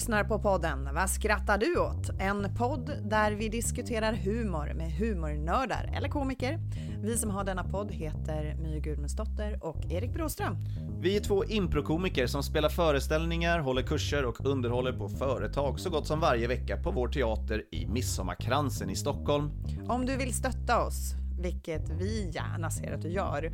lyssnar 0.00 0.24
på 0.24 0.38
podden 0.38 0.88
Vad 0.94 1.10
skrattar 1.10 1.58
du 1.58 1.80
åt? 1.80 2.10
En 2.20 2.54
podd 2.54 2.90
där 3.04 3.32
vi 3.32 3.48
diskuterar 3.48 4.12
humor 4.12 4.72
med 4.74 4.92
humornördar 4.92 5.92
eller 5.96 6.08
komiker. 6.08 6.58
Vi 7.02 7.16
som 7.16 7.30
har 7.30 7.44
denna 7.44 7.64
podd 7.64 7.92
heter 7.92 8.56
My 8.62 8.80
Gudmundsdotter 8.80 9.58
och 9.64 9.76
Erik 9.90 10.14
Broström. 10.14 10.56
Vi 11.00 11.16
är 11.16 11.20
två 11.20 11.44
improkomiker 11.44 12.26
som 12.26 12.42
spelar 12.42 12.68
föreställningar, 12.68 13.58
håller 13.58 13.82
kurser 13.82 14.24
och 14.24 14.46
underhåller 14.46 14.92
på 14.92 15.08
företag 15.08 15.80
så 15.80 15.90
gott 15.90 16.06
som 16.06 16.20
varje 16.20 16.48
vecka 16.48 16.76
på 16.76 16.90
vår 16.90 17.08
teater 17.08 17.64
i 17.70 17.86
Midsommarkransen 17.86 18.90
i 18.90 18.96
Stockholm. 18.96 19.50
Om 19.88 20.06
du 20.06 20.16
vill 20.16 20.34
stötta 20.34 20.86
oss, 20.86 21.14
vilket 21.40 21.90
vi 21.90 22.30
gärna 22.30 22.70
ser 22.70 22.92
att 22.92 23.02
du 23.02 23.08
gör, 23.08 23.52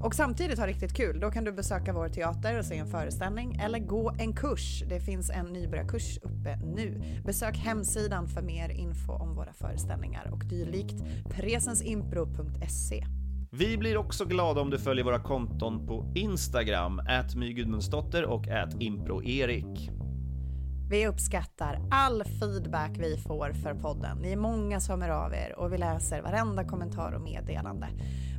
och 0.00 0.14
samtidigt 0.14 0.58
ha 0.58 0.66
riktigt 0.66 0.96
kul, 0.96 1.20
då 1.20 1.30
kan 1.30 1.44
du 1.44 1.52
besöka 1.52 1.92
vår 1.92 2.08
teater 2.08 2.58
och 2.58 2.64
se 2.64 2.76
en 2.76 2.86
föreställning 2.86 3.56
eller 3.64 3.78
gå 3.78 4.12
en 4.18 4.32
kurs. 4.32 4.82
Det 4.88 5.00
finns 5.00 5.30
en 5.30 5.46
nybörjarkurs 5.46 6.18
uppe 6.18 6.56
nu. 6.56 7.02
Besök 7.24 7.56
hemsidan 7.56 8.28
för 8.28 8.42
mer 8.42 8.68
info 8.68 9.12
om 9.12 9.34
våra 9.34 9.52
föreställningar 9.52 10.30
och 10.32 10.44
dylikt 10.44 11.04
presensimpro.se. 11.30 13.06
Vi 13.50 13.78
blir 13.78 13.96
också 13.96 14.24
glada 14.24 14.60
om 14.60 14.70
du 14.70 14.78
följer 14.78 15.04
våra 15.04 15.22
konton 15.22 15.86
på 15.86 16.12
Instagram, 16.14 16.98
at 16.98 17.34
och 18.26 18.46
@improerik. 18.80 19.90
Vi 20.90 21.06
uppskattar 21.06 21.80
all 21.90 22.24
feedback 22.24 22.90
vi 22.98 23.16
får 23.16 23.52
för 23.52 23.74
podden. 23.74 24.18
Ni 24.18 24.32
är 24.32 24.36
många 24.36 24.80
som 24.80 25.02
hör 25.02 25.10
av 25.10 25.34
er 25.34 25.54
och 25.58 25.72
vi 25.72 25.78
läser 25.78 26.22
varenda 26.22 26.64
kommentar 26.64 27.12
och 27.12 27.20
meddelande. 27.20 27.88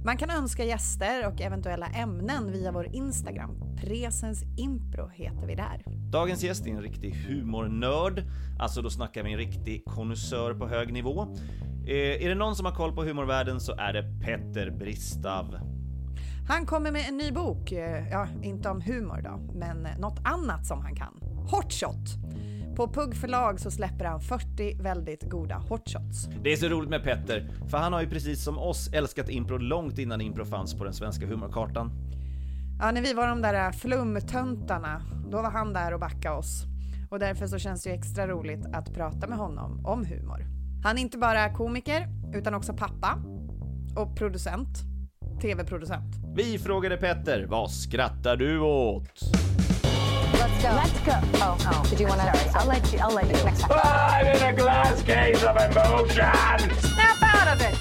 Man 0.06 0.17
kan 0.17 0.30
önska 0.30 0.64
gäster 0.64 1.28
och 1.28 1.42
eventuella 1.42 1.88
ämnen 1.88 2.52
via 2.52 2.72
vår 2.72 2.88
Instagram. 2.95 3.76
Presens 3.78 4.44
Impro 4.58 5.08
heter 5.08 5.48
vi 5.48 5.56
där. 5.56 5.84
Dagens 6.12 6.44
gäst 6.44 6.67
är 6.67 6.72
en 6.72 6.81
riktig 6.81 7.12
humornörd, 7.12 8.23
alltså 8.59 8.82
då 8.82 8.89
snackar 8.89 9.23
vi 9.23 9.32
en 9.32 9.38
riktig 9.38 9.86
konnässör 9.86 10.54
på 10.54 10.67
hög 10.67 10.94
nivå. 10.94 11.36
Eh, 11.88 12.26
är 12.26 12.30
det 12.30 12.36
någon 12.36 12.56
som 12.56 12.66
har 12.66 12.76
koll 12.76 12.95
på 12.95 13.04
humorvärlden 13.04 13.59
så 13.59 13.72
är 13.72 13.94
det 13.94 14.04
Petter 14.26 14.72
Bristav. 14.72 15.58
Han 16.48 16.66
kommer 16.66 16.92
med 16.92 17.06
en 17.09 17.17
ny 17.17 17.32
bok, 17.32 17.72
eh, 17.72 18.09
ja, 18.11 18.28
inte 18.44 18.70
om 18.70 18.82
humor 18.82 19.22
då, 19.23 19.59
men 19.59 19.88
något 20.00 20.20
annat 20.23 20.66
som 20.66 20.82
han 20.82 20.95
kan. 20.95 21.20
Hotshot! 21.52 22.36
På 22.78 22.88
Pugg 22.88 23.16
förlag 23.16 23.59
så 23.59 23.72
släpper 23.72 24.06
han 24.06 24.22
40 24.22 24.81
väldigt 24.81 25.30
goda 25.30 25.56
hotshots. 25.56 26.28
Det 26.44 26.53
är 26.53 26.56
så 26.56 26.67
roligt 26.67 26.89
med 26.89 27.03
Petter, 27.03 27.50
för 27.70 27.78
han 27.78 27.94
har 27.94 28.02
ju 28.02 28.09
precis 28.09 28.44
som 28.44 28.59
oss 28.59 28.89
älskat 28.94 29.30
impro 29.30 29.58
långt 29.58 29.97
innan 29.97 30.22
impro 30.22 30.45
fanns 30.45 30.73
på 30.73 30.83
den 30.83 30.94
svenska 30.94 31.25
humorkartan. 31.25 31.92
Ja, 32.80 32.92
när 32.92 33.02
vi 33.02 33.14
var 33.14 33.28
de 33.28 33.42
där 33.42 33.72
flumtöntarna, 33.72 35.02
då 35.30 35.42
var 35.42 35.52
han 35.52 35.73
där 35.73 35.94
och 35.94 36.00
backade 36.00 36.36
oss. 36.36 36.64
Och 37.09 37.20
därför 37.20 37.48
så 37.48 37.58
känns 37.58 37.83
det 37.83 37.89
ju 37.89 37.95
extra 37.95 38.28
roligt 38.28 38.66
att 38.73 38.94
prata 38.94 39.28
med 39.28 39.38
honom 39.38 39.86
om 39.86 40.05
humor. 40.05 40.45
Han 40.83 40.98
är 40.98 41.02
inte 41.02 41.17
bara 41.17 41.53
komiker, 41.53 42.08
utan 42.33 42.53
också 42.53 42.73
pappa 42.73 43.20
och 43.95 44.17
producent. 44.17 44.78
TV-producent. 45.42 46.16
Vi 46.36 46.59
frågade 46.59 46.98
Petter, 46.98 47.45
vad 47.50 47.72
skrattar 47.72 48.36
du 48.36 48.59
åt? 48.59 49.20
Let's 50.33 50.64
go. 50.64 50.70
Let's 50.70 51.00
go. 51.00 51.20
Oh, 51.36 51.58
oh. 51.61 51.83
Did 51.89 52.00
you 52.00 52.08
want 52.08 52.22
to? 52.22 52.52
I'll 52.56 52.67
let 52.67 52.94
you. 52.94 53.00
I'll 53.00 53.14
let 53.14 53.28
you 53.28 53.44
next 53.44 53.61
time. 53.61 53.80
I'm 53.83 54.25
in 54.28 54.44
a 54.44 54.53
glass 54.53 55.02
case 55.03 55.44
of 55.44 55.56
emotion. 55.56 56.26
Snap 56.80 57.21
out 57.21 57.48
of 57.54 57.61
it! 57.61 57.76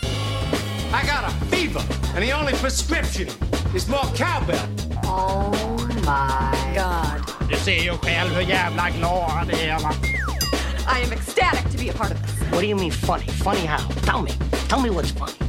I 0.92 1.04
got 1.06 1.24
a 1.30 1.34
fever, 1.46 1.82
and 2.14 2.22
the 2.22 2.32
only 2.32 2.52
prescription 2.54 3.28
is 3.74 3.88
more 3.88 4.06
cowbell. 4.14 4.68
Oh 5.04 5.50
my 6.04 6.74
god. 6.74 7.22
Du 7.50 7.56
ser 7.56 7.82
ju 7.82 7.92
själv 7.98 8.34
hur 8.34 8.42
jävla 8.42 8.90
glad 8.90 9.46
det 9.46 9.68
är 9.68 9.78
va? 9.78 9.92
I 10.88 11.04
am 11.04 11.12
ecstatic 11.12 11.72
to 11.72 11.78
be 11.78 11.90
a 11.90 11.92
part 11.92 12.12
of 12.12 12.22
this. 12.22 12.50
What 12.50 12.60
do 12.60 12.66
you 12.66 12.76
mean 12.76 12.92
funny? 12.92 13.26
Funny 13.26 13.66
how? 13.66 13.88
Tell 14.02 14.22
me. 14.22 14.30
Tell 14.68 14.80
me 14.80 14.90
what's 14.90 15.10
funny. 15.10 15.45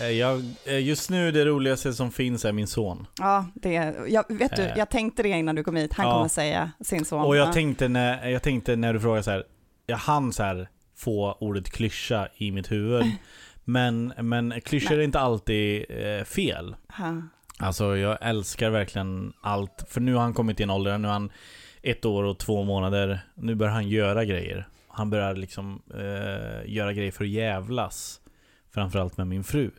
Eh, 0.00 0.10
Jag, 0.10 0.42
eh, 0.66 0.78
just 0.86 1.10
nu 1.10 1.30
det 1.32 1.44
roligaste 1.44 1.92
som 1.92 2.12
finns 2.12 2.44
är 2.44 2.52
min 2.52 2.66
son. 2.66 3.06
Ja, 3.18 3.46
det, 3.54 3.72
jag, 4.08 4.24
vet 4.28 4.56
du, 4.56 4.62
Eh. 4.62 4.72
jag 4.78 4.90
tänkte 4.90 5.22
det 5.22 5.28
innan 5.28 5.54
du 5.54 5.64
kom 5.64 5.76
hit. 5.76 5.94
Han 5.94 6.06
Ja. 6.06 6.12
kommer 6.12 6.28
säga 6.28 6.70
sin 6.80 7.04
son. 7.04 7.24
Och 7.24 7.36
jag 7.36 7.48
Ja. 7.48 7.52
tänkte 7.52 7.88
när, 7.88 8.28
jag 8.28 8.42
tänkte 8.42 8.76
när 8.76 8.92
du 8.92 9.00
frågade 9.00 9.22
så 9.22 9.30
här, 9.30 9.44
jag 9.86 9.96
hann 9.96 10.32
så 10.32 10.42
här 10.42 10.68
få 10.96 11.36
ordet 11.40 11.70
klyscha 11.70 12.28
i 12.36 12.50
mitt 12.52 12.72
huvud. 12.72 13.04
Men, 13.64 14.12
men 14.18 14.60
klyschor 14.60 14.98
är 14.98 15.02
inte 15.02 15.20
alltid 15.20 15.84
eh, 15.88 16.24
fel. 16.24 16.76
Ja. 16.98 17.22
Alltså 17.58 17.96
jag 17.96 18.18
älskar 18.20 18.70
verkligen 18.70 19.32
allt. 19.40 19.84
För 19.88 20.00
nu 20.00 20.14
har 20.14 20.20
han 20.22 20.34
kommit 20.34 20.60
i 20.60 20.62
en 20.62 20.70
ålder, 20.70 20.98
nu 20.98 21.08
är 21.08 21.12
han 21.12 21.32
ett 21.82 22.04
år 22.04 22.24
och 22.24 22.38
två 22.38 22.64
månader. 22.64 23.20
Nu 23.34 23.54
börjar 23.54 23.72
han 23.72 23.88
göra 23.88 24.24
grejer. 24.24 24.68
Han 24.88 25.10
börjar 25.10 25.34
liksom 25.34 25.82
eh, 25.94 26.72
göra 26.72 26.92
grejer 26.92 27.12
för 27.12 27.24
att 27.24 27.30
jävlas. 27.30 28.20
Framförallt 28.70 29.16
med 29.16 29.26
min 29.26 29.44
fru. 29.44 29.70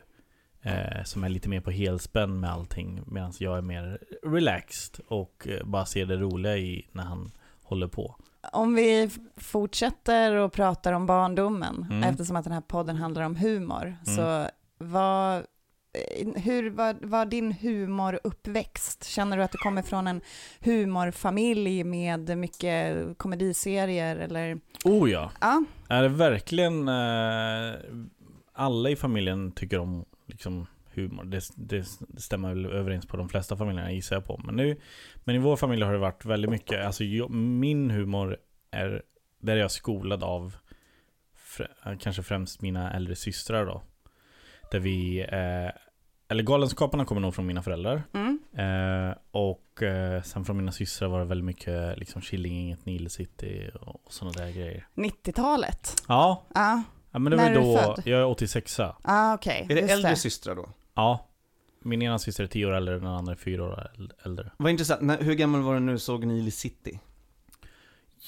Eh, 0.63 1.03
som 1.03 1.23
är 1.23 1.29
lite 1.29 1.49
mer 1.49 1.61
på 1.61 1.71
helspänn 1.71 2.39
med 2.39 2.51
allting. 2.51 3.01
Medan 3.07 3.33
jag 3.39 3.57
är 3.57 3.61
mer 3.61 3.99
relaxed 4.23 5.05
och 5.07 5.47
eh, 5.47 5.65
bara 5.65 5.85
ser 5.85 6.05
det 6.05 6.17
roliga 6.17 6.57
i 6.57 6.87
när 6.91 7.03
han 7.03 7.31
håller 7.63 7.87
på. 7.87 8.15
Om 8.53 8.75
vi 8.75 9.09
fortsätter 9.37 10.35
och 10.35 10.53
pratar 10.53 10.93
om 10.93 11.05
barndomen, 11.05 11.85
Mm. 11.89 12.03
eftersom 12.03 12.35
att 12.35 12.43
den 12.43 12.53
här 12.53 12.61
podden 12.61 12.95
handlar 12.95 13.21
om 13.23 13.35
humor, 13.35 13.95
så 14.05 14.47
vad, 14.77 15.35
eh, 15.37 16.41
hur 16.43 16.69
var, 16.69 16.95
var 17.01 17.25
din 17.25 17.51
humor 17.51 18.19
uppväxt? 18.23 19.03
Känner 19.03 19.37
du 19.37 19.43
att 19.43 19.51
du 19.51 19.57
kommer 19.57 19.81
från 19.81 20.07
en 20.07 20.21
humorfamilj 20.59 21.83
med 21.83 22.37
mycket 22.37 22.97
komediserier 23.17 24.15
eller? 24.15 24.59
Oh 24.85 25.11
ja! 25.11 25.31
Ja, 25.41 25.63
Är 25.89 26.01
det 26.01 26.09
verkligen 26.09 26.87
eh, 26.87 27.73
alla 28.53 28.89
i 28.89 28.95
familjen 28.95 29.51
tycker 29.51 29.79
om 29.79 30.05
liksom 30.31 30.67
humor? 30.93 31.23
Det, 31.23 31.41
det, 31.55 31.85
stämmer 32.17 32.49
väl 32.49 32.65
överens 32.65 33.05
på 33.05 33.17
de 33.17 33.29
flesta 33.29 33.57
familjerna 33.57 33.91
gissar 33.91 34.15
jag 34.15 34.25
på. 34.25 34.41
Men, 34.43 34.55
nu, 34.55 34.77
men 35.23 35.35
i 35.35 35.39
vår 35.39 35.55
familj 35.55 35.83
har 35.83 35.93
det 35.93 35.99
varit 35.99 36.25
väldigt 36.25 36.51
mycket, 36.51 36.85
alltså 36.85 37.03
jag, 37.03 37.29
min 37.31 37.91
humor 37.91 38.37
är, 38.71 39.01
där 39.39 39.55
är 39.55 39.59
jag 39.59 39.71
skolad 39.71 40.23
av 40.23 40.55
fr- 41.37 41.97
kanske 41.99 42.23
främst 42.23 42.61
mina 42.61 42.93
äldre 42.93 43.15
systrar 43.15 43.65
då. 43.65 43.81
Där 44.71 44.79
vi, 44.79 45.19
eh, 45.19 45.71
eller 46.27 46.43
Galenskaparna 46.43 47.05
kommer 47.05 47.21
nog 47.21 47.35
från 47.35 47.45
mina 47.45 47.63
föräldrar. 47.63 48.03
mm. 48.13 48.39
Eh, 48.53 49.15
och 49.31 49.83
eh, 49.83 50.21
sen 50.21 50.45
från 50.45 50.57
mina 50.57 50.71
systrar 50.71 51.07
var 51.07 51.19
det 51.19 51.25
väldigt 51.25 51.45
mycket 51.45 51.97
liksom 51.97 52.21
Killinggänget, 52.21 52.85
Nile 52.85 53.09
City 53.09 53.69
och, 53.81 54.05
och 54.05 54.13
sådana 54.13 54.33
där 54.37 54.51
grejer. 54.51 54.87
90-talet. 54.95 55.95
Ja, 56.07 56.43
Ja, 56.53 56.83
Ja 57.11 57.19
men 57.19 57.31
det 57.31 57.37
När 57.37 57.43
var 57.43 57.51
är 57.51 57.55
du 57.55 57.61
då, 57.61 57.77
född? 57.77 58.01
jag 58.05 58.19
är 58.21 58.25
86 58.25 58.79
ah, 58.79 59.33
okej. 59.33 59.65
Är 59.69 59.75
det 59.75 59.81
just 59.81 59.93
äldre 59.93 60.15
systrar 60.15 60.55
då? 60.55 60.69
Ja 60.93 61.27
Min 61.79 62.01
ena 62.01 62.19
syster 62.19 62.43
är 62.43 62.47
10 62.47 62.65
år 62.65 62.71
äldre, 62.71 62.93
den 62.99 63.07
andra 63.07 63.31
är 63.33 63.37
4 63.37 63.63
år 63.63 63.89
äl- 63.97 64.11
äldre 64.25 64.51
Vad 64.57 64.71
intressant, 64.71 65.01
När, 65.01 65.17
hur 65.21 65.33
gammal 65.33 65.61
var 65.61 65.73
du 65.73 65.79
när 65.79 65.93
du 65.93 65.99
såg 65.99 66.25
Nile 66.25 66.51
City? 66.51 66.99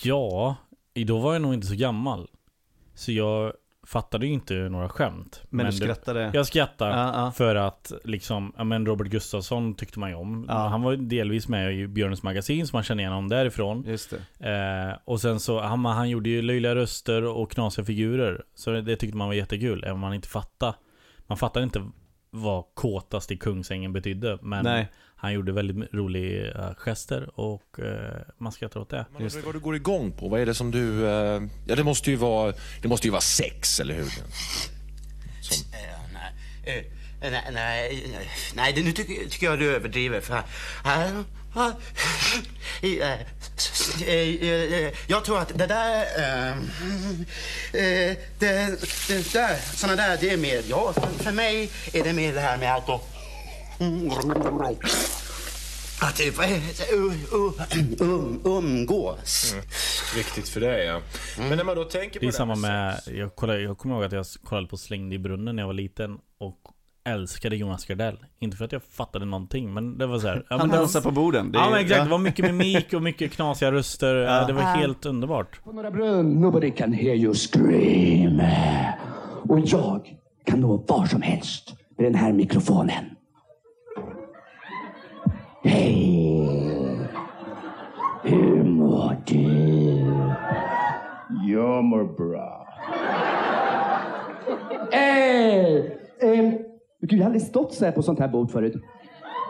Ja, 0.04 0.56
i- 0.94 1.04
då 1.04 1.20
var 1.20 1.34
jag 1.34 1.42
nog 1.42 1.54
inte 1.54 1.68
så 1.68 1.76
gammal 1.76 2.30
Så 2.96 3.12
jag 3.12 3.54
fattade 3.88 4.26
ju 4.26 4.34
inte 4.34 4.54
några 4.54 4.90
skämt 4.90 5.42
Men, 5.50 5.66
du 5.66 5.72
det- 5.72 5.78
skrattade? 5.78 6.32
Jag 6.34 6.48
skrattade 6.48 6.92
Ja, 6.92 7.12
ja. 7.26 7.32
för 7.32 7.56
att 7.56 7.92
liksom, 8.04 8.54
ja 8.58 8.64
men 8.64 8.86
Robert 8.86 9.08
Gustafsson 9.08 9.76
tyckte 9.76 10.00
man 10.00 10.10
ju 10.10 10.16
om 10.16 10.46
Ja. 10.50 10.54
Han 10.68 10.82
var 10.82 10.96
delvis 10.96 11.48
med 11.48 11.74
i 11.80 11.88
Björnens 11.88 12.24
magasin 12.24 12.68
som 12.68 12.78
man 12.78 12.84
känner 12.84 13.04
igen 13.04 13.14
honom 13.14 13.30
därifrån 13.30 13.84
Just 13.88 14.14
eh, 14.40 14.98
Och 15.06 15.22
sen 15.22 15.40
så, 15.40 15.60
han, 15.62 15.86
han 15.86 16.10
gjorde 16.10 16.30
ju 16.30 16.42
löjliga 16.42 16.76
röster 16.76 17.24
och 17.24 17.52
knasiga 17.52 17.86
figurer 17.86 18.44
Så 18.56 18.72
det, 18.72 18.82
det 18.82 18.96
tyckte 18.96 19.18
man 19.18 19.28
var 19.28 19.36
jättekul, 19.36 19.84
även 19.84 19.94
om 19.94 20.00
man 20.00 20.14
inte 20.14 20.28
fattade 20.28 20.74
Man 21.28 21.38
fattade 21.38 21.64
inte 21.64 21.90
vad 22.30 22.64
kåtast 22.74 23.32
i 23.32 23.38
Kungsängen 23.38 23.94
betydde 23.94 24.38
Men 24.42 24.64
Nej. 24.64 24.92
Han 25.24 25.34
gjorde 25.34 25.52
väldigt 25.52 25.94
roliga 25.94 26.76
gester 26.78 27.40
och 27.40 27.80
eh, 27.80 28.22
man 28.38 28.52
skrattar 28.52 28.80
åt 28.80 28.90
det. 28.90 29.06
Men 29.18 29.30
vad 29.46 29.56
du 29.56 29.60
går 29.60 29.76
igång 29.76 30.12
på? 30.12 30.30
Vad 30.30 30.42
är 30.42 30.46
det 30.46 30.54
som 30.56 30.72
du... 30.72 31.08
eh, 31.08 31.42
ja, 31.68 31.76
det 31.76 31.84
måste 31.84 32.10
ju 32.10 32.16
vara, 32.16 32.54
det 32.82 32.88
måste 32.88 33.08
ju 33.08 33.12
vara 33.12 33.22
sex, 33.22 33.80
eller 33.80 33.94
hur? 33.96 34.06
Som, 35.42 35.66
Eh, 35.74 36.00
nej, 36.14 36.90
eh, 37.22 37.32
nej, 37.32 37.44
nej, 37.54 38.08
nej, 38.12 38.30
nej, 38.56 38.74
det- 38.74 38.84
nu 38.84 38.92
tycker, 38.92 39.30
tycker 39.30 39.46
jag 39.46 39.60
du 39.60 39.76
överdriver. 39.76 40.22
För, 40.22 40.34
eh, 40.86 41.02
eh, 42.82 43.02
eh, 43.02 43.20
eh, 44.08 44.74
eh, 44.74 44.94
jag 45.08 45.26
tror 45.26 45.40
att 45.40 45.58
det 45.58 45.68
där... 45.68 46.06
eh, 46.18 46.52
eh, 46.52 48.18
det, 48.40 48.80
det 49.08 49.34
där, 49.34 49.76
såna 49.76 49.96
där, 49.96 50.18
det 50.22 50.30
är 50.30 50.38
mer... 50.38 50.62
Ja, 50.70 50.94
för, 51.20 51.32
mig 51.32 51.70
är 51.94 52.04
det 52.04 52.14
mer 52.14 52.34
det 52.34 52.40
här 52.42 52.58
med 52.58 52.74
alko, 52.74 53.00
Att 56.02 56.16
typ, 56.16 56.38
det? 56.38 56.96
Um- 56.96 57.98
um- 58.00 58.40
umgås. 58.46 59.56
Viktigt 60.16 60.50
för 60.50 60.60
dig 60.62 60.86
ja. 60.86 61.00
Men 61.40 61.58
när 61.58 61.64
man 61.64 61.76
då 61.76 61.84
tänker 61.84 62.20
på 62.20 62.20
Det 62.20 62.26
är 62.26 62.32
det 62.32 62.34
samma 62.38 62.56
med, 62.56 63.00
jag, 63.06 63.36
kollade, 63.36 63.62
jag 63.62 63.78
kommer 63.78 63.96
ihåg 63.96 64.04
att 64.04 64.12
jag 64.12 64.26
kollade 64.44 64.68
på 64.68 64.78
Slängd 64.78 65.14
i 65.14 65.20
brunnen 65.20 65.56
när 65.56 65.64
jag 65.64 65.68
var 65.68 65.74
liten 65.74 66.18
och 66.40 66.58
älskade 67.06 67.56
Jonas 67.56 67.86
Gardell. 67.86 68.18
Inte 68.40 68.58
för 68.58 68.66
att 68.66 68.72
jag 68.72 68.84
fattade 68.84 69.26
någonting, 69.26 69.74
men 69.74 69.98
det 69.98 70.06
var 70.06 70.20
så 70.20 70.28
här, 70.28 70.46
ja, 70.50 70.58
Han 70.58 70.70
dansar 70.70 71.02
på 71.02 71.12
borden. 71.12 71.52
Det 71.52 71.58
är- 71.58 71.64
Ja 71.64 71.70
men 71.70 71.80
exakt, 71.80 71.98
ja. 71.98 72.04
det 72.04 72.10
var 72.10 72.18
mycket 72.18 72.46
mimik 72.46 72.94
och 72.94 73.02
mycket 73.02 73.32
knasiga 73.32 73.72
röster. 73.72 74.16
Ja. 74.16 74.46
Det 74.48 74.54
var 74.54 74.62
helt 74.62 75.06
underbart. 75.06 75.64
På 75.64 75.72
Norra 75.72 75.92
Brunn, 75.92 76.42
nobody 76.42 76.72
can 76.72 76.94
hear 76.94 77.16
you 77.16 77.34
scream. 77.34 78.42
Och 79.50 79.60
jag 79.60 80.16
kan 80.46 80.60
nå 80.60 80.78
var 80.88 81.06
som 81.06 81.22
helst 81.22 81.74
med 81.98 82.06
den 82.06 82.16
här 82.16 82.34
mikrofonen. 82.34 83.06
Hej! 85.64 87.00
Hur 88.24 88.64
mår 88.64 89.16
du? 89.26 89.44
Jag 91.52 91.84
mår 91.84 92.04
bra. 92.04 92.68
Hej! 94.92 96.00
Eh, 96.22 96.30
gud, 97.02 97.14
jag 97.14 97.18
har 97.20 97.26
aldrig 97.26 97.42
stått 97.42 97.74
så 97.74 97.86
här 97.86 97.92
på 97.92 98.02
sånt 98.02 98.20
här 98.20 98.28
bord 98.28 98.52
förut. 98.52 98.74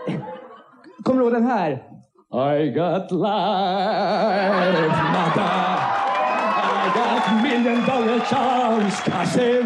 Eh, 0.08 0.14
Kommer 1.04 1.20
du 1.20 1.26
ihåg 1.26 1.34
den 1.34 1.46
här? 1.48 1.72
I 2.62 2.70
got 2.70 3.12
life, 3.12 4.54
mother. 5.14 5.68
I 6.84 6.90
got 6.96 7.44
million 7.44 7.86
dollar 7.86 8.20
chance, 8.20 9.12
cousin. 9.12 9.66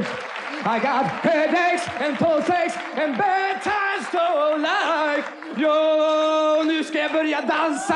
I 0.65 0.79
got 0.79 1.05
headaches 1.23 1.87
and 2.01 2.17
toothaches 2.17 2.77
and 2.97 3.17
bad 3.17 3.61
times 3.63 3.86
to 4.11 4.57
life. 4.57 5.27
Jo, 5.55 6.63
nu 6.65 6.83
ska 6.83 6.97
jag 6.97 7.11
börja 7.11 7.41
dansa. 7.41 7.95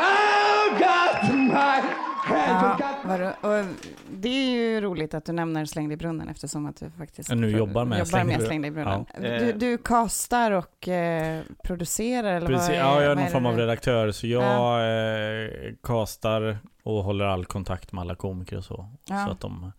I 0.00 0.78
got 0.78 1.34
my 1.34 1.54
head. 2.34 2.76
Ja, 2.80 2.88
vad 3.04 3.20
ro- 3.20 3.32
och 3.40 3.64
det 4.10 4.28
är 4.28 4.50
ju 4.50 4.80
roligt 4.80 5.14
att 5.14 5.24
du 5.24 5.32
nämner 5.32 5.64
Slängd 5.64 5.92
i 5.92 5.96
brunnen 5.96 6.28
eftersom 6.28 6.66
att 6.66 6.76
du 6.76 6.90
faktiskt 6.98 7.30
nu 7.34 7.50
jobbar 7.50 7.84
med 7.84 8.08
Slängd 8.08 8.24
i 8.30 8.32
med 8.32 8.36
brunnen. 8.38 8.46
Slängd 8.46 8.66
i 8.66 8.70
brunnen. 8.70 9.06
Ja. 9.14 9.20
Du, 9.38 9.52
du 9.52 9.78
castar 9.78 10.50
och 10.50 10.88
eh, 10.88 11.42
producerar 11.64 12.32
eller 12.34 12.46
Precis, 12.46 12.68
vad 12.68 12.76
är, 12.76 12.80
ja, 12.80 12.94
jag 13.02 13.10
är 13.10 13.14
någon 13.14 13.24
det 13.24 13.30
form 13.30 13.46
av 13.46 13.56
redaktör 13.56 14.10
så 14.10 14.26
jag 14.26 14.80
eh, 14.80 15.50
castar 15.82 16.58
och 16.82 17.04
håller 17.04 17.24
all 17.24 17.44
kontakt 17.44 17.92
med 17.92 18.02
alla 18.02 18.14
komiker 18.14 18.56
och 18.58 18.64
så. 18.64 18.88
Ja. 19.08 19.24
Så 19.26 19.32
att 19.32 19.40
de 19.40 19.72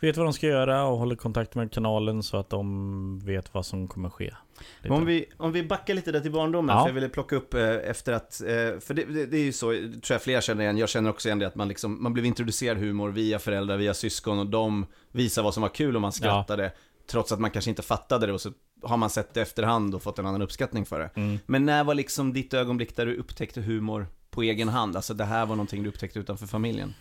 vet 0.00 0.16
vad 0.16 0.26
de 0.26 0.32
ska 0.32 0.46
göra 0.46 0.84
och 0.84 0.98
håller 0.98 1.16
kontakt 1.16 1.54
med 1.54 1.72
kanalen 1.72 2.22
så 2.22 2.36
att 2.36 2.50
de 2.50 3.18
vet 3.18 3.54
vad 3.54 3.66
som 3.66 3.88
kommer 3.88 4.10
ske. 4.10 4.34
Lite. 4.82 4.94
Om 4.94 5.06
vi, 5.06 5.24
om 5.36 5.52
vi 5.52 5.62
backar 5.62 5.94
lite 5.94 6.12
där 6.12 6.20
till 6.20 6.32
barndomen, 6.32 6.76
Ja. 6.76 6.82
för 6.82 6.88
jag 6.88 6.94
ville 6.94 7.08
plocka 7.08 7.36
upp 7.36 7.54
eh, 7.54 7.68
efter 7.68 8.12
att, 8.12 8.40
eh, 8.40 8.46
för 8.80 8.94
det, 8.94 9.04
det, 9.04 9.26
det 9.26 9.36
är 9.36 9.42
ju 9.42 9.52
så, 9.52 9.66
tror 9.70 10.02
jag 10.08 10.22
fler 10.22 10.40
känner 10.40 10.62
igen, 10.62 10.78
jag 10.78 10.88
känner 10.88 11.10
också 11.10 11.28
igen 11.28 11.38
det 11.38 11.46
att 11.46 11.54
man 11.54 11.68
liksom, 11.68 12.02
man 12.02 12.12
blev 12.12 12.26
introducerad 12.26 12.78
humor 12.78 13.08
via 13.10 13.38
föräldrar, 13.38 13.76
via 13.76 13.94
syskon 13.94 14.38
och 14.38 14.46
de 14.46 14.86
visar 15.12 15.42
vad 15.42 15.54
som 15.54 15.60
var 15.62 15.68
kul 15.68 15.94
och 15.96 16.02
man 16.02 16.12
skrattade. 16.12 16.72
Trots 17.10 17.32
att 17.32 17.40
man 17.40 17.50
kanske 17.50 17.70
inte 17.70 17.82
fattade 17.82 18.26
det 18.26 18.32
och 18.32 18.40
så 18.40 18.52
har 18.82 18.96
man 18.96 19.10
sett 19.10 19.34
det 19.34 19.40
efterhand 19.40 19.94
och 19.94 20.02
fått 20.02 20.18
en 20.18 20.26
annan 20.26 20.42
uppskattning 20.42 20.86
för 20.86 20.98
det. 20.98 21.10
Mm. 21.14 21.38
Men 21.46 21.66
när 21.66 21.84
var 21.84 21.94
liksom 21.94 22.32
ditt 22.32 22.54
ögonblick 22.54 22.96
där 22.96 23.06
du 23.06 23.16
upptäckte 23.16 23.60
humor 23.60 24.06
på 24.30 24.42
egen 24.42 24.68
hand? 24.68 24.96
Alltså 24.96 25.14
det 25.14 25.24
här 25.24 25.46
var 25.46 25.56
någonting 25.56 25.82
du 25.82 25.88
upptäckte 25.88 26.18
utanför 26.18 26.46
familjen? 26.46 26.94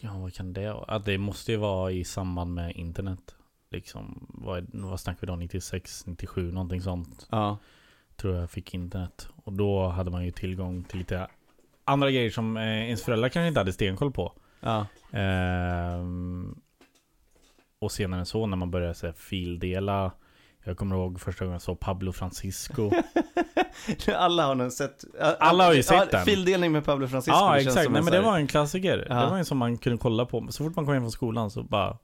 Ja, 0.00 0.18
vad 0.18 0.34
kan 0.34 0.52
det 0.52 0.72
vara? 0.72 0.84
Att 0.84 1.04
det 1.04 1.18
måste 1.18 1.52
ju 1.52 1.58
vara 1.58 1.92
i 1.92 2.04
samband 2.04 2.54
med 2.54 2.76
internet. 2.76 3.34
Liksom, 3.70 4.26
vad, 4.28 4.66
vad 4.72 5.00
snackar 5.00 5.20
vi 5.20 5.26
då? 5.26 5.36
96, 5.36 6.06
97, 6.06 6.52
någonting 6.52 6.82
sånt. 6.82 7.26
Ja. 7.30 7.58
Tror 8.16 8.36
jag 8.36 8.50
fick 8.50 8.74
internet. 8.74 9.28
Och 9.44 9.52
då 9.52 9.88
hade 9.88 10.10
man 10.10 10.24
ju 10.24 10.30
tillgång 10.30 10.84
till 10.84 10.98
lite 10.98 11.28
andra 11.84 12.10
grejer 12.10 12.30
som 12.30 12.56
eh, 12.56 12.84
ens 12.86 13.02
föräldrar 13.02 13.28
kanske 13.28 13.48
inte 13.48 13.60
hade 13.60 13.72
stenkoll 13.72 14.12
på. 14.12 14.32
Ja. 14.60 14.86
Ehm, 15.12 16.60
och 17.78 17.92
senare 17.92 18.24
så 18.24 18.46
när 18.46 18.56
man 18.56 18.70
började 18.70 18.94
så 18.94 19.06
här, 19.06 19.12
fildela. 19.12 20.12
Jag 20.68 20.76
kommer 20.76 20.96
ihåg 20.96 21.20
första 21.20 21.44
gången 21.44 21.52
jag 21.52 21.62
såg 21.62 21.80
Pablo 21.80 22.12
Francisco. 22.12 22.90
Alla 24.16 24.46
har 24.46 24.54
nog 24.54 24.72
sett... 24.72 25.04
Alla 25.38 25.64
har 25.64 25.72
ju 25.72 25.82
sett 25.82 25.96
ja, 25.96 26.04
den. 26.10 26.24
Fildelning 26.24 26.72
med 26.72 26.84
Pablo 26.84 27.08
Francisco. 27.08 27.36
Ja 27.36 27.52
det 27.52 27.58
exakt, 27.60 27.76
nej 27.76 27.86
en 27.86 27.92
men 27.92 28.04
det 28.04 28.20
var 28.20 28.36
en 28.36 28.46
klassiker. 28.46 29.06
Ja. 29.08 29.14
Det 29.14 29.30
var 29.30 29.38
en 29.38 29.44
som 29.44 29.58
man 29.58 29.78
kunde 29.78 29.98
kolla 29.98 30.26
på. 30.26 30.46
Så 30.50 30.64
fort 30.64 30.76
man 30.76 30.84
kom 30.84 30.94
hem 30.94 31.02
från 31.02 31.12
skolan 31.12 31.50
så 31.50 31.62
bara 31.62 31.96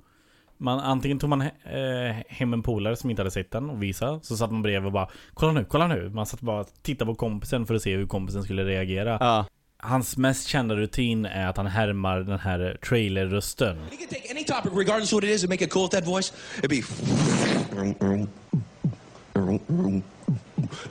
man, 0.58 0.80
antingen 0.80 1.18
tog 1.18 1.30
man 1.30 1.42
he- 1.42 2.08
eh, 2.08 2.16
hem 2.28 2.52
en 2.52 2.62
polare 2.62 2.96
som 2.96 3.10
inte 3.10 3.20
hade 3.22 3.30
sett 3.30 3.50
den 3.50 3.70
och 3.70 3.82
visa 3.82 4.20
Så 4.22 4.36
satt 4.36 4.50
man 4.50 4.62
bredvid 4.62 4.86
och 4.86 4.92
bara 4.92 5.08
Kolla 5.34 5.52
nu, 5.52 5.64
kolla 5.64 5.86
nu! 5.86 6.10
Man 6.10 6.26
satt 6.26 6.40
bara 6.40 6.60
och 6.60 6.68
tittade 6.82 7.10
på 7.10 7.14
kompisen 7.14 7.66
för 7.66 7.74
att 7.74 7.82
se 7.82 7.96
hur 7.96 8.06
kompisen 8.06 8.42
skulle 8.42 8.64
reagera 8.64 9.16
Ja. 9.20 9.46
Hans 9.86 10.16
mest 10.16 10.48
kända 10.48 10.76
rutin 10.76 11.24
är 11.26 11.46
att 11.46 11.56
han 11.56 11.66
härmar 11.66 12.20
den 12.20 12.38
här 12.38 12.76
trailerrösten 12.88 13.76
You 13.90 13.98
can 13.98 14.08
take 14.08 14.30
any 14.30 14.44
topic, 14.44 14.72
regardless 14.74 15.12
of 15.12 15.16
what 15.16 15.24
it 15.24 15.30
is, 15.30 15.42
and 15.42 15.50
make 15.50 15.64
it 15.64 15.70
cool 15.70 15.82
with 15.82 15.92
that 15.92 16.04
voice. 16.04 16.32
It'd 16.58 16.70
be. 16.70 16.82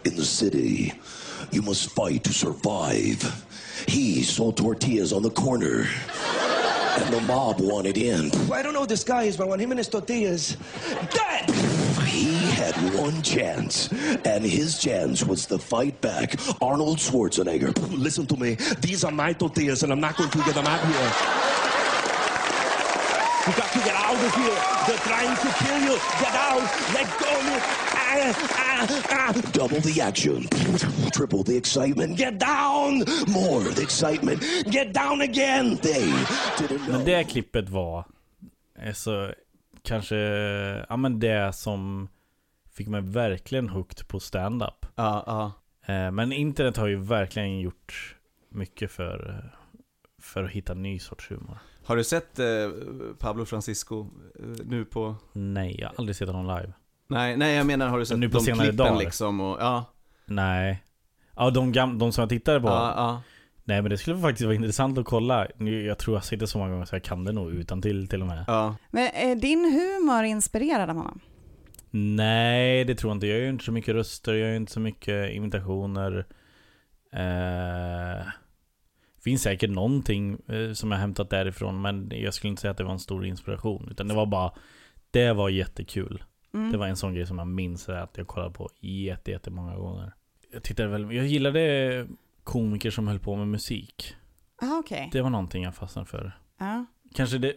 In 0.05 0.15
the 0.15 0.25
city, 0.25 0.93
you 1.51 1.61
must 1.61 1.89
fight 1.95 2.23
to 2.23 2.33
survive. 2.33 3.45
He 3.87 4.23
sold 4.23 4.57
tortillas 4.57 5.13
on 5.13 5.23
the 5.23 5.31
corner, 5.31 5.87
the 7.09 7.21
mob 7.21 7.59
wanted 7.59 7.97
in. 7.97 8.31
I 8.51 8.61
don't 8.61 8.73
know 8.73 8.81
who 8.81 8.87
this 8.87 9.03
guy 9.03 9.23
is, 9.23 9.35
but 9.35 9.47
when 9.47 9.59
him 9.59 9.71
and 9.71 9.79
his 9.79 9.87
tortillas. 9.87 10.57
Dead! 11.09 11.49
He 12.05 12.35
had 12.51 12.75
one 12.93 13.21
chance, 13.23 13.91
and 14.25 14.45
his 14.45 14.77
chance 14.77 15.23
was 15.23 15.47
to 15.47 15.57
fight 15.57 15.99
back 16.01 16.35
Arnold 16.61 16.99
Schwarzenegger. 16.99 17.73
Listen 17.97 18.27
to 18.27 18.37
me. 18.37 18.55
These 18.79 19.03
are 19.03 19.11
my 19.11 19.33
tortillas, 19.33 19.81
and 19.81 19.91
I'm 19.91 19.99
not 19.99 20.17
going 20.17 20.29
to 20.29 20.37
get 20.39 20.53
them 20.53 20.67
out 20.67 20.85
here. 20.85 21.72
You 23.45 23.53
got 23.61 23.71
to 23.73 23.79
get 23.79 23.95
out 23.95 24.15
of 24.27 24.35
here. 24.35 24.59
They're 24.87 25.03
trying 25.09 25.35
to 25.43 25.49
kill 25.63 25.79
you. 25.87 25.95
Get 26.23 26.35
out. 26.49 26.63
Let 26.95 27.07
go. 27.19 27.33
Ah, 27.93 28.33
ah, 28.57 28.87
ah. 29.11 29.33
Double 29.53 29.79
the 29.81 30.01
action, 30.01 30.47
triple 31.11 31.43
the 31.43 31.57
excitement. 31.57 32.17
Get 32.17 32.39
down! 32.39 33.03
More 33.27 33.61
the 33.75 33.81
excitement. 33.81 34.41
Get 34.71 34.93
down 34.93 35.21
again. 35.21 35.77
They 35.81 36.05
didn't 36.57 36.85
know. 36.85 36.91
Men 36.97 37.05
det 37.05 37.23
klippet 37.23 37.69
var 37.69 38.05
alltså, 38.87 39.33
kanske 39.83 40.15
ja, 40.89 40.97
men 40.97 41.19
det 41.19 41.55
som 41.55 42.07
fick 42.73 42.87
mig 42.87 43.01
verkligen 43.01 43.69
hooked 43.69 44.07
på 44.07 44.19
stand-up. 44.19 44.85
Ja, 44.95 45.23
ja. 45.27 45.51
Eh, 45.93 46.11
Men 46.11 46.31
internet 46.31 46.77
har 46.77 46.87
ju 46.87 46.95
verkligen 46.95 47.59
gjort 47.59 48.15
mycket 48.49 48.91
för, 48.91 49.43
för 50.21 50.43
att 50.43 50.51
hitta 50.51 50.73
ny 50.73 50.99
sorts 50.99 51.31
humor. 51.31 51.57
Har 51.85 51.95
du 51.95 52.03
sett 52.03 52.39
eh, 52.39 52.45
Pablo 53.19 53.45
Francisco 53.45 54.07
eh, 54.39 54.45
nu 54.65 54.85
på... 54.85 55.15
Nej, 55.33 55.75
jag 55.79 55.87
har 55.87 55.95
aldrig 55.97 56.15
sett 56.15 56.27
honom 56.29 56.57
live. 56.57 56.73
Nej, 57.07 57.37
nej 57.37 57.55
jag 57.55 57.65
menar 57.65 57.87
har 57.87 57.99
du 57.99 58.05
sett 58.05 58.19
Nu 58.19 58.29
på 58.29 58.37
de 58.37 58.43
senare 58.43 58.67
klippen 58.67 58.85
dagar. 58.85 58.99
liksom 58.99 59.41
och, 59.41 59.57
ja. 59.61 59.85
Nej. 60.25 60.83
Ja, 61.35 61.49
de, 61.49 61.73
gam- 61.73 61.99
de 61.99 62.11
som 62.11 62.21
jag 62.21 62.29
tittade 62.29 62.59
på. 62.61 62.67
Ja, 62.67 62.93
ja. 62.97 63.21
Nej, 63.63 63.81
men 63.81 63.89
det 63.91 63.97
skulle 63.97 64.17
faktiskt 64.21 64.45
vara 64.45 64.55
intressant 64.55 64.97
att 64.97 65.05
kolla. 65.05 65.47
Nu, 65.57 65.85
jag 65.85 65.97
tror 65.97 66.15
jag 66.15 66.19
har 66.19 66.25
sett 66.25 66.39
det 66.39 66.47
så 66.47 66.57
många 66.57 66.71
gånger 66.71 66.85
så 66.85 66.95
jag 66.95 67.03
kan 67.03 67.23
det 67.25 67.31
nog 67.31 67.51
utan 67.51 67.81
till 67.81 68.07
till 68.07 68.21
och 68.21 68.27
med. 68.27 68.45
ja. 68.47 68.75
Men 68.91 69.09
är 69.13 69.35
din 69.35 69.59
humor 69.73 70.23
inspirerad 70.23 70.89
av 70.89 70.95
honom? 70.95 71.19
Nej, 71.91 72.85
det 72.85 72.95
tror 72.95 73.09
jag 73.09 73.15
inte. 73.15 73.27
Jag 73.27 73.37
gör 73.37 73.43
ju 73.43 73.49
inte 73.49 73.63
så 73.65 73.71
mycket 73.71 73.93
röster, 73.95 74.33
jag 74.33 74.49
gör 74.49 74.55
inte 74.55 74.71
så 74.71 74.79
mycket 74.79 75.31
imitationer. 75.33 76.25
Eh, 77.13 78.25
finns 79.23 79.41
säkert 79.41 79.69
någonting 79.69 80.37
eh, 80.47 80.73
som 80.73 80.91
jag 80.91 80.99
hämtat 80.99 81.29
därifrån, 81.29 81.81
men 81.81 82.11
jag 82.15 82.33
skulle 82.33 82.49
inte 82.49 82.61
säga 82.61 82.71
att 82.71 82.77
det 82.77 82.83
var 82.83 82.91
en 82.91 82.99
stor 82.99 83.25
inspiration. 83.25 83.87
Utan 83.91 84.07
det 84.07 84.13
var 84.13 84.25
bara, 84.25 84.51
det 85.11 85.33
var 85.33 85.49
jättekul. 85.49 86.23
Mm. 86.53 86.71
Det 86.71 86.77
var 86.77 86.87
en 86.87 86.95
sån 86.95 87.13
grej 87.13 87.25
som 87.25 87.37
jag 87.37 87.47
minns 87.47 87.89
att 87.89 88.17
jag 88.17 88.27
kollade 88.27 88.53
på 88.53 88.69
jätte, 88.81 89.31
jättemånga 89.31 89.75
gånger. 89.75 90.13
Jag 90.53 90.63
tittade 90.63 90.89
väl, 90.89 91.15
jag 91.15 91.25
gillade 91.25 92.07
komiker 92.43 92.91
som 92.91 93.07
höll 93.07 93.19
på 93.19 93.35
med 93.35 93.47
musik. 93.47 94.15
Ah, 94.61 94.77
okej. 94.79 95.09
Det 95.11 95.21
var 95.21 95.29
någonting 95.29 95.63
jag 95.63 95.75
fastnade 95.75 96.07
för. 96.07 96.37
Ja. 96.59 96.85
Kanske 97.15 97.37
det, 97.37 97.55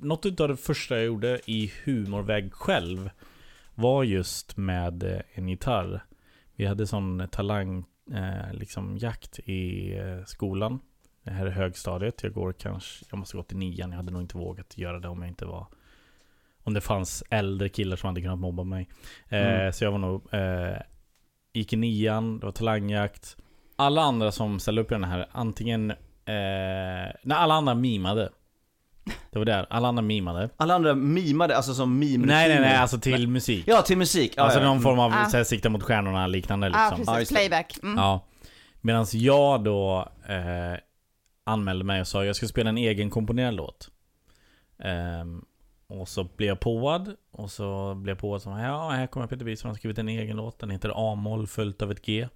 något 0.00 0.40
av 0.40 0.48
det 0.48 0.56
första 0.56 0.96
jag 0.96 1.04
gjorde 1.04 1.40
i 1.46 1.72
humorväg 1.84 2.52
själv 2.52 3.10
var 3.74 4.04
just 4.04 4.56
med 4.56 5.02
eh, 5.02 5.20
en 5.32 5.48
gitarr. 5.48 6.04
Vi 6.54 6.66
hade 6.66 6.86
sån 6.86 7.28
talang, 7.30 7.84
eh, 8.12 8.52
liksom 8.52 8.98
jakt 8.98 9.38
i 9.38 9.92
eh, 9.98 10.24
skolan. 10.24 10.80
Det 11.22 11.30
här 11.30 11.46
är 11.46 11.50
högstadiet. 11.50 12.22
Jag 12.22 12.32
går 12.32 12.52
kanske, 12.52 13.04
jag 13.10 13.18
måste 13.18 13.36
gå 13.36 13.42
till 13.42 13.56
nian. 13.56 13.90
Jag 13.90 13.96
hade 13.96 14.10
nog 14.12 14.22
inte 14.22 14.36
vågat 14.36 14.78
göra 14.78 15.00
det 15.00 15.08
om 15.08 15.22
jag 15.22 15.28
inte 15.28 15.44
var 15.46 15.66
om 16.62 16.74
det 16.74 16.80
fanns 16.80 17.24
äldre 17.30 17.68
killar 17.68 17.96
som 17.96 18.08
hade 18.08 18.20
kunnat 18.20 18.38
mobba 18.38 18.64
mig. 18.64 18.88
Eh, 19.28 19.38
Mm. 19.38 19.72
Så 19.72 19.84
jag 19.84 19.90
var 19.90 19.98
nog, 19.98 20.34
eh, 20.34 20.76
gick 21.52 21.72
i 21.72 21.76
nian, 21.76 22.38
det 22.40 22.46
var 22.46 22.52
talangjakt. 22.52 23.36
Alla 23.76 24.02
andra 24.02 24.32
som 24.32 24.60
ställde 24.60 24.82
upp 24.82 24.90
i 24.90 24.94
den 24.94 25.04
här, 25.04 25.26
antingen, 25.32 25.90
eh, 25.90 25.96
när 26.26 27.34
alla 27.36 27.54
andra 27.54 27.74
mimade. 27.74 28.28
Det 29.30 29.38
var 29.38 29.44
där. 29.46 29.66
Alla 29.70 29.88
andra 29.88 30.02
mimade. 30.02 30.48
Alla 30.56 30.74
andra 30.74 30.94
mimade, 30.94 31.56
alltså 31.56 31.74
som 31.74 31.98
meme 31.98 32.26
Nej 32.26 32.48
nej 32.48 32.60
nej, 32.60 32.76
alltså 32.76 32.98
till 33.00 33.28
musik. 33.28 33.64
Ja, 33.68 33.82
till 33.82 33.98
musik. 33.98 34.32
Ja, 34.36 34.42
alltså 34.42 34.58
ja. 34.58 34.64
någon 34.64 34.80
form 34.80 34.98
av 34.98 35.12
Ah. 35.12 35.24
så 35.28 35.36
här, 35.36 35.44
sikta 35.44 35.68
mot 35.68 35.82
stjärnorna 35.82 36.26
liknande 36.26 36.68
liksom. 36.68 36.90
precis. 36.96 37.18
Just 37.18 37.30
det. 37.30 37.34
Playback. 37.36 37.78
Mm. 37.82 37.96
Ja. 37.96 38.24
Medan 38.80 39.06
jag 39.12 39.64
då 39.64 40.08
eh, 40.28 40.78
anmälde 41.48 41.84
mig 41.84 42.00
och 42.00 42.08
sa 42.08 42.24
jag 42.24 42.36
ska 42.36 42.46
spela 42.46 42.70
en 42.70 42.78
egen 42.78 43.10
komponerad 43.10 43.54
låt. 43.54 43.90
Ehm, 44.78 45.44
och 45.86 46.08
så 46.08 46.24
blev 46.24 46.48
jag 46.48 46.60
påad. 46.60 47.16
Och 47.30 47.50
så 47.50 47.94
blev 47.94 48.12
jag 48.12 48.18
påad 48.18 48.42
som 48.42 48.58
ja, 48.58 48.90
här 48.90 49.06
kommer 49.06 49.26
Peter 49.26 49.44
Wiesman, 49.44 49.56
som 49.56 49.68
har 49.68 49.74
skrivit 49.74 49.98
en 49.98 50.08
egen 50.08 50.36
låt. 50.36 50.58
Den 50.58 50.70
heter 50.70 51.12
A-moll 51.12 51.46
följt 51.46 51.82
av 51.82 51.90
ett 51.90 52.04
G. 52.04 52.28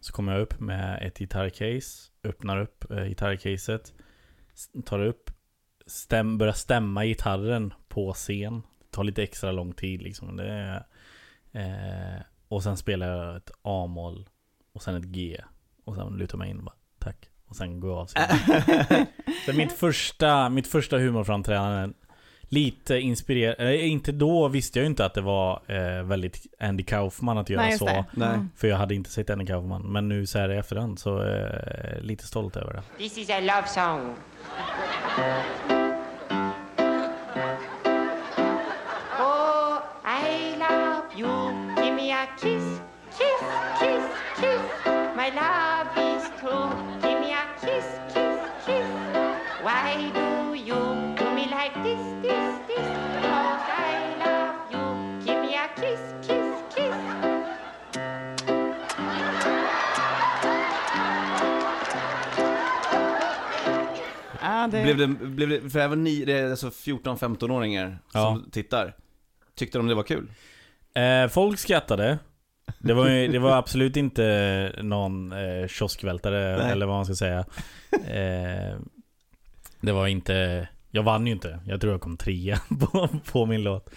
Så 0.00 0.12
kommer 0.12 0.32
jag 0.32 0.42
upp 0.42 0.60
med 0.60 1.06
ett 1.06 1.18
gitarrcase. 1.18 2.10
Öppnar 2.24 2.60
upp 2.60 2.90
eh, 2.90 3.04
gitarrcaset. 3.04 3.94
Tar 4.84 5.00
upp. 5.00 5.30
Stäm, 5.86 6.38
börjar 6.38 6.52
stämma 6.52 7.04
gitarren 7.04 7.74
på 7.88 8.12
scen. 8.12 8.62
Det 8.78 8.90
tar 8.90 9.04
lite 9.04 9.22
extra 9.22 9.52
lång 9.52 9.72
tid 9.72 10.02
liksom. 10.02 10.36
Det 10.36 10.48
är, 10.48 10.86
eh, 11.52 12.22
och 12.48 12.62
sen 12.62 12.76
spelar 12.76 13.08
jag 13.08 13.36
ett 13.36 13.50
A-moll. 13.62 14.28
Och 14.72 14.82
sen 14.82 14.94
ett 14.94 15.04
G. 15.04 15.40
Och 15.84 15.96
sen 15.96 16.16
lutar 16.16 16.38
mig 16.38 16.50
in 16.50 16.58
och 16.58 16.64
bara 16.64 16.76
tack. 16.98 17.31
Och 17.52 17.56
sen 17.56 17.80
jag 17.80 17.98
av. 17.98 18.06
Så 19.46 19.52
mitt 19.52 19.72
första, 19.72 20.48
mitt 20.48 20.66
första 20.66 20.98
humorframträdande 20.98 21.92
Lite 22.48 22.98
inspirerad, 22.98 23.56
eh, 23.60 23.90
inte 23.90 24.12
då 24.12 24.48
visste 24.48 24.78
jag 24.78 24.86
inte 24.86 25.04
att 25.04 25.14
det 25.14 25.20
var 25.20 25.62
eh, 25.66 26.02
väldigt 26.02 26.46
Andy 26.60 26.82
Kaufman 26.82 27.38
att 27.38 27.50
göra 27.50 27.62
Nej, 27.62 27.78
så. 27.78 27.84
Nej. 27.84 28.28
Mm. 28.28 28.50
För 28.56 28.68
jag 28.68 28.76
hade 28.76 28.94
inte 28.94 29.10
sett 29.10 29.30
Andy 29.30 29.46
Kaufman. 29.46 29.82
Men 29.82 30.08
nu 30.08 30.26
så 30.26 30.38
här 30.38 30.52
i 30.52 30.56
efterhand 30.56 30.98
så 30.98 31.22
eh, 31.22 32.00
lite 32.00 32.26
stolt 32.26 32.56
över 32.56 32.72
det. 32.72 32.82
This 32.98 33.18
is 33.18 33.30
a 33.30 33.40
love 33.40 33.66
song. 33.66 34.14
Oh, 39.18 39.78
I 40.04 40.56
love 40.56 41.02
you. 41.16 41.84
Give 41.84 41.96
me 41.96 42.12
a 42.12 42.26
kiss, 42.40 42.61
det... 64.72 64.82
Blev 64.82 64.96
det, 64.98 65.06
blev 65.06 65.48
det, 65.48 65.70
för 65.70 65.78
även 65.78 66.04
ni, 66.04 66.24
det 66.24 66.32
är 66.38 66.50
alltså 66.50 66.68
14-15-åringar 66.68 67.98
som 68.08 68.20
Ja. 68.20 68.40
tittar. 68.52 68.94
Tyckte 69.54 69.78
de 69.78 69.86
det 69.86 69.94
var 69.94 70.02
kul? 70.02 70.30
Eh, 70.94 71.28
folk 71.28 71.58
skrattade. 71.58 72.18
Det 72.78 72.94
var, 72.94 73.08
ju- 73.08 73.28
det 73.28 73.38
var 73.38 73.56
absolut 73.56 73.96
inte 73.96 74.72
någon 74.82 75.32
eh, 75.32 75.66
kioskvältare 75.68 76.56
Nej. 76.58 76.72
eller 76.72 76.86
vad 76.86 76.96
man 76.96 77.04
ska 77.04 77.14
säga. 77.14 77.38
Eh, 78.06 78.76
det 79.80 79.92
var 79.92 80.06
inte... 80.06 80.68
Jag 80.90 81.02
vann 81.02 81.26
ju 81.26 81.32
inte. 81.32 81.58
Jag 81.66 81.80
tror 81.80 81.92
jag 81.92 82.00
kom 82.00 82.16
trea 82.16 82.60
på, 82.80 83.08
på 83.32 83.46
min 83.46 83.62
låt. 83.62 83.90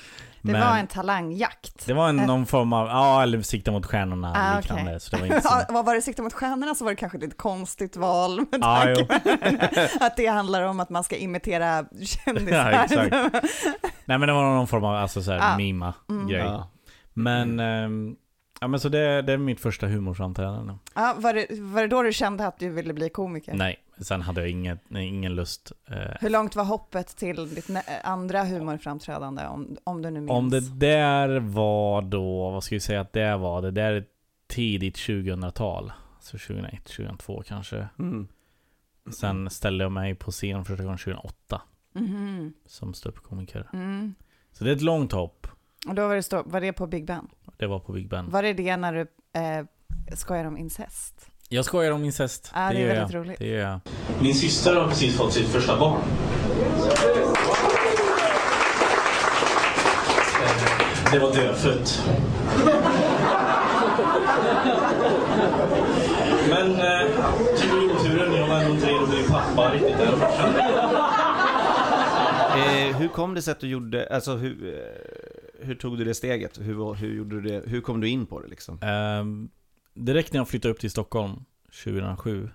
Det 0.46 0.52
Men 0.52 0.62
var 0.62 0.78
en 0.78 0.88
talangjakt. 0.88 1.86
det 1.86 1.94
var 1.94 2.10
en, 2.10 2.20
Eh. 2.20 2.25
någon 2.28 2.46
form 2.46 2.74
av, 2.74 2.88
ja 2.88 3.24
eller 3.24 3.42
sikta 3.42 3.72
mot 3.72 3.86
stjärnorna 3.86 4.34
Ah, 4.36 4.58
liknande. 4.58 4.84
okej. 4.84 5.00
Så 5.00 5.16
det 5.16 5.22
var 5.22 5.28
inte 5.28 5.42
så, 5.48 5.50
Ja, 5.52 5.66
vad 5.70 5.86
var 5.86 5.96
det 5.96 6.02
sikta 6.02 6.22
mot 6.24 6.34
stjärnorna 6.34 6.75
så 6.75 6.84
var 6.84 6.92
det 6.92 6.96
kanske 6.96 7.18
ett 7.18 7.24
lite 7.24 7.36
konstigt 7.36 7.98
val 7.98 8.36
med 8.38 8.48
Ja, 8.62 8.82
tanke 8.84 9.06
på 9.06 9.14
att 10.06 10.18
det 10.18 10.28
handlar 10.28 10.62
om 10.62 10.80
att 10.80 10.90
man 10.90 11.04
ska 11.04 11.16
imitera 11.16 11.86
kändisar. 12.06 12.72
Ja, 12.72 12.84
exakt. 12.84 13.16
Nej 14.06 14.18
men 14.18 14.22
det 14.22 14.34
var 14.34 14.44
någon 14.44 14.68
form 14.68 14.84
av 14.84 14.96
alltså, 14.96 15.22
så 15.24 15.32
här, 15.32 15.38
Ja. 15.52 15.58
mima 15.58 15.94
Mm. 16.10 16.28
grej. 16.28 16.40
Ja. 16.42 16.70
Men, 17.14 17.60
ehm, 17.60 18.16
ja 18.62 18.67
men 18.67 18.79
så 18.79 18.89
det, 18.89 19.21
det 19.21 19.33
är 19.33 19.38
mitt 19.38 19.59
första 19.59 19.88
humorframträdande. 19.88 20.74
Ja, 20.95 21.15
var, 21.17 21.33
det, 21.33 21.47
var 21.59 21.81
det 21.81 21.88
då 21.88 22.01
du 22.01 22.13
kände 22.13 22.47
att 22.47 22.59
du 22.59 22.69
ville 22.69 22.93
bli 22.93 23.09
komiker? 23.09 23.53
Nej, 23.53 23.77
sen 23.97 24.21
hade 24.21 24.41
jag 24.41 24.50
inget, 24.50 24.79
nej, 24.88 25.07
ingen 25.07 25.35
lust. 25.35 25.71
Eh, 25.88 25.95
Hur 26.21 26.29
långt 26.29 26.55
var 26.55 26.63
hoppet 26.63 27.07
till 27.07 27.55
ditt 27.55 27.69
nä- 27.69 28.01
andra 28.03 28.43
humorframträdande 28.43 29.47
om, 29.47 29.77
om 29.83 30.01
du 30.01 30.09
nu 30.12 30.19
minns? 30.19 30.31
Om 30.31 30.50
det 30.50 30.59
där 30.79 31.39
var 31.39 32.01
då, 32.01 32.51
vad 32.51 32.63
ska 32.63 32.75
vi 32.75 32.79
säga 32.79 33.01
att 33.01 33.13
det 33.13 33.38
var? 33.38 33.62
Det 33.62 33.71
där 33.71 33.91
är 33.93 34.05
tidigt 34.47 34.95
2000-tal. 34.95 35.91
Så 36.21 36.38
2001, 36.38 36.83
2002 36.85 37.43
kanske. 37.47 37.88
Mm. 38.00 38.27
Sen 39.12 39.50
ställde 39.50 39.83
jag 39.83 39.91
mig 39.91 40.15
på 40.15 40.31
scen 40.31 40.65
första 40.65 40.83
gången 40.83 40.97
2008 40.97 41.62
Mhm. 41.93 42.53
som 42.65 42.93
ståuppkomiker. 42.93 43.69
Mm. 43.74 44.15
Så 44.51 44.63
det 44.63 44.71
är 44.71 44.75
ett 44.75 44.81
långt 44.81 45.12
hopp. 45.12 45.47
Och 45.88 45.96
då 45.96 46.08
var 46.08 46.15
det, 46.15 46.24
stå, 46.24 46.44
var 46.46 46.62
det 46.62 46.74
på 46.74 46.88
Big 46.88 47.06
Ben? 47.06 47.27
Det 47.58 47.68
var 47.68 47.80
på 47.80 47.92
Big 47.92 48.10
Ben. 48.10 48.30
Var 48.30 48.44
det 48.44 48.54
det 48.54 48.77
när 48.77 48.94
du 48.94 49.01
eh, 49.39 49.65
skojar 50.15 50.46
om 50.46 50.58
incest? 50.58 51.25
Jag 51.50 51.65
skojar 51.65 51.92
om 51.92 52.04
incest. 52.04 52.51
Ja, 52.56 52.60
det 52.60 52.65
är 52.65 52.80
gör 52.80 52.88
väldigt 52.96 53.13
jag. 53.13 53.20
roligt. 53.22 53.39
Det 53.39 53.48
gör 53.48 53.70
jag. 53.70 53.80
Min 54.22 54.36
syster 54.36 54.75
har 54.75 54.88
precis 54.88 55.18
fått 55.18 55.34
sitt 55.34 55.48
första 55.48 55.80
barn. 55.80 56.01
Eh, 60.42 61.12
Det 61.12 61.20
var 61.20 61.34
dödfött. 61.34 62.01
Men 66.50 66.72
eh, 66.72 67.08
tur 67.62 67.89
och 67.89 67.96
oturen, 68.01 68.34
jag 68.34 68.48
var 68.48 68.56
ändå 68.56 68.74
inte 68.74 68.86
redo 68.88 69.04
att 69.04 69.10
bli 69.10 69.24
pappa 69.30 69.72
riktigt 69.74 70.00
än. 70.00 70.20
Eh, 72.57 72.97
hur 72.97 73.07
kom 73.07 73.33
det 73.33 73.41
sig 73.41 73.51
att 73.51 73.59
du 73.59 73.67
gjorde, 73.67 74.07
alltså 74.07 74.35
hur, 74.35 74.67
eh, 74.67 75.65
hur 75.65 75.75
tog 75.75 75.97
du 75.97 76.03
det 76.03 76.13
steget? 76.13 76.59
Hur, 76.59 76.93
hur, 76.93 77.15
gjorde 77.15 77.41
du 77.41 77.50
det, 77.50 77.69
hur 77.69 77.81
kom 77.81 78.01
du 78.01 78.09
in 78.09 78.25
på 78.25 78.39
det 78.39 78.47
liksom? 78.47 78.79
Eh, 78.81 79.50
direkt 80.03 80.33
när 80.33 80.39
jag 80.39 80.50
flyttade 80.50 80.71
upp 80.71 80.79
till 80.79 80.91
Stockholm 80.91 81.45
2007 81.83 82.50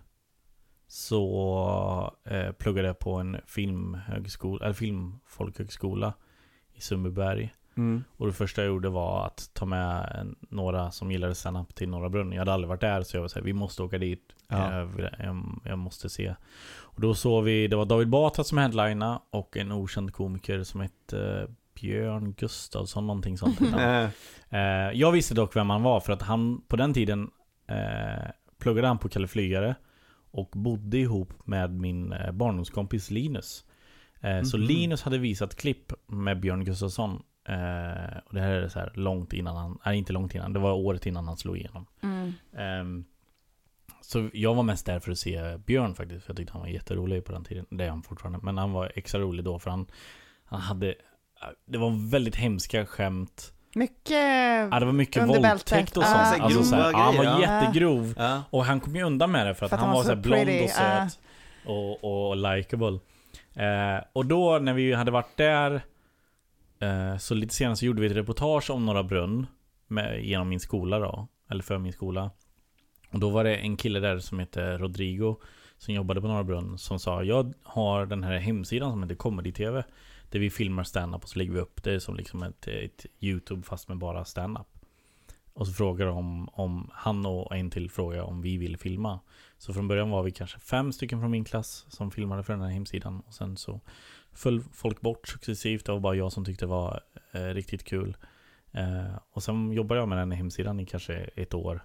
så 0.87 2.14
eh, 2.25 2.52
pluggade 2.52 2.88
jag 2.88 2.99
på 2.99 3.14
en 3.14 3.37
filmhögskola, 3.47 4.64
eller 4.64 4.75
filmfolkhögskola 4.75 6.14
i 6.73 6.80
Sundbyberg. 6.80 7.54
Mm. 7.77 8.05
Och 8.17 8.27
det 8.27 8.33
första 8.33 8.62
jag 8.62 8.69
gjorde 8.69 8.89
var 8.89 9.27
att 9.27 9.50
ta 9.53 9.67
med 9.67 10.17
en, 10.21 10.37
några 10.41 10.91
som 10.91 11.11
gillade 11.12 11.35
stand-up 11.35 11.75
till 11.75 11.89
Norra 11.89 12.09
Brunn. 12.09 12.33
Jag 12.33 12.39
hade 12.39 12.53
aldrig 12.53 12.69
varit 12.69 12.81
där 12.81 13.03
så 13.03 13.17
jag 13.17 13.21
var 13.21 13.29
såhär, 13.29 13.45
vi 13.45 13.53
måste 13.53 13.83
åka 13.83 13.99
dit. 13.99 14.23
Ja. 14.49 14.75
Jag, 14.75 15.11
jag, 15.19 15.61
jag 15.65 15.79
måste 15.79 16.09
se. 16.11 16.35
Och 16.79 17.00
då 17.00 17.15
såg 17.15 17.45
vi, 17.45 17.69
det 17.69 17.77
var 17.77 17.85
David 17.85 18.09
Batra 18.09 18.45
som 18.45 18.59
headlina 18.59 19.21
och 19.31 19.57
en 19.57 19.73
okänd 19.73 20.12
komiker 20.12 20.62
som 20.62 20.81
hette 20.81 21.41
eh, 21.41 21.49
Björn 21.81 22.33
Gustafsson, 22.33 23.07
någonting 23.07 23.39
sånt. 23.39 23.61
Eh, 24.53 24.61
jag 24.95 25.12
visste 25.12 25.35
dock 25.35 25.57
vem 25.57 25.71
han 25.71 25.83
var 25.83 26.00
för 26.00 26.12
att 26.12 26.23
han 26.23 26.61
på 26.69 26.77
den 26.77 26.95
tiden 26.95 27.31
eh, 27.67 28.31
pluggade 28.59 28.87
han 28.89 28.99
på 28.99 29.09
Kalle 29.09 29.29
Flygare 29.29 29.75
och 30.31 30.49
bodde 30.53 30.99
ihop 30.99 31.33
med 31.47 31.73
min 31.73 32.12
eh, 32.12 32.33
barndomskompis 32.33 33.11
Linus. 33.11 33.65
Så 34.45 34.57
Mhm. 34.57 34.67
Linus 34.67 35.03
hade 35.03 35.19
visat 35.19 35.57
klipp 35.57 35.93
med 36.07 36.41
Björn 36.41 36.65
Gustafsson. 36.65 37.23
Eh, 37.49 38.19
och 38.27 38.35
det 38.35 38.41
här 38.41 38.51
är 38.53 38.69
så 38.69 38.79
här 38.79 38.93
långt 38.95 39.33
innan 39.33 39.57
han, 39.57 39.79
nej 39.85 39.99
inte 39.99 40.13
långt 40.13 40.35
innan, 40.35 40.53
det 40.53 40.59
var 40.59 40.73
året 40.73 41.07
innan 41.07 41.29
han 41.29 41.37
slog 41.37 41.57
igenom. 41.59 41.87
Mm. 42.03 42.33
Ehm, 42.57 43.05
så 44.01 44.31
jag 44.33 44.55
var 44.55 44.63
mest 44.63 44.87
där 44.87 45.01
för 45.01 45.13
att 45.13 45.19
se 45.19 45.57
Björn 45.67 45.95
faktiskt, 45.95 46.25
för 46.25 46.31
jag 46.31 46.37
tyckte 46.37 46.53
han 46.53 46.63
var 46.63 46.69
jätterolig 46.69 47.25
på 47.25 47.33
den 47.33 47.45
tiden. 47.45 47.67
Det 47.71 47.85
är 47.85 47.91
han 47.91 48.03
fortfarande, 48.03 48.39
men 48.43 48.59
han 48.59 48.73
var 48.73 48.93
extra 48.95 49.21
rolig 49.21 49.45
då 49.45 49.59
för 49.59 49.71
han, 49.71 49.87
han 50.45 50.61
hade, 50.61 50.95
det 51.67 51.79
var 51.79 52.11
väldigt 52.11 52.37
hemska 52.37 52.87
skämt. 52.87 53.53
Mycket 53.75 54.11
Ja, 54.73 54.81
det 54.81 54.87
var 54.87 54.93
mycket 54.93 55.29
våldtäkt 55.29 55.97
och 55.97 56.03
Ah. 56.03 56.07
sånt. 56.25 56.37
Så 56.39 56.43
Alltså, 56.45 56.63
så 56.65 56.77
här, 56.77 56.83
grova 56.83 56.99
ja, 56.99 57.05
han 57.05 57.17
var 57.17 57.25
ja. 57.25 57.41
jättegrov. 57.41 58.15
Ja. 58.17 58.43
Och 58.51 58.65
han 58.65 58.81
kom 58.81 58.97
ju 58.97 59.03
undan 59.03 59.31
med 59.33 59.47
det 59.47 59.55
för 59.55 59.67
att, 59.67 59.73
han, 59.73 59.91
var 59.95 60.03
så 60.03 60.09
här 60.09 60.17
blond 60.17 60.45
pretty, 60.45 60.65
och 60.65 60.71
söt. 60.71 61.19
Och, 61.67 62.05
och 62.29 62.37
likable. 62.37 62.99
Eh, 63.55 64.05
och 64.13 64.27
då 64.27 64.59
när 64.59 64.73
vi 64.73 64.93
hade 64.95 65.11
varit 65.11 65.37
där 65.37 65.75
eh, 65.75 65.81
Eh, 66.81 67.17
så 67.17 67.35
lite 67.35 67.55
senare 67.55 67.77
så 67.77 67.87
gjorde 67.87 68.01
vi 68.01 68.07
ett 68.07 68.17
reportage 68.17 68.71
om 68.71 68.87
Norra 68.87 69.03
Brunn 69.03 69.47
med, 69.87 70.25
Genom 70.25 70.49
min 70.49 70.61
skola 70.61 70.99
då 70.99 71.29
Eller 71.51 71.63
för 71.63 71.79
min 71.79 71.93
skola 71.93 72.31
Och 73.11 73.21
då 73.21 73.31
var 73.31 73.45
det 73.45 73.57
en 73.57 73.77
kille 73.77 74.01
där 74.01 74.19
som 74.19 74.39
heter 74.39 74.79
Rodrigo 74.79 75.37
Som 75.79 75.95
jobbade 75.95 76.21
på 76.21 76.29
Norra 76.29 76.45
Brunn 76.45 76.79
Som 76.79 76.99
sa 76.99 77.23
Jag 77.25 77.53
har 77.63 78.07
den 78.07 78.23
här 78.23 78.39
hemsidan 78.39 78.91
som 78.91 79.03
heter 79.03 79.15
Comedy 79.15 79.53
TV 79.53 79.85
Där 80.31 80.39
vi 80.39 80.51
filmar 80.51 80.85
stand-up 80.85 81.23
och 81.23 81.29
så 81.29 81.39
lägger 81.39 81.53
vi 81.53 81.61
upp 81.61 81.83
det 81.83 82.01
som 82.01 82.17
liksom 82.17 82.43
ett, 82.43 82.69
ett 82.69 83.07
YouTube 83.21 83.63
fast 83.63 83.89
med 83.89 83.99
bara 83.99 84.25
stand-up 84.25 84.67
och 85.53 85.67
så 85.67 85.73
frågar 85.73 86.07
de 86.07 86.49
om 86.49 86.91
han 86.93 87.27
och 87.27 87.57
en 87.57 87.71
till 87.71 87.91
frågar 87.91 88.23
om 88.23 88.43
vi 88.43 88.57
vill 88.57 88.77
filma. 88.77 89.21
Så 89.59 89.75
från 89.75 89.89
början 89.89 90.11
var 90.11 90.23
vi 90.23 90.31
kanske 90.31 90.59
fem 90.59 90.93
stycken 90.93 91.21
från 91.21 91.31
min 91.31 91.45
klass 91.45 91.87
som 91.89 92.11
filmade 92.11 92.43
för 92.43 92.53
den 92.53 92.63
här 92.63 92.71
hemsidan. 92.71 93.23
Och 93.27 93.35
sen 93.35 93.57
så 93.57 93.81
föll 94.33 94.63
folk 94.73 95.01
bort 95.01 95.29
successivt. 95.29 95.87
Det 95.87 95.93
var 95.93 96.01
bara 96.01 96.15
jag 96.15 96.33
som 96.33 96.45
tyckte 96.45 96.65
det 96.65 96.69
var 96.71 97.01
eh, 97.33 97.41
riktigt 97.41 97.85
kul. 97.85 98.17
Eh, 98.73 99.17
och 99.33 99.43
sen 99.43 99.73
jobbade 99.73 100.01
jag 100.01 100.09
med 100.09 100.19
den 100.19 100.33
hemsidan 100.33 100.81
i 100.81 100.87
kanske 100.87 101.15
ett 101.15 101.55
år. 101.55 101.85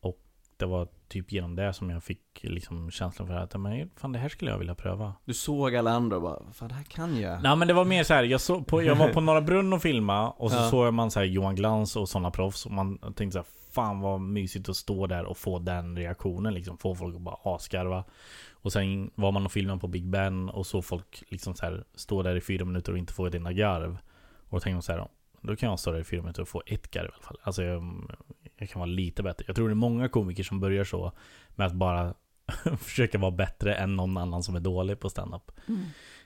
Och 0.00 0.18
det 0.56 0.66
var 0.66 0.88
typ 1.08 1.32
genom 1.32 1.56
det 1.56 1.72
som 1.72 1.90
jag 1.90 2.04
fick 2.04 2.40
liksom 2.42 2.90
känslan 2.90 3.28
för 3.28 3.34
att 3.34 3.60
men, 3.60 3.90
fan, 3.96 4.12
det 4.12 4.18
här 4.18 4.28
skulle 4.28 4.50
jag 4.50 4.58
vilja 4.58 4.74
pröva. 4.74 5.14
Du 5.24 5.34
såg 5.34 5.76
alla 5.76 5.90
andra 5.90 6.16
och 6.16 6.22
bara, 6.22 6.52
fan 6.52 6.68
det 6.68 6.74
här 6.74 6.84
kan 6.84 7.20
jag. 7.20 7.42
Nej 7.42 7.56
men 7.56 7.68
det 7.68 7.74
var 7.74 7.84
mer 7.84 8.04
så 8.04 8.14
här, 8.14 8.22
jag, 8.24 8.40
såg 8.40 8.66
på, 8.66 8.82
jag 8.82 8.96
var 8.96 9.08
på 9.08 9.20
Norra 9.20 9.40
Brunn 9.40 9.72
och 9.72 9.82
filma 9.82 10.30
och 10.30 10.50
så 10.50 10.56
Ja. 10.56 10.70
såg 10.70 10.94
man 10.94 11.10
så 11.10 11.18
här 11.18 11.26
Johan 11.26 11.54
Glans 11.54 11.96
och 11.96 12.08
sådana 12.08 12.30
proffs 12.30 12.66
och 12.66 12.72
man 12.72 12.98
tänkte 12.98 13.30
så 13.30 13.38
här, 13.38 13.46
fan 13.72 14.00
vad 14.00 14.20
mysigt 14.20 14.68
att 14.68 14.76
stå 14.76 15.06
där 15.06 15.24
och 15.24 15.38
få 15.38 15.58
den 15.58 15.96
reaktionen 15.96 16.54
liksom. 16.54 16.78
Få 16.78 16.94
folk 16.94 17.16
att 17.16 17.22
bara 17.22 17.36
asgarva. 17.44 18.04
Och 18.62 18.72
sen 18.72 19.10
var 19.14 19.32
man 19.32 19.44
och 19.44 19.52
filmade 19.52 19.80
på 19.80 19.88
Big 19.88 20.06
Ben 20.06 20.48
och 20.48 20.66
så 20.66 20.82
folk 20.82 21.22
liksom 21.28 21.54
så 21.54 21.66
här 21.66 21.84
stå 21.94 22.22
där 22.22 22.36
i 22.36 22.40
fyra 22.40 22.64
minuter 22.64 22.92
och 22.92 22.98
inte 22.98 23.12
få 23.12 23.26
ett 23.26 23.34
enda 23.34 23.52
garv. 23.52 23.98
Och 24.48 24.56
då 24.56 24.60
tänkte 24.60 24.74
man 24.74 24.82
så 24.82 24.92
här, 24.92 25.08
då 25.40 25.56
kan 25.56 25.68
jag 25.68 25.80
stå 25.80 25.92
där 25.92 26.00
i 26.00 26.04
fyra 26.04 26.22
minuter 26.22 26.42
och 26.42 26.48
få 26.48 26.62
ett 26.66 26.90
garv 26.90 27.04
i 27.04 27.08
alla 27.14 27.22
fall. 27.22 27.38
Alltså 27.42 27.62
jag, 27.62 28.10
jag 28.56 28.70
kan 28.70 28.80
vara 28.80 28.90
lite 28.90 29.22
bättre. 29.22 29.44
Jag 29.46 29.56
tror 29.56 29.68
det 29.68 29.72
är 29.72 29.74
många 29.74 30.08
komiker 30.08 30.42
som 30.42 30.60
börjar 30.60 30.84
så 30.84 31.12
med 31.48 31.66
att 31.66 31.74
bara 31.74 32.14
försöka 32.78 33.18
vara 33.18 33.30
bättre 33.30 33.74
än 33.74 33.96
någon 33.96 34.16
annan 34.16 34.42
som 34.42 34.56
är 34.56 34.60
dålig 34.60 35.00
på 35.00 35.10
standup. 35.10 35.50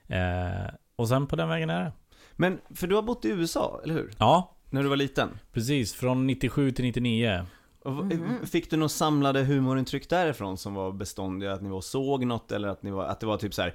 Eh, 0.06 0.74
och 0.96 1.08
sen 1.08 1.26
på 1.26 1.36
den 1.36 1.48
vägen 1.48 1.70
är 1.70 1.84
det. 1.84 1.92
Men, 2.32 2.60
för 2.74 2.86
du 2.86 2.94
har 2.94 3.02
bott 3.02 3.24
i 3.24 3.28
USA, 3.28 3.80
eller 3.84 3.94
hur? 3.94 4.10
Ja. 4.18 4.56
När 4.70 4.82
du 4.82 4.88
var 4.88 4.96
liten? 4.96 5.28
Precis, 5.52 5.94
från 5.94 6.26
97 6.26 6.70
till 6.70 6.84
99. 6.84 7.46
V- 7.84 8.46
Fick 8.46 8.70
du 8.70 8.76
några 8.76 8.88
samlade 8.88 9.42
humorintryck 9.44 10.08
därifrån 10.08 10.58
som 10.58 10.74
var 10.74 10.92
beståndiga? 10.92 11.52
Att 11.52 11.62
ni 11.62 11.68
var 11.68 11.76
och 11.76 11.84
såg 11.84 12.24
något 12.26 12.52
eller 12.52 12.68
att, 12.68 12.82
ni 12.82 12.90
var, 12.90 13.04
att 13.04 13.20
det 13.20 13.26
var 13.26 13.36
typ 13.36 13.54
så 13.54 13.62
här, 13.62 13.74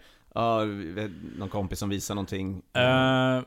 vet, 0.94 1.12
någon 1.38 1.50
kompis 1.50 1.80
som 1.80 1.90
visade 1.90 2.16
någonting? 2.16 2.62
Eh, 2.74 3.42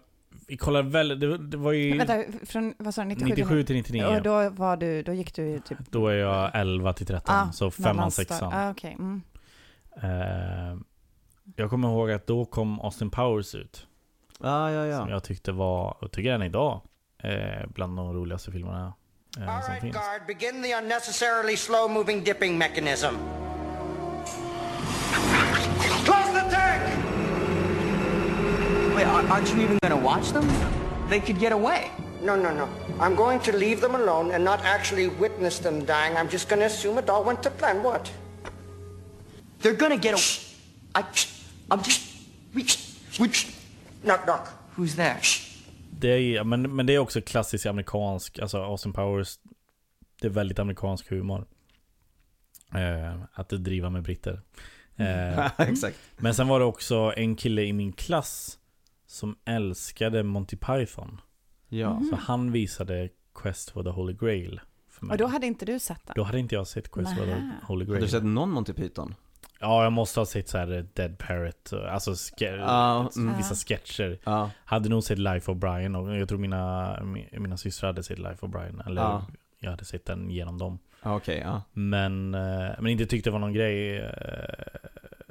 vi 0.49 0.57
kollade 0.57 0.89
väl, 0.89 1.09
det, 1.21 1.39
det 1.39 1.57
var 1.57 1.73
ju... 1.73 1.99
Vänta, 1.99 2.23
från, 2.47 2.75
vad 2.79 2.95
sa 2.95 3.03
du, 3.03 3.09
97, 3.09 3.29
97 3.31 3.63
till 3.63 3.77
99. 3.77 4.05
Och 4.07 4.23
då 4.23 4.51
var 4.51 4.77
du, 4.77 5.03
då 5.03 5.13
gick 5.13 5.35
du 5.35 5.59
typ... 5.61 5.79
Då 5.91 6.07
är 6.09 6.15
jag 6.15 6.51
11 6.55 6.93
till 6.93 7.07
13, 7.07 7.35
Ah, 7.35 7.53
så 7.53 7.71
femman, 7.71 7.97
mellanstad- 7.97 8.11
sexan. 8.11 8.53
Ah, 8.53 8.71
okej. 8.71 8.97
Mm. 8.99 9.23
Eh, 10.03 10.79
jag 11.57 11.71
kommer 11.71 11.89
ihåg 11.89 12.11
att 12.11 12.27
då 12.27 12.45
kom 12.45 12.81
Austin 12.81 13.11
Powers 13.11 13.55
ut. 13.55 13.87
Ah, 14.41 14.71
ja, 14.71 14.87
ja. 14.87 14.99
Som 14.99 15.09
jag 15.09 15.25
tyckte 15.25 15.53
var, 15.53 15.97
och 16.05 16.11
tycker 16.13 16.33
än 16.33 16.43
idag, 16.43 16.81
eh, 17.23 17.67
bland 17.75 17.97
de 17.97 18.13
roligaste 18.13 18.53
filmerna 18.53 18.93
eh, 19.41 19.61
som 19.63 19.77
finns. 19.81 19.95
Guard, 19.95 20.27
begin 20.27 20.63
the 20.63 20.73
unnecessarily 20.73 21.57
slow-moving 21.57 22.23
dipping 22.25 22.59
mechanism. 22.59 23.17
Close 26.05 26.33
the 26.33 26.45
tank! 26.51 26.83
Wait, 28.95 29.07
aren't 29.07 29.49
you 29.55 29.63
even 29.63 29.79
gonna 29.83 29.97
watch 29.97 30.33
them? 30.33 30.49
They 31.09 31.21
could 31.21 31.39
get 31.39 31.53
away. 31.53 31.91
No, 32.23 32.37
no, 32.37 32.55
no. 32.55 32.69
I'm 33.01 33.17
going 33.17 33.41
to 33.41 33.57
leave 33.57 33.81
them 33.81 33.95
alone 33.95 34.31
and 34.31 34.45
not 34.45 34.61
actually 34.65 35.09
witness 35.09 35.59
them 35.59 35.85
dying. 35.85 36.17
I'm 36.17 36.29
just 36.29 36.49
going 36.49 36.61
to 36.61 36.67
assume 36.67 36.99
it 36.99 37.11
all 37.11 37.25
went 37.25 37.43
to 37.43 37.51
plan. 37.51 37.83
What? 37.83 38.09
They're 39.63 39.75
gonna 39.75 39.97
get 39.97 40.15
away. 40.15 40.23
I, 40.95 41.05
I'm 41.71 41.83
just. 41.83 42.03
We, 42.53 42.67
we, 43.19 43.31
knock, 44.03 44.27
knock. 44.27 44.53
Who's 44.75 44.97
there? 44.97 45.21
Det 46.03 46.09
är, 46.09 46.45
men, 46.45 46.77
men 46.77 46.87
det 46.87 46.95
är 46.95 46.99
också 46.99 47.21
klassisk 47.21 47.67
amerikansk, 47.67 48.39
alltså 48.39 48.59
Austin 48.59 48.93
Powers, 48.93 49.39
det 50.21 50.27
är 50.27 50.31
väldigt 50.31 50.59
amerikansk 50.59 51.11
humor. 51.11 51.47
Eh, 52.75 53.21
att 53.33 53.49
driva 53.49 53.91
med 53.91 54.03
britter. 54.03 54.41
Eh, 54.97 55.61
Exakt. 55.61 55.99
Men 56.17 56.35
sen 56.35 56.49
var 56.49 56.59
det 56.59 56.65
också 56.65 57.13
en 57.17 57.37
kille 57.37 57.63
i 57.63 57.73
min 57.73 57.93
klass 57.93 58.59
som 59.07 59.37
älskade 59.45 60.23
Monty 60.23 60.57
Python. 60.57 61.21
Ja. 61.69 62.03
Så 62.11 62.17
han 62.17 62.53
visade 62.53 63.09
Quest 63.35 63.71
for 63.71 63.83
the 63.83 63.91
Holy 63.91 64.13
Grail 64.13 64.61
för 64.89 65.07
mig. 65.07 65.15
Och 65.15 65.19
då 65.19 65.27
hade 65.27 65.47
inte 65.47 65.65
du 65.65 65.79
sett 65.79 66.07
den? 66.07 66.15
Då 66.17 66.23
hade 66.23 66.39
inte 66.39 66.55
jag 66.55 66.67
sett 66.67 66.91
Quest 66.91 67.17
for 67.19 67.25
the. 67.27 67.51
Holy 67.67 67.85
Har 67.85 67.91
Grail. 67.93 68.03
du 68.03 68.09
sett 68.09 68.25
någon 68.25 68.51
Monty 68.51 68.73
Python? 68.73 69.15
Ja, 69.63 69.83
jag 69.83 69.93
måste 69.93 70.21
ha 70.21 70.27
sett 70.27 70.49
så 70.49 70.59
här 70.59 70.87
Dead 70.95 71.19
Parrot, 71.19 71.73
alltså 71.73 72.15
ske- 72.15 72.47
mm. 73.17 73.37
vissa 73.37 73.55
sketcher. 73.55 74.19
Ja. 74.25 74.51
Hade 74.65 74.89
nog 74.89 75.03
sett 75.03 75.19
Life 75.19 75.51
of 75.53 75.59
Brian 75.59 75.97
och 75.97 76.17
jag 76.17 76.29
tror 76.29 76.39
mina, 76.39 76.97
mi- 77.01 77.39
mina 77.39 77.57
systrar 77.57 77.89
hade 77.89 78.03
sett 78.03 78.19
Life 78.19 78.47
of 78.47 78.51
Brian. 78.53 78.83
Eller 78.87 79.03
Ja. 79.03 79.27
jag 79.59 79.71
hade 79.71 79.85
sett 79.85 80.05
den 80.05 80.31
genom 80.31 80.59
dem. 80.59 80.79
Ja. 81.03 81.63
Men, 81.73 82.35
eh, 82.35 82.71
men 82.79 82.87
inte 82.87 83.07
tyckte 83.07 83.31
det 83.31 83.33
var 83.33 83.39
någon 83.41 83.53
grej, 83.53 83.99
eh, 83.99 84.89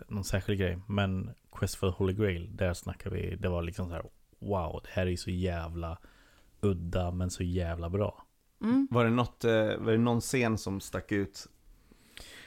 någon 0.08 0.24
särskild 0.24 0.60
grej. 0.60 0.80
Men 0.88 1.32
Quest 1.52 1.76
for 1.76 1.92
the 1.92 1.98
Holy 1.98 2.14
Grail, 2.14 2.56
där 2.56 2.74
snackar 2.74 3.10
vi, 3.10 3.36
det 3.36 3.50
var 3.50 3.62
liksom 3.62 3.88
så 3.88 3.94
här: 3.94 4.04
wow, 4.40 4.80
det 4.84 4.90
här 4.92 5.08
är 5.08 5.16
så 5.16 5.32
jävla 5.32 5.98
udda 6.62 7.12
men 7.12 7.30
så 7.30 7.44
jävla 7.44 7.90
bra. 7.90 8.24
Mm. 8.62 8.88
Var 8.92 9.04
det, 9.06 9.12
något, 9.12 9.44
eh, 9.44 9.52
var 9.78 9.92
det 9.92 9.98
någon 9.98 10.22
scen 10.22 10.58
som 10.58 10.80
stack 10.82 11.12
ut 11.12 11.48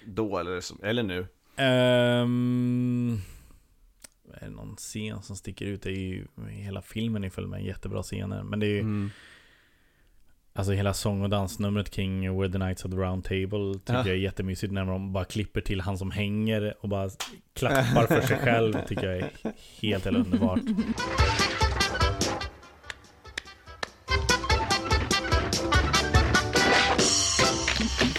då 0.06 0.38
eller, 0.38 0.84
eller 0.86 1.02
nu? 1.02 1.26
Um, 1.58 3.12
är 4.34 4.40
det 4.40 4.50
någon 4.50 4.76
scen 4.76 5.22
som 5.22 5.36
sticker 5.36 5.66
ut? 5.66 5.82
Det 5.82 5.90
är 5.90 5.96
ju, 5.98 6.26
hela 6.50 6.82
filmen 6.82 7.24
är 7.24 7.30
full 7.30 7.46
med 7.46 7.64
jättebra 7.64 8.02
scener. 8.02 8.42
Men 8.42 8.60
det 8.60 8.66
är 8.66 8.70
ju, 8.70 8.80
Mm. 8.80 9.10
alltså 10.52 10.72
hela 10.72 10.94
sång 10.94 11.22
och 11.22 11.30
dansnumret 11.30 11.90
kring 11.90 12.38
Where 12.38 12.52
the 12.52 12.58
Knights 12.58 12.84
of 12.84 12.90
the 12.90 12.96
Round 12.96 13.24
Table 13.24 13.74
tycker 13.78 13.92
Ja. 13.94 13.98
jag 13.98 14.08
är 14.08 14.14
jättemysigt. 14.14 14.72
När 14.72 14.84
de 14.84 15.12
bara 15.12 15.24
klipper 15.24 15.60
till 15.60 15.80
han 15.80 15.98
som 15.98 16.10
hänger 16.10 16.74
och 16.80 16.88
bara 16.88 17.10
klappar 17.54 18.06
för 18.06 18.20
sig 18.20 18.38
själv. 18.38 18.74
Tycker 18.88 19.06
jag 19.06 19.16
är 19.16 19.30
helt, 19.80 20.04
helt 20.04 20.16
underbart. 20.16 20.60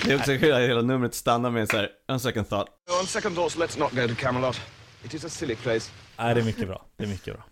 Det 0.05 0.13
är 0.13 0.17
också 0.17 0.37
kul 0.37 0.53
att 0.53 0.59
hela 0.61 0.81
numret 0.81 1.13
stannar 1.15 1.49
med 1.51 1.61
en 1.61 1.67
så 1.67 1.77
här, 1.77 1.89
on 2.07 2.19
second 2.19 2.49
thought. 2.49 2.67
On 3.01 3.07
second 3.07 3.35
thoughts, 3.35 3.57
let's 3.57 3.79
not 3.79 3.91
go 3.91 4.07
to 4.07 4.15
Camelot. 4.21 4.61
It 5.03 5.13
is 5.13 5.25
a 5.25 5.29
silly 5.29 5.55
place. 5.55 5.91
Nej, 6.17 6.35
det 6.35 6.41
är 6.41 6.45
mycket 6.45 6.67
bra. 6.67 6.85
Det 6.97 7.03
är 7.03 7.07
mycket 7.07 7.33
bra. 7.33 7.43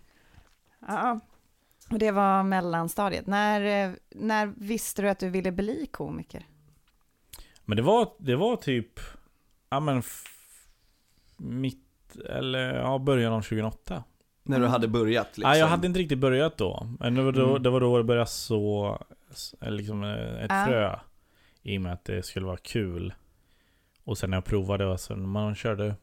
Ja. 0.88 1.20
Och 1.90 1.98
det 1.98 2.10
var 2.10 2.42
mellanstadiet. 2.42 3.26
När, 3.26 3.86
eh, 3.88 3.92
när 4.14 4.46
visste 4.56 5.02
du 5.02 5.08
att 5.08 5.18
du 5.18 5.28
ville 5.30 5.52
bli 5.52 5.86
komiker? 5.92 6.46
Men 7.64 7.76
det 7.76 7.82
var, 7.82 8.08
det 8.18 8.36
var 8.36 8.56
typ, 8.56 9.00
ja 9.70 9.80
men 9.80 10.02
mitt, 11.36 12.16
eller 12.30 12.74
ja, 12.74 12.98
början 12.98 13.32
av 13.32 13.40
2008. 13.42 14.04
När 14.42 14.60
du 14.60 14.66
hade 14.66 14.88
börjat 14.88 15.26
liksom. 15.38 15.50
Nej, 15.50 15.60
jag 15.60 15.66
hade 15.66 15.86
inte 15.86 15.98
riktigt 15.98 16.18
börjat 16.18 16.58
då. 16.58 16.88
Men 17.00 17.14
det 17.14 17.22
var 17.22 17.32
då 17.32 17.50
Mm. 17.50 17.62
det, 17.62 17.70
var 17.70 17.80
då 17.80 17.98
det 17.98 18.04
började 18.04 18.26
så, 18.26 18.98
liksom 19.60 20.04
eh, 20.04 20.44
ett 20.44 20.50
Ja. 20.50 20.64
frö. 20.66 20.98
I 21.64 21.78
och 21.78 21.82
med 21.82 21.92
att 21.92 22.04
det 22.04 22.22
skulle 22.22 22.46
vara 22.46 22.56
kul. 22.56 23.14
Och 24.04 24.18
sen 24.18 24.30
när 24.30 24.36
jag 24.36 24.44
provade, 24.44 24.86
och 24.86 25.00
sen 25.00 25.28
man 25.28 25.54
körde 25.54 25.94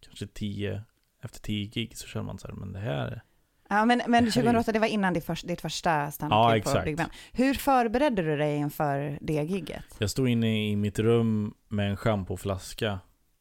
kanske 0.00 0.26
10, 0.26 0.82
efter 1.22 1.40
10 1.40 1.66
gig 1.66 1.96
så 1.96 2.06
kände 2.06 2.26
man 2.26 2.38
så 2.38 2.48
här, 2.48 2.54
men 2.54 2.72
det 2.72 2.78
här... 2.78 3.22
Ja, 3.68 3.84
men, 3.84 3.86
men 4.06 4.10
Det 4.10 4.14
här 4.14 4.20
är 4.20 4.24
ju- 4.24 4.30
2008, 4.32 4.72
det 4.72 4.78
var 4.78 4.86
innan 4.86 5.14
ditt, 5.14 5.24
första, 5.24 5.48
ditt 5.48 5.60
första 5.60 5.90
Ja, 5.90 6.10
standup-gig 6.10 6.64
på. 6.64 6.82
Big 6.84 6.96
Ben. 6.96 7.08
Hur 7.32 7.54
förberedde 7.54 8.22
du 8.22 8.36
dig 8.36 8.56
inför 8.56 9.18
det 9.20 9.32
gigget? 9.32 9.84
Jag 9.98 10.10
stod 10.10 10.28
inne 10.28 10.68
i 10.70 10.76
mitt 10.76 10.98
rum 10.98 11.54
med 11.68 11.90
en 11.90 11.96
schampoflaska 11.96 12.98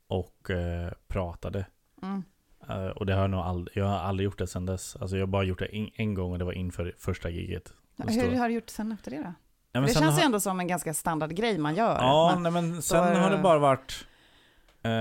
och 0.07 0.49
eh, 0.49 0.91
pratade. 1.07 1.65
Mm. 2.01 2.23
Eh, 2.69 2.87
och 2.87 3.05
det 3.05 3.13
har 3.13 3.21
jag 3.21 3.29
nog 3.29 3.39
aldrig, 3.39 3.77
jag 3.77 3.85
har 3.85 3.97
aldrig 3.97 4.25
gjort 4.25 4.37
det 4.37 4.47
sedan 4.47 4.65
dess. 4.65 4.95
Alltså 4.95 5.17
jag 5.17 5.21
har 5.21 5.27
bara 5.31 5.43
gjort 5.43 5.59
det 5.59 5.75
en, 5.75 5.89
en 5.93 6.13
gång 6.13 6.31
och 6.31 6.39
det 6.39 6.45
var 6.45 6.53
inför 6.53 6.95
första 6.97 7.29
giget. 7.29 7.73
Då 7.95 8.07
Hur 8.07 8.35
har 8.35 8.49
du 8.49 8.55
gjort 8.55 8.69
sen 8.69 8.91
efter 8.91 9.11
det 9.11 9.17
då? 9.17 9.33
Ja, 9.71 9.79
men 9.79 9.88
det 9.88 9.93
känns 9.93 10.19
ju 10.19 10.23
ändå 10.23 10.39
som 10.39 10.60
en 10.60 10.67
ganska 10.67 10.93
standard 10.93 11.36
grej 11.36 11.58
man 11.58 11.75
gör. 11.75 11.95
Ja, 11.95 12.32
Man- 12.34 12.43
nej, 12.43 12.51
men 12.51 12.82
sen 12.82 13.15
har 13.17 13.29
det 13.32 13.38
bara 13.38 13.60
varit... 13.60 14.05
Eh, 14.84 14.91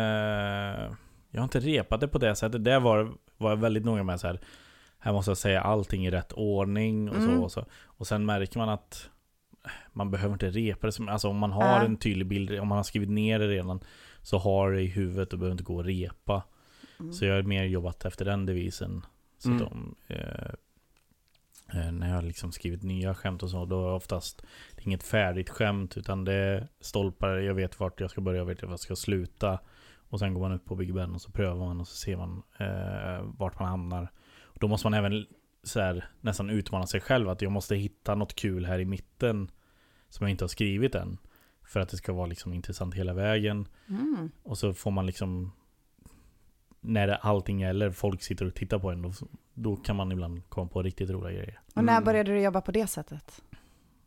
jag 1.30 1.40
har 1.40 1.44
inte 1.44 1.60
repat 1.60 2.00
det 2.00 2.08
på 2.08 2.18
det 2.18 2.36
sättet. 2.36 2.64
Det 2.64 2.78
var, 2.78 3.12
var 3.36 3.50
jag 3.50 3.56
väldigt 3.56 3.84
noga 3.84 4.02
med 4.02 4.20
så 4.20 4.26
här. 4.26 4.40
Här 4.98 5.12
måste 5.12 5.30
jag 5.30 5.38
säga 5.38 5.60
allting 5.62 6.06
i 6.06 6.10
rätt 6.10 6.32
ordning 6.32 7.08
och 7.10 7.16
Mm. 7.16 7.36
så 7.36 7.42
och 7.42 7.52
så. 7.52 7.64
Och 7.84 8.06
sen 8.06 8.26
märker 8.26 8.58
man 8.58 8.68
att 8.68 9.10
man 9.92 10.10
behöver 10.10 10.32
inte 10.32 10.50
repa 10.50 10.86
det. 10.86 11.10
Alltså 11.12 11.28
om 11.28 11.36
man 11.36 11.52
har 11.52 11.62
Ja. 11.64 11.84
en 11.84 11.96
tydlig 11.96 12.26
bild, 12.26 12.58
om 12.60 12.68
man 12.68 12.76
har 12.78 12.82
skrivit 12.82 13.10
ner 13.10 13.38
det 13.38 13.48
redan, 13.48 13.80
så 14.22 14.38
har 14.38 14.72
det 14.72 14.82
i 14.82 14.86
huvudet 14.86 15.32
och 15.32 15.38
behöver 15.38 15.52
inte 15.52 15.64
gå 15.64 15.76
och 15.76 15.84
repa. 15.84 16.42
Mm. 17.00 17.12
Så 17.12 17.24
jag 17.24 17.34
har 17.34 17.42
mer 17.42 17.64
jobbat 17.64 18.04
efter 18.04 18.24
den 18.24 18.46
devisen. 18.46 19.06
Så 19.38 19.48
Mm. 19.48 19.62
att 19.62 19.72
om, 19.72 19.94
eh, 20.06 20.16
eh, 20.18 20.50
när 21.74 22.08
jag 22.08 22.14
har 22.14 22.22
liksom 22.22 22.52
skrivit 22.52 22.82
nya 22.82 23.14
skämt 23.14 23.42
och 23.42 23.50
så, 23.50 23.64
då 23.64 23.84
är 23.84 23.88
det 23.88 23.94
oftast 23.94 24.42
det 24.74 24.82
är 24.82 24.86
inget 24.86 25.02
färdigt 25.02 25.50
skämt, 25.50 25.96
utan 25.96 26.24
det 26.24 26.34
är 26.34 26.68
stolpar, 26.80 27.36
jag 27.36 27.54
vet 27.54 27.80
vart 27.80 28.00
jag 28.00 28.10
ska 28.10 28.20
börja, 28.20 28.38
jag 28.38 28.46
vet 28.46 28.62
vart 28.62 28.70
jag 28.70 28.80
ska 28.80 28.96
sluta. 28.96 29.58
Och 30.10 30.18
sen 30.18 30.34
går 30.34 30.40
man 30.40 30.52
upp 30.52 30.64
på 30.64 30.74
Big 30.74 30.94
Ben 30.94 31.14
och 31.14 31.20
så 31.20 31.30
prövar 31.30 31.66
man 31.66 31.80
och 31.80 31.88
så 31.88 31.96
ser 31.96 32.16
man 32.16 32.42
eh, 32.58 33.24
vart 33.38 33.60
man 33.60 33.68
hamnar. 33.68 34.12
Och 34.40 34.56
då 34.60 34.68
måste 34.68 34.86
man 34.86 34.94
även 34.94 35.26
så 35.62 35.80
här, 35.80 36.08
nästan 36.20 36.50
utmana 36.50 36.86
sig 36.86 37.00
själv, 37.00 37.28
att 37.28 37.42
jag 37.42 37.52
måste 37.52 37.76
hitta 37.76 38.14
något 38.14 38.34
kul 38.34 38.66
här 38.66 38.78
i 38.78 38.84
mitten 38.84 39.50
som 40.08 40.24
jag 40.24 40.30
inte 40.30 40.44
har 40.44 40.48
skrivit 40.48 40.94
än. 40.94 41.18
För 41.64 41.80
att 41.80 41.88
det 41.88 41.96
ska 41.96 42.12
vara 42.12 42.26
liksom 42.26 42.52
intressant 42.52 42.94
hela 42.94 43.14
vägen. 43.14 43.68
Mm. 43.88 44.30
Och 44.42 44.58
så 44.58 44.74
får 44.74 44.90
man 44.90 45.06
liksom 45.06 45.52
när 46.80 47.08
allting 47.08 47.60
gäller, 47.60 47.90
folk 47.90 48.22
sitter 48.22 48.46
och 48.46 48.54
tittar 48.54 48.78
på 48.78 48.90
en, 48.90 49.02
då, 49.02 49.12
då 49.54 49.76
kan 49.76 49.96
man 49.96 50.12
ibland 50.12 50.48
komma 50.48 50.68
på 50.68 50.82
riktigt 50.82 51.10
roliga 51.10 51.32
grejer. 51.32 51.60
Och 51.74 51.84
när 51.84 52.00
började 52.00 52.32
du 52.32 52.40
jobba 52.40 52.60
på 52.60 52.72
det 52.72 52.86
sättet? 52.86 53.42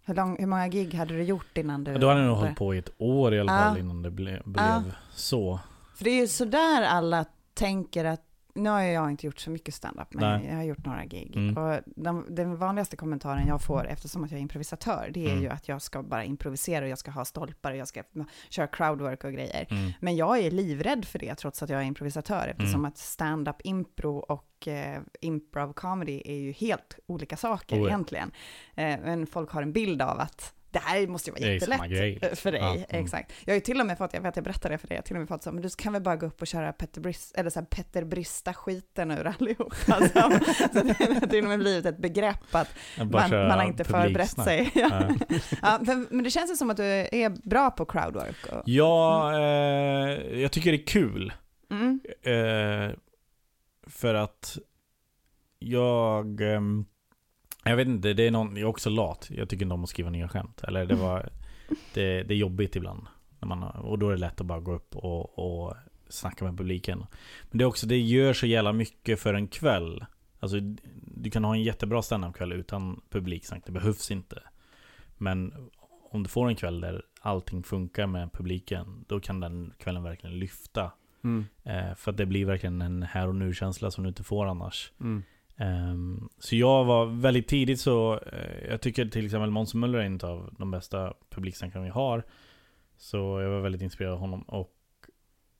Hur, 0.05 0.15
lång, 0.15 0.35
hur 0.39 0.47
många 0.47 0.67
gig 0.67 0.93
hade 0.93 1.13
du 1.13 1.23
gjort 1.23 1.57
innan 1.57 1.83
du... 1.83 1.97
Då 1.97 2.07
hade 2.07 2.19
jag 2.19 2.27
nog 2.27 2.37
hållit 2.37 2.55
på 2.57 2.75
i 2.75 2.77
ett 2.77 2.89
år 2.97 3.33
i 3.33 3.39
alla 3.39 3.51
Ja. 3.53 3.59
fall 3.59 3.77
innan 3.77 4.01
det 4.01 4.11
ble, 4.11 4.41
blev 4.45 4.65
Ja. 4.65 4.83
så. 5.11 5.59
För 5.95 6.03
det 6.03 6.09
är 6.09 6.21
ju 6.21 6.27
sådär 6.27 6.83
alla 6.83 7.25
tänker 7.53 8.05
att 8.05 8.21
nu 8.55 8.69
har 8.69 8.81
jag 8.81 9.11
inte 9.11 9.25
gjort 9.25 9.39
så 9.39 9.51
mycket 9.51 9.73
stand-up, 9.73 10.13
men 10.13 10.39
Nej. 10.39 10.49
jag 10.49 10.55
har 10.55 10.63
gjort 10.63 10.85
några 10.85 11.05
gig. 11.05 11.35
Mm. 11.35 11.57
Och 11.57 11.79
de, 11.85 12.25
den 12.29 12.55
vanligaste 12.57 12.95
kommentaren 12.95 13.47
jag 13.47 13.61
får, 13.61 13.87
eftersom 13.87 14.23
att 14.23 14.31
jag 14.31 14.37
är 14.37 14.41
improvisatör, 14.41 15.09
det 15.13 15.25
är 15.25 15.29
Mm. 15.31 15.43
ju 15.43 15.49
att 15.49 15.67
jag 15.67 15.81
ska 15.81 16.03
bara 16.03 16.23
improvisera 16.23 16.85
och 16.85 16.91
jag 16.91 16.97
ska 16.97 17.11
ha 17.11 17.25
stolpar 17.25 17.71
och 17.71 17.77
jag 17.77 17.87
ska 17.87 18.03
köra 18.49 18.67
crowdwork 18.67 19.23
och 19.23 19.33
grejer. 19.33 19.67
Mm. 19.69 19.91
Men 19.99 20.15
jag 20.15 20.39
är 20.39 20.51
livrädd 20.51 21.05
för 21.05 21.19
det, 21.19 21.35
trots 21.35 21.63
att 21.63 21.69
jag 21.69 21.81
är 21.81 21.85
improvisatör, 21.85 22.47
eftersom 22.47 22.79
Mm. 22.81 22.85
att 22.85 22.97
stand-up 22.97 23.55
impro 23.63 24.17
och 24.17 24.67
eh, 24.67 25.01
improv 25.21 25.73
comedy 25.73 26.21
är 26.25 26.35
ju 26.35 26.51
helt 26.51 26.99
olika 27.05 27.37
saker 27.37 27.75
Oh 27.75 27.79
ja. 27.81 27.87
egentligen. 27.87 28.31
Eh, 28.75 28.99
men 29.03 29.27
folk 29.27 29.51
har 29.51 29.61
en 29.61 29.73
bild 29.73 30.01
av 30.01 30.19
att 30.19 30.53
det 30.71 30.79
här 30.79 31.07
måste 31.07 31.29
ju 31.29 31.33
vara 31.33 31.53
jättelätt 31.53 32.23
eh, 32.23 32.35
för 32.35 32.51
dig. 32.51 32.61
Ja, 32.61 32.71
mm. 32.73 33.05
Exakt. 33.05 33.33
Jag 33.45 33.51
har 33.53 33.55
ju 33.55 33.61
till 33.61 33.79
och 33.79 33.85
med 33.85 33.97
fått, 33.97 34.13
jag 34.13 34.21
vet 34.21 34.35
jag 34.35 34.43
berättade 34.43 34.73
det 34.73 34.77
för 34.77 34.87
dig, 34.87 34.95
jag 34.95 35.01
har 35.01 35.05
till 35.05 35.15
och 35.15 35.19
med 35.19 35.27
fått 35.27 35.43
så, 35.43 35.51
men 35.51 35.61
du 35.61 35.69
kan 35.69 35.93
väl 35.93 36.01
bara 36.01 36.15
gå 36.15 36.25
upp 36.25 36.41
och 36.41 36.47
köra 36.47 36.73
Petter, 36.73 37.01
Brist, 37.01 37.35
eller 37.35 37.49
så 37.49 37.59
här, 37.59 37.65
Petter 37.65 38.03
Brista-skiten 38.03 39.11
ur 39.11 39.27
allihop. 39.27 39.73
Alltså, 39.87 40.39
så 40.73 40.83
det 40.83 41.13
har 41.19 41.27
till 41.27 41.43
och 41.43 41.49
med 41.49 41.59
blivit 41.59 41.85
ett 41.85 41.97
begrepp 41.97 42.55
att 42.55 42.69
man, 42.97 43.29
man 43.29 43.51
har 43.51 43.63
inte 43.63 43.83
förberett 43.83 44.43
sig. 44.43 44.71
Ja. 44.75 45.09
ja, 45.61 45.79
men, 46.09 46.23
det 46.23 46.29
känns 46.29 46.51
ju 46.51 46.55
som 46.55 46.69
att 46.69 46.77
du 46.77 46.83
är 46.83 47.49
bra 47.49 47.71
på 47.71 47.85
crowdwork. 47.85 48.45
Och, 48.45 48.61
Ja, 48.65 49.33
eh, 49.33 50.39
jag 50.41 50.51
tycker 50.51 50.71
det 50.71 50.77
är 50.77 50.87
kul. 50.87 51.33
Mm. 51.71 51.99
Eh, 52.21 52.95
för 53.87 54.13
att 54.13 54.57
jag... 55.59 56.41
ehm, 56.41 56.85
jag 57.63 57.75
vet 57.75 57.87
inte, 57.87 58.13
det 58.13 58.27
är 58.27 58.31
någon, 58.31 58.55
jag 58.55 58.61
är 58.61 58.65
också 58.65 58.89
lat. 58.89 59.27
Jag 59.31 59.49
tycker 59.49 59.65
inte 59.65 59.73
om 59.73 59.83
att 59.83 59.89
skriva 59.89 60.09
nya 60.09 60.29
skämt. 60.29 60.63
Eller 60.63 60.85
det 60.85 60.95
var... 60.95 61.29
Det, 61.93 62.23
det 62.23 62.33
är 62.33 62.37
jobbigt 62.37 62.75
ibland. 62.75 63.07
När 63.39 63.47
man, 63.47 63.63
och 63.63 63.99
då 63.99 64.07
är 64.07 64.11
det 64.11 64.17
lätt 64.17 64.41
att 64.41 64.47
bara 64.47 64.59
gå 64.59 64.73
upp 64.73 64.95
och, 64.95 65.39
och 65.39 65.75
snacka 66.09 66.45
med 66.45 66.57
publiken. 66.57 67.05
Men 67.49 67.57
det 67.57 67.63
är 67.63 67.65
också, 67.65 67.87
det 67.87 67.97
gör 67.97 68.33
så 68.33 68.45
jävla 68.45 68.73
mycket 68.73 69.19
för 69.19 69.33
en 69.33 69.47
kväll. 69.47 70.05
Alltså, 70.39 70.57
du 71.03 71.31
kan 71.31 71.43
ha 71.43 71.55
en 71.55 71.63
jättebra 71.63 72.01
standup-kväll 72.01 72.51
utan 72.51 73.01
publiksnack. 73.09 73.63
Det 73.65 73.71
behövs 73.71 74.11
inte. 74.11 74.43
Men 75.17 75.69
om 76.11 76.23
du 76.23 76.29
får 76.29 76.47
en 76.47 76.55
kväll 76.55 76.81
där 76.81 77.01
allting 77.21 77.63
funkar 77.63 78.07
med 78.07 78.33
publiken, 78.33 79.05
då 79.07 79.19
kan 79.19 79.39
den 79.39 79.73
kvällen 79.77 80.03
verkligen 80.03 80.39
lyfta. 80.39 80.91
Mm. 81.23 81.45
Eh, 81.63 81.95
för 81.95 82.11
att 82.11 82.17
det 82.17 82.25
blir 82.25 82.45
verkligen 82.45 82.81
en 82.81 83.03
här 83.03 83.27
och 83.27 83.35
nu-känsla 83.35 83.91
som 83.91 84.03
du 84.03 84.07
inte 84.07 84.23
får 84.23 84.45
annars. 84.45 84.91
Mm. 84.99 85.23
Um, 85.61 86.29
så 86.39 86.55
jag 86.55 86.85
var 86.85 87.05
väldigt 87.05 87.47
tidigt 87.47 87.79
så, 87.79 88.13
uh, 88.15 88.69
jag 88.69 88.81
tycker 88.81 89.05
till 89.05 89.25
exempel 89.25 89.49
Måns 89.49 89.73
Möller 89.73 89.99
är 89.99 90.03
en 90.03 90.19
av 90.23 90.55
de 90.59 90.71
bästa 90.71 91.13
publiksnackarna 91.29 91.85
vi 91.85 91.91
har. 91.91 92.23
Så 92.97 93.17
jag 93.17 93.49
var 93.49 93.61
väldigt 93.61 93.81
inspirerad 93.81 94.13
av 94.13 94.19
honom. 94.19 94.41
Och, 94.41 94.71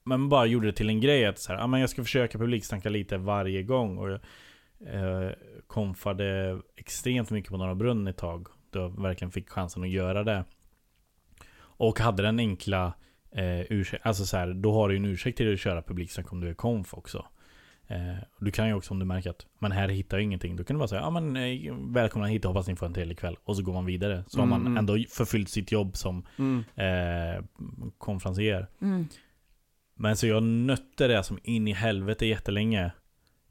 men 0.03 0.29
bara 0.29 0.45
gjorde 0.45 0.67
det 0.67 0.73
till 0.73 0.89
en 0.89 1.01
grej 1.01 1.25
att 1.25 1.39
så 1.39 1.53
här, 1.53 1.59
ah, 1.59 1.67
men 1.67 1.79
jag 1.79 1.89
ska 1.89 2.03
försöka 2.03 2.37
publiksnacka 2.37 2.89
lite 2.89 3.17
varje 3.17 3.63
gång. 3.63 3.97
Och 3.97 4.09
jag 4.09 4.19
uh, 4.93 5.31
konfade 5.67 6.59
extremt 6.75 7.29
mycket 7.29 7.51
på 7.51 7.57
Norra 7.57 7.75
Brunn 7.75 8.07
ett 8.07 8.17
tag. 8.17 8.47
Då 8.69 8.79
jag 8.79 9.01
verkligen 9.01 9.31
fick 9.31 9.49
chansen 9.49 9.83
att 9.83 9.89
göra 9.89 10.23
det. 10.23 10.45
Och 11.59 11.99
hade 11.99 12.23
den 12.23 12.39
enkla 12.39 12.93
eh, 13.31 13.61
ursäkt, 13.69 14.05
alltså 14.05 14.25
så 14.25 14.37
här, 14.37 14.53
då 14.53 14.73
har 14.73 14.89
du 14.89 14.93
ju 14.95 14.97
en 14.97 15.05
ursäkt 15.05 15.37
till 15.37 15.53
att 15.53 15.59
köra 15.59 15.81
publiksnack 15.81 16.33
om 16.33 16.41
du 16.41 16.49
är 16.49 16.53
konf 16.53 16.93
också. 16.93 17.25
Eh, 17.91 18.17
och 18.37 18.45
du 18.45 18.51
kan 18.51 18.67
ju 18.67 18.73
också 18.73 18.93
om 18.93 18.99
du 18.99 19.05
märker 19.05 19.29
att 19.29 19.45
men 19.59 19.71
här 19.71 19.89
hittar 19.89 20.17
jag 20.17 20.23
ingenting, 20.23 20.55
då 20.55 20.63
kan 20.63 20.75
du 20.75 20.77
bara 20.77 20.87
säga 20.87 21.01
ja 21.01 21.09
men 21.09 21.35
eh, 21.35 21.73
välkomna 21.93 22.27
hit, 22.27 22.43
hoppas 22.45 22.67
ni 22.67 22.75
får 22.75 22.85
en 22.85 22.93
trevlig 22.93 23.19
kväll. 23.19 23.35
Och 23.43 23.55
så 23.55 23.63
går 23.63 23.73
man 23.73 23.85
vidare. 23.85 24.23
Så 24.27 24.37
har 24.39 24.43
Mm, 24.43 24.49
man 24.49 24.61
mm. 24.61 24.77
ändå 24.77 24.97
förfyllt 25.09 25.49
sitt 25.49 25.71
jobb 25.71 25.97
som 25.97 26.25
Mm. 26.37 26.63
eh, 26.75 27.43
konferencier. 27.97 28.67
Mm. 28.81 29.05
Men 29.95 30.15
så 30.17 30.27
jag 30.27 30.43
nötte 30.43 31.07
det 31.07 31.23
som 31.23 31.39
in 31.43 31.67
i 31.67 31.73
helvete 31.73 32.25
jättelänge. 32.25 32.91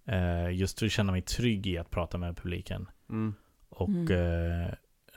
Eh, 0.06 0.50
just 0.50 0.78
för 0.78 0.86
att 0.86 0.92
känna 0.92 1.12
mig 1.12 1.22
trygg 1.22 1.66
i 1.66 1.78
att 1.78 1.90
prata 1.90 2.18
med 2.18 2.36
publiken. 2.36 2.88
Mm. 3.10 3.34
Och 3.68 3.88
Mm. 3.88 4.62
eh, 4.66 4.74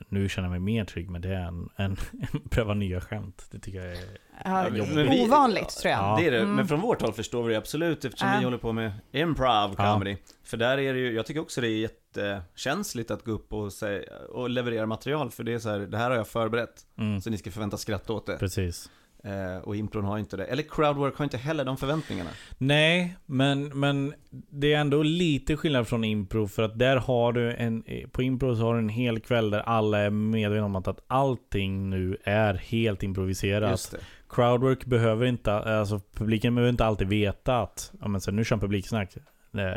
nu 0.09 0.29
känner 0.29 0.45
jag 0.45 0.51
mig 0.51 0.59
mer 0.59 0.85
trygg 0.85 1.09
med 1.09 1.21
det 1.21 1.35
än, 1.35 1.69
än 1.77 1.97
pröva 2.49 2.73
nya 2.73 3.01
skämt. 3.01 3.45
Det 3.51 3.59
tycker 3.59 3.79
jag 3.85 3.91
är 3.91 4.03
Ja, 4.45 4.69
jobbigt. 4.69 5.21
Ovanligt 5.27 5.69
tror 5.69 5.91
jag. 5.91 5.99
Ja. 6.03 6.17
Det 6.19 6.27
är 6.27 6.31
det, 6.31 6.39
Mm. 6.39 6.55
men 6.55 6.67
från 6.67 6.81
vårt 6.81 7.01
håll 7.01 7.13
förstår 7.13 7.43
vi 7.43 7.51
det 7.53 7.57
absolut 7.57 8.05
eftersom 8.05 8.29
Ja. 8.29 8.37
vi 8.39 8.43
håller 8.45 8.57
på 8.57 8.71
med 8.73 8.91
improv 9.11 9.75
Ja. 9.77 9.93
comedy. 9.93 10.17
För 10.43 10.57
där 10.57 10.77
är 10.77 10.93
det 10.93 10.99
ju, 10.99 11.11
jag 11.13 11.25
tycker 11.25 11.41
också 11.41 11.61
det 11.61 11.67
är 11.67 11.77
jättekänsligt 11.77 13.11
att 13.11 13.23
gå 13.23 13.31
upp 13.31 13.53
och, 13.53 13.73
säga, 13.73 14.01
och 14.29 14.49
leverera 14.49 14.85
material 14.85 15.31
för 15.31 15.43
det 15.43 15.53
är 15.53 15.59
så 15.59 15.69
här, 15.69 15.79
det 15.79 15.97
här 15.97 16.09
har 16.09 16.17
jag 16.17 16.27
förberett. 16.27 16.85
Mm. 16.97 17.21
Så 17.21 17.29
ni 17.29 17.37
ska 17.37 17.51
förvänta 17.51 17.77
skratta 17.77 18.13
åt 18.13 18.25
det. 18.25 18.37
Precis. 18.37 18.89
Eh, 19.25 19.57
och 19.63 19.75
impron 19.75 20.05
har 20.05 20.17
inte 20.17 20.37
det. 20.37 20.45
Eller 20.45 20.63
crowdwork 20.63 21.17
har 21.17 21.23
inte 21.23 21.37
heller 21.37 21.65
de 21.65 21.77
förväntningarna. 21.77 22.29
Nej, 22.57 23.15
men, 23.25 23.79
men 23.79 24.13
det 24.49 24.73
är 24.73 24.79
ändå 24.79 25.03
lite 25.03 25.57
skillnad 25.57 25.87
från 25.87 26.03
impro 26.03 26.47
för 26.47 26.63
att 26.63 26.79
där 26.79 26.97
har 26.97 27.33
du 27.33 27.53
en, 27.53 27.83
på 28.11 28.21
impro 28.23 28.55
så 28.55 28.61
har 28.61 28.73
du 28.73 28.79
en 28.79 28.89
hel 28.89 29.19
kväll 29.19 29.49
där 29.49 29.59
alla 29.59 29.97
är 29.99 30.09
medvetna 30.09 30.65
om 30.65 30.75
att, 30.75 30.87
att 30.87 30.99
allting 31.07 31.89
nu 31.89 32.17
är 32.23 32.53
helt 32.53 33.03
improviserat. 33.03 33.69
Just 33.71 33.91
det. 33.91 33.97
Crowdwork 34.29 34.85
behöver 34.85 35.25
inte, 35.25 35.53
alltså 35.53 35.99
publiken 36.13 36.55
behöver 36.55 36.69
inte 36.69 36.85
alltid 36.85 37.07
veta 37.07 37.61
att, 37.61 37.91
ja 38.01 38.07
men 38.07 38.21
så 38.21 38.31
nu 38.31 38.43
kör 38.45 38.55
han 38.55 38.61
publiksnack. 38.61 39.15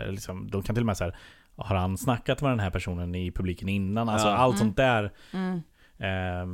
Liksom, 0.09 0.51
de 0.51 0.63
kan 0.63 0.75
till 0.75 0.83
och 0.83 0.87
med 0.87 0.97
säga 0.97 1.13
har 1.57 1.77
han 1.77 1.99
snackat 1.99 2.43
med 2.43 2.51
den 2.51 2.61
här 2.61 2.71
personen 2.71 3.15
i 3.15 3.31
publiken 3.33 3.69
innan? 3.69 4.09
Alltså 4.09 4.29
Ja. 4.29 4.35
allt 4.37 4.55
Mm. 4.55 4.59
sånt 4.59 4.77
där. 4.77 5.13
Mm. 5.33 5.61
Ja, 5.99 6.45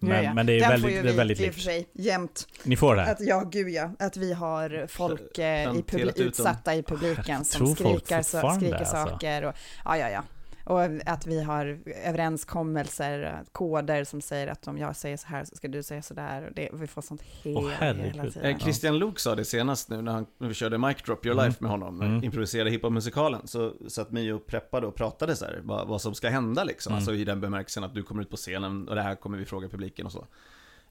men, 0.00 0.24
ja. 0.24 0.34
men 0.34 0.46
det 0.46 0.52
är 0.52 0.60
Den 0.60 0.68
väldigt, 0.70 0.82
får 0.82 0.90
ju 0.90 1.02
det 1.02 1.08
är 1.08 1.12
vi 1.12 1.16
väldigt 1.18 1.40
i 1.40 1.50
och 1.50 1.54
för 1.54 1.60
sig 1.60 1.88
jämt. 1.92 2.48
Ni 2.62 2.76
får 2.76 2.96
det? 2.96 3.02
Att, 3.02 3.20
ja, 3.20 3.40
gud 3.52 3.68
ja. 3.68 3.90
Att 3.98 4.16
vi 4.16 4.32
har 4.32 4.86
folk 4.88 5.38
eh, 5.38 5.62
i 5.62 5.82
publi- 5.82 6.20
utsatta 6.22 6.74
i 6.74 6.82
publiken 6.82 7.24
Jag 7.26 7.46
som 7.46 7.74
skriker, 7.74 8.22
så, 8.22 8.50
skriker 8.50 8.74
alltså. 8.76 8.94
saker. 8.96 9.44
Och, 9.44 9.54
ja, 9.84 9.96
ja, 9.98 10.10
ja. 10.10 10.24
Och 10.68 10.82
att 11.06 11.26
vi 11.26 11.42
har 11.42 11.78
överenskommelser, 12.04 13.42
koder 13.52 14.04
som 14.04 14.20
säger 14.20 14.46
att 14.48 14.68
om 14.68 14.78
jag 14.78 14.96
säger 14.96 15.16
så 15.16 15.26
här 15.26 15.44
så 15.44 15.56
ska 15.56 15.68
du 15.68 15.82
säga 15.82 16.02
så 16.02 16.14
där. 16.14 16.46
Och 16.46 16.52
det, 16.54 16.68
vi 16.72 16.86
får 16.86 17.02
sånt 17.02 17.22
hela, 17.22 17.60
herregud. 17.78 18.04
hela 18.16 18.30
tiden. 18.30 18.50
Eh, 18.50 18.58
Christian 18.58 18.98
Luuk 18.98 19.18
sa 19.18 19.34
det 19.34 19.44
senast 19.44 19.90
nu 19.90 20.02
när, 20.02 20.12
han, 20.12 20.26
när 20.38 20.48
vi 20.48 20.54
körde 20.54 20.78
Mic 20.78 20.96
Drop 21.06 21.26
Your 21.26 21.34
Mm. 21.38 21.46
Life 21.46 21.62
med 21.62 21.70
honom, 21.70 22.00
Mm. 22.02 22.24
improviserade 22.24 22.70
hiphop-musikalen, 22.70 23.46
så 23.46 23.72
satt 23.88 24.10
Mio 24.10 24.32
och 24.32 24.46
preppade 24.46 24.86
och 24.86 24.94
pratade 24.94 25.36
så 25.36 25.44
här, 25.44 25.60
vad, 25.64 25.88
vad 25.88 26.00
som 26.02 26.14
ska 26.14 26.28
hända 26.28 26.64
liksom, 26.64 26.90
Mm. 26.92 26.96
alltså 26.98 27.14
i 27.14 27.24
den 27.24 27.40
bemärkelsen 27.40 27.84
att 27.84 27.94
du 27.94 28.02
kommer 28.02 28.22
ut 28.22 28.30
på 28.30 28.36
scenen 28.36 28.88
och 28.88 28.94
det 28.94 29.02
här 29.02 29.14
kommer 29.14 29.38
vi 29.38 29.44
fråga 29.44 29.68
publiken 29.68 30.06
och 30.06 30.12
så. 30.12 30.26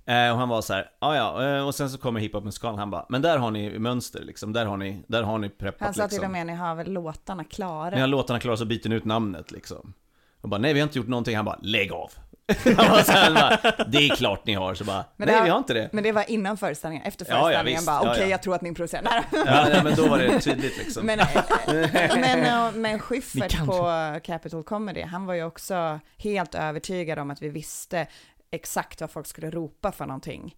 Eh, 0.07 0.31
och 0.31 0.37
han 0.37 0.49
var 0.49 0.61
så 0.61 0.73
här, 0.73 0.89
ja 1.01 1.15
ja, 1.15 1.43
eh, 1.57 1.67
och 1.67 1.75
sen 1.75 1.89
så 1.89 1.97
kommer 1.97 2.19
hiphop-musikalen, 2.19 2.79
han 2.79 2.89
bara, 2.89 3.05
men 3.09 3.21
där 3.21 3.37
har 3.37 3.51
ni 3.51 3.79
mönster 3.79 4.21
liksom, 4.23 4.53
där 4.53 4.65
har 4.65 4.77
ni, 4.77 5.03
där 5.07 5.23
har 5.23 5.37
ni 5.37 5.49
preppat 5.49 5.81
Han 5.81 5.93
sa 5.93 6.03
liksom. 6.03 6.17
till 6.19 6.25
och 6.25 6.31
med, 6.31 6.47
ni 6.47 6.53
har 6.53 6.75
väl 6.75 6.91
låtarna 6.91 7.43
klara? 7.43 7.89
När 7.89 7.99
jag 7.99 8.09
låtarna 8.09 8.39
klara 8.39 8.57
så 8.57 8.65
byter 8.65 8.89
ni 8.89 8.95
ut 8.95 9.05
namnet 9.05 9.51
liksom. 9.51 9.93
Och 10.41 10.49
bara, 10.49 10.57
nej 10.57 10.73
vi 10.73 10.79
har 10.79 10.83
inte 10.87 10.97
gjort 10.97 11.07
någonting, 11.07 11.35
han 11.35 11.45
bara, 11.45 11.59
lägg 11.61 11.91
av. 11.91 12.11
han 12.77 12.91
var 12.91 13.01
så 13.03 13.11
här, 13.11 13.23
han 13.23 13.33
bara, 13.33 13.85
det 13.87 13.97
är 13.97 14.15
klart 14.15 14.45
ni 14.45 14.53
har, 14.53 14.73
så 14.73 14.83
bara, 14.83 15.05
Men 15.17 15.27
nej 15.27 15.37
det- 15.37 15.43
vi 15.43 15.49
har 15.49 15.57
inte 15.57 15.73
det. 15.73 15.89
Men 15.91 16.03
det 16.03 16.11
var 16.11 16.29
innan 16.31 16.57
föreställningen, 16.57 17.05
efter 17.07 17.25
Ja, 17.29 17.35
ja, 17.35 17.41
föreställningen 17.43 17.77
visst. 17.77 17.87
bara, 17.87 18.03
Ja, 18.05 18.11
okej 18.11 18.23
ja. 18.23 18.29
jag 18.29 18.41
tror 18.43 18.55
att 18.55 18.61
ni 18.61 18.67
improviserar. 18.69 19.03
Nej. 19.03 19.23
Ja, 19.45 19.65
nej, 19.69 19.83
men 19.83 19.95
då 19.95 20.07
var 20.07 20.17
det 20.17 20.39
tydligt 20.41 20.77
liksom. 20.77 21.05
Men, 21.05 21.19
eh, 21.19 21.27
men, 22.15 22.81
men 22.81 22.93
Ni 22.93 22.99
Schyffert 22.99 23.51
kan- 23.51 23.67
på 23.67 23.91
Capital 24.23 24.63
Comedy, 24.63 25.01
han 25.01 25.25
var 25.25 25.33
ju 25.33 25.43
också 25.43 25.99
helt 26.17 26.55
övertygad 26.55 27.19
om 27.19 27.31
att 27.31 27.41
vi 27.41 27.49
visste 27.49 28.07
exakt 28.51 29.01
vad 29.01 29.11
folk 29.11 29.27
skulle 29.27 29.49
ropa 29.49 29.91
för 29.91 30.05
någonting. 30.05 30.55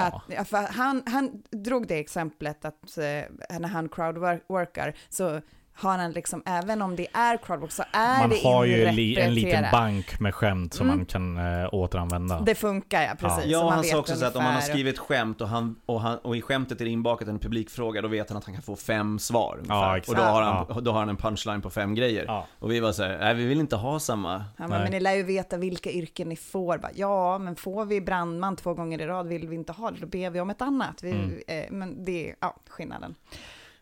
Att, 0.00 0.48
för 0.48 0.72
han, 0.72 1.02
han 1.06 1.42
drog 1.50 1.86
det 1.86 1.98
exemplet 1.98 2.64
att 2.64 2.98
eh, 2.98 3.58
när 3.60 3.68
han 3.68 3.88
crowdworkar 3.88 4.94
så 5.08 5.40
har 5.80 5.98
han 5.98 6.12
liksom, 6.12 6.42
även 6.46 6.82
om 6.82 6.96
det 6.96 7.06
är 7.12 7.36
crowdwork 7.36 7.72
så 7.72 7.82
är 7.92 8.18
Man 8.20 8.30
det 8.30 8.42
har 8.44 8.64
ju 8.64 8.90
li, 8.90 9.18
en 9.20 9.34
liten 9.34 9.64
bank 9.72 10.20
med 10.20 10.34
skämt 10.34 10.74
som 10.74 10.86
Mm. 10.86 10.96
man 10.98 11.06
kan 11.06 11.36
äh, 11.62 11.68
återanvända. 11.74 12.40
Det 12.40 12.54
funkar 12.54 13.02
ja, 13.02 13.12
precis. 13.18 13.44
Ja, 13.46 13.62
man 13.64 13.72
han 13.72 13.84
sa 13.84 13.98
också 13.98 14.16
så 14.16 14.24
att 14.26 14.36
om 14.36 14.40
han 14.42 14.46
har 14.46 14.52
ungefär. 14.60 14.72
skrivit 14.72 14.98
skämt 14.98 15.40
och, 15.40 15.48
han, 15.48 15.76
och, 15.86 16.00
han, 16.00 16.18
och 16.18 16.36
i 16.36 16.42
skämtet 16.42 16.80
är 16.80 16.84
det 16.84 16.90
inbakat 16.90 17.28
en 17.28 17.38
publikfråga, 17.38 18.02
då 18.02 18.08
vet 18.08 18.28
han 18.28 18.38
att 18.38 18.44
han 18.44 18.54
kan 18.54 18.62
få 18.62 18.76
fem 18.76 19.18
svar 19.18 19.54
ungefär. 19.58 19.96
Ja, 19.96 20.02
Och 20.08 20.14
då 20.16 20.22
har, 20.22 20.42
han, 20.42 20.84
då 20.84 20.92
har 20.92 20.98
han 21.00 21.08
en 21.08 21.16
punchline 21.16 21.62
på 21.62 21.70
fem 21.70 21.94
grejer. 21.94 22.24
Ja. 22.28 22.46
Och 22.58 22.70
vi 22.70 22.80
var 22.80 22.92
så 22.92 23.02
här, 23.02 23.18
nej 23.18 23.34
vi 23.34 23.44
vill 23.46 23.60
inte 23.60 23.76
ha 23.76 24.00
samma. 24.00 24.44
Han 24.58 24.70
bara, 24.70 24.78
men 24.82 24.90
ni 24.92 25.00
lär 25.00 25.14
ju 25.14 25.22
veta 25.22 25.56
vilka 25.56 25.90
yrken 25.90 26.28
ni 26.28 26.36
får. 26.36 26.78
Bara, 26.78 26.92
ja, 26.94 27.38
men 27.38 27.56
får 27.56 27.84
vi 27.84 28.00
brandman 28.00 28.56
två 28.56 28.74
gånger 28.74 29.00
i 29.00 29.06
rad 29.06 29.26
vill 29.26 29.48
vi 29.48 29.56
inte 29.56 29.72
ha 29.72 29.90
det, 29.90 30.00
då 30.00 30.06
ber 30.06 30.30
vi 30.30 30.40
om 30.40 30.50
ett 30.50 30.62
annat. 30.62 31.02
Vi, 31.02 31.10
Mm. 31.10 31.40
eh, 31.46 31.64
men 31.70 32.04
det 32.04 32.30
är 32.30 32.34
ja, 32.40 32.56
skillnaden. 32.68 33.14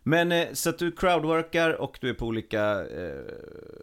Men 0.08 0.32
eh, 0.32 0.46
så 0.52 0.70
att 0.70 0.78
du 0.78 0.92
crowdworkar 0.92 1.80
och 1.80 1.98
du 2.00 2.10
är 2.10 2.14
på 2.14 2.26
olika, 2.26 2.80
eh, 2.80 3.22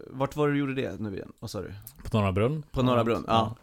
vart 0.08 0.36
var 0.36 0.48
du 0.48 0.58
gjorde 0.58 0.74
det 0.74 1.00
nu 1.00 1.16
igen? 1.16 1.32
Vad 1.40 1.50
sa 1.50 1.62
du? 1.62 1.74
På 2.12 2.18
Norra 2.18 2.32
Brunn. 2.32 2.64
På 2.72 2.82
Norra 2.82 3.04
Brunn, 3.04 3.24
ja. 3.28 3.56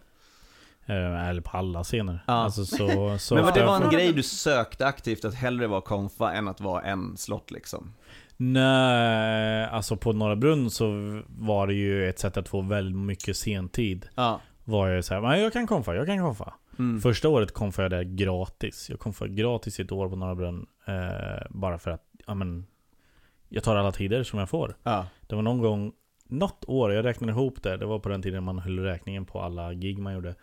Eh, 0.87 1.29
Eller 1.29 1.41
på 1.41 1.57
alla 1.57 1.85
scener. 1.85 2.25
Ja. 2.27 2.33
Alltså, 2.33 2.65
så, 2.65 3.17
så 3.19 3.35
Men 3.35 3.45
vad 3.45 3.55
det 3.55 3.65
var 3.65 3.81
en 3.85 3.91
grej 3.91 4.13
du 4.13 4.23
sökte 4.23 4.87
aktivt, 4.87 5.25
att 5.25 5.35
hellre 5.35 5.67
vara 5.67 5.81
konfa 5.81 6.33
än 6.33 6.49
att 6.49 6.61
vara 6.61 6.83
en 6.83 7.17
slott 7.17 7.51
liksom? 7.51 7.93
Nej, 8.37 9.65
alltså 9.65 9.97
på 9.97 10.13
Norra 10.13 10.37
Brunn 10.37 10.71
så 10.71 10.87
var 11.39 11.67
det 11.67 11.75
ju 11.75 12.09
ett 12.09 12.19
sätt 12.19 12.37
att 12.37 12.49
få 12.49 12.61
väldigt 12.61 12.97
mycket 12.97 13.37
sentid. 13.37 14.09
Ja. 14.15 14.41
var 14.65 14.89
jag 14.89 15.05
så 15.05 15.15
här, 15.15 15.21
"Men 15.21 15.41
jag 15.41 15.53
kan 15.53 15.67
konfa, 15.67 15.95
jag 15.95 16.07
kan 16.07 16.19
konfa. 16.19 16.53
Mm. 16.79 17.01
Första 17.01 17.29
året 17.29 17.53
konfade 17.53 17.97
jag 17.97 18.07
där 18.07 18.13
gratis. 18.17 18.91
Jag 18.91 18.99
konfade 18.99 19.35
gratis 19.35 19.79
i 19.81 19.83
ett 19.83 19.93
år 19.93 20.09
på 20.09 20.17
Norra 20.17 20.35
Brunn. 20.35 20.67
Eh, 20.87 21.47
bara 21.51 21.79
för 21.79 21.91
att, 21.91 22.03
ja 22.27 22.35
men, 22.35 22.67
jag 23.49 23.65
tar 23.65 23.77
alla 23.77 23.93
tider 23.93 24.23
som 24.23 24.39
jag 24.39 24.49
får. 24.49 24.77
Ja. 24.83 25.07
Det 25.27 25.35
var 25.35 25.43
någon 25.43 25.59
gång, 25.59 25.93
något 26.25 26.65
år, 26.67 26.93
jag 26.93 27.05
räknade 27.05 27.33
ihop 27.33 27.63
det. 27.63 27.77
Det 27.77 27.87
var 27.87 27.99
på 27.99 28.09
den 28.09 28.23
tiden 28.23 28.45
man 28.45 28.59
höll 28.59 28.79
räkningen 28.79 29.25
på 29.27 29.41
alla 29.41 29.75
gig 29.75 29.99
man 29.99 30.15
gjorde. 30.15 30.35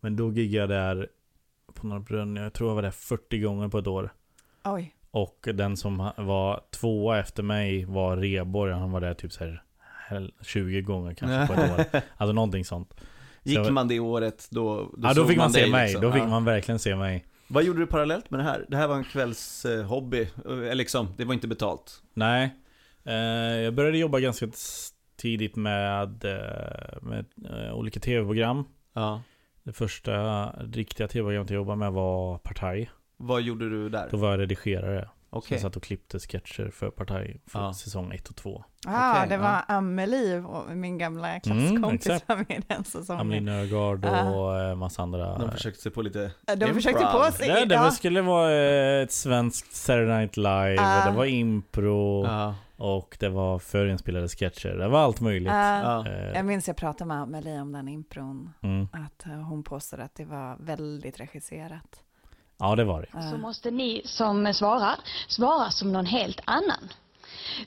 Men 0.00 0.16
då 0.16 0.32
giggade 0.32 0.74
jag 0.74 0.86
där 0.96 1.08
på 1.74 1.86
Norra 1.86 2.00
Brunn, 2.00 2.36
jag 2.36 2.52
tror 2.52 2.70
jag 2.70 2.74
var 2.74 2.82
där 2.82 2.90
40 2.90 3.38
gånger 3.40 3.68
på 3.68 3.78
ett 3.78 3.86
år. 3.86 4.10
Oj. 4.64 4.94
Och 5.10 5.48
den 5.54 5.76
som 5.76 6.10
var 6.16 6.60
tvåa 6.70 7.18
efter 7.18 7.42
mig 7.42 7.84
var 7.84 8.16
Reborg. 8.16 8.72
Han 8.72 8.92
var 8.92 9.00
där 9.00 9.14
typ 9.14 9.32
så 9.32 9.44
här 9.44 9.62
hel- 10.08 10.32
20 10.42 10.80
gånger 10.82 11.14
kanske 11.14 11.54
på 11.54 11.60
ett 11.60 11.70
år. 11.94 12.00
Alltså 12.16 12.32
någonting 12.32 12.64
sånt. 12.64 12.94
Så 13.44 13.50
Gick 13.50 13.70
man 13.70 13.88
det 13.88 14.00
året 14.00 14.48
då, 14.50 14.94
ja, 15.02 15.14
då 15.14 15.24
fick 15.26 15.38
man 15.38 15.50
se 15.52 15.60
dig, 15.60 15.70
mig. 15.70 15.86
liksom. 15.86 16.02
Då 16.02 16.12
fick 16.12 16.22
Ja. 16.22 16.26
man 16.28 16.44
verkligen 16.44 16.78
se 16.78 16.96
mig. 16.96 17.24
Vad 17.48 17.64
gjorde 17.64 17.78
du 17.78 17.86
parallellt 17.86 18.30
med 18.30 18.40
det 18.40 18.44
här? 18.44 18.66
Det 18.68 18.76
här 18.76 18.88
var 18.88 18.96
en 18.96 19.04
kvällshobby, 19.04 19.80
eh, 19.80 19.86
hobby, 19.86 20.26
eller 20.44 20.74
liksom, 20.74 21.08
det 21.16 21.24
var 21.24 21.34
inte 21.34 21.48
betalt. 21.48 22.02
Nej. 22.14 22.54
Eh, 23.04 23.14
jag 23.60 23.74
började 23.74 23.98
jobba 23.98 24.20
ganska 24.20 24.48
tidigt 25.16 25.56
med, 25.56 26.24
eh, 26.24 27.02
med 27.02 27.24
eh, 27.50 27.74
olika 27.74 28.00
tv-program. 28.00 28.64
Ja. 28.92 29.22
Det 29.62 29.72
första 29.72 30.46
riktiga 30.50 31.08
tv-programmet 31.08 31.50
jag 31.50 31.56
jobbade 31.56 31.78
med 31.78 31.92
var 31.92 32.38
Partaj. 32.38 32.90
Vad 33.16 33.42
gjorde 33.42 33.70
du 33.70 33.88
där? 33.88 34.08
Då 34.10 34.16
var 34.16 34.30
jag 34.30 34.40
redigerare. 34.40 35.08
Okej. 35.30 35.48
jag 35.54 35.60
satt 35.62 35.76
och 35.76 35.82
klippte 35.82 36.18
sketcher 36.18 36.70
för 36.70 36.90
Partaj 36.90 37.40
för 37.46 37.58
Ja. 37.60 37.74
säsong 37.74 38.12
1 38.12 38.28
och 38.28 38.36
2. 38.36 38.64
Ah, 38.86 39.12
Okej, 39.16 39.28
det 39.28 39.36
var 39.36 39.62
Amelie, 39.68 40.38
och 40.40 40.76
min 40.76 40.98
gamla 40.98 41.40
klasskompis 41.40 42.06
exakt. 42.06 42.28
var 42.28 42.36
med 42.36 42.50
i 42.50 42.62
den 42.68 42.84
säsongen. 42.84 43.20
Amelie 43.20 43.40
Nögaard 43.40 44.04
Ah. 44.04 44.30
och 44.30 44.60
eh, 44.60 44.74
massa 44.76 45.02
andra. 45.02 45.38
De 45.38 45.50
försökte 45.50 45.80
se 45.82 45.90
på 45.90 46.02
lite 46.02 46.30
De 46.56 46.74
försökte 46.74 47.04
på 47.12 47.32
sig. 47.32 47.48
Det, 47.48 47.64
det 47.64 47.74
ja. 47.74 47.90
skulle 47.90 48.22
vara 48.22 48.52
eh, 48.52 49.02
ett 49.02 49.12
svenskt 49.12 49.72
Saturday 49.76 50.18
Night 50.20 50.36
Live, 50.36 50.76
Ah. 50.80 51.10
det 51.10 51.16
var 51.16 51.24
impro 51.24 52.26
och 52.76 53.16
det 53.20 53.28
var 53.28 53.58
förinspelade 53.58 54.28
sketcher. 54.28 54.68
Det 54.68 54.88
var 54.88 55.00
allt 55.00 55.20
möjligt. 55.20 55.52
Ah, 55.52 56.06
Eh, 56.06 56.32
Jag 56.34 56.44
minns 56.46 56.66
jag 56.68 56.76
pratade 56.76 57.08
med 57.08 57.16
Amelie 57.22 57.60
om 57.60 57.72
den 57.72 57.88
impron. 57.88 58.50
Mm. 58.62 58.88
Att 58.92 59.24
hon 59.48 59.62
påstod 59.64 60.00
att 60.00 60.14
det 60.14 60.24
var 60.24 60.56
väldigt 60.60 61.20
regisserat. 61.20 62.02
Ja, 62.58 62.76
det 62.76 62.84
var 62.84 63.00
det. 63.12 63.22
så 63.30 63.36
måste 63.36 63.70
ni 63.70 64.02
som 64.04 64.54
svarar 64.54 64.96
svara 65.28 65.70
som 65.70 65.92
någon 65.92 66.06
helt 66.06 66.40
annan. 66.44 66.88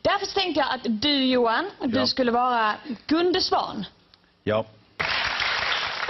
Därför 0.02 0.26
tänkte 0.40 0.60
jag 0.60 0.70
att 0.74 1.02
du 1.02 1.26
Johan, 1.26 1.66
du 1.84 1.98
Ja. 2.00 2.08
skulle 2.08 2.32
vara 2.32 2.76
Gunde 3.08 3.42
Svan. 3.42 3.86
Ja. 4.44 4.66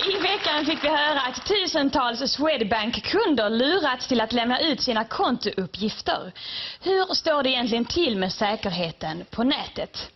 I 0.10 0.18
veckan 0.18 0.66
fick 0.66 0.84
vi 0.84 0.88
höra 0.88 1.22
att 1.22 1.46
tusentals 1.46 2.32
Swedbank-kunder 2.32 3.50
lurats 3.50 4.08
till 4.08 4.22
att 4.22 4.34
lämna 4.34 4.60
ut 4.60 4.82
sina 4.82 5.04
kontouppgifter. 5.04 6.32
Hur 6.82 7.14
står 7.14 7.44
det 7.44 7.50
egentligen 7.50 7.86
till 7.86 8.18
med 8.18 8.34
säkerheten 8.34 9.26
på 9.32 9.44
nätet? 9.44 10.12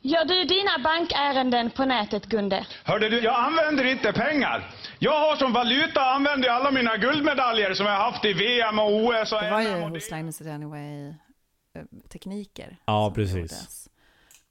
Gör 0.00 0.24
du 0.24 0.44
dina 0.44 0.78
bankärenden 0.78 1.70
på 1.70 1.84
nätet, 1.84 2.26
Gunde? 2.26 2.66
Hörde 2.84 3.08
du, 3.08 3.20
jag 3.20 3.34
använder 3.44 3.84
inte 3.84 4.12
pengar. 4.12 4.70
Jag 4.98 5.20
har 5.20 5.36
som 5.36 5.52
valuta 5.52 6.00
använder 6.00 6.48
alla 6.48 6.70
mina 6.70 6.96
guldmedaljer 6.96 7.74
som 7.74 7.86
jag 7.86 7.92
har 7.92 8.10
haft 8.10 8.24
i 8.24 8.32
VM 8.32 8.78
och 8.78 8.94
OS 8.94 9.32
och 9.32 9.42
Det 9.42 9.50
var 9.50 9.60
ju 9.60 9.68
hos 9.68 10.40
It 10.40 10.46
Anyway 10.46 11.08
eh, 11.08 11.82
tekniker. 12.08 12.76
Ja, 12.84 13.12
precis. 13.14 13.36
gjordes. 13.36 13.88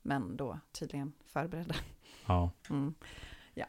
Men 0.01 0.37
då 0.37 0.59
tydligen 0.79 1.13
förberedda. 1.33 1.75
Ja. 2.25 2.51
Mm. 2.69 2.93
Ja. 3.53 3.65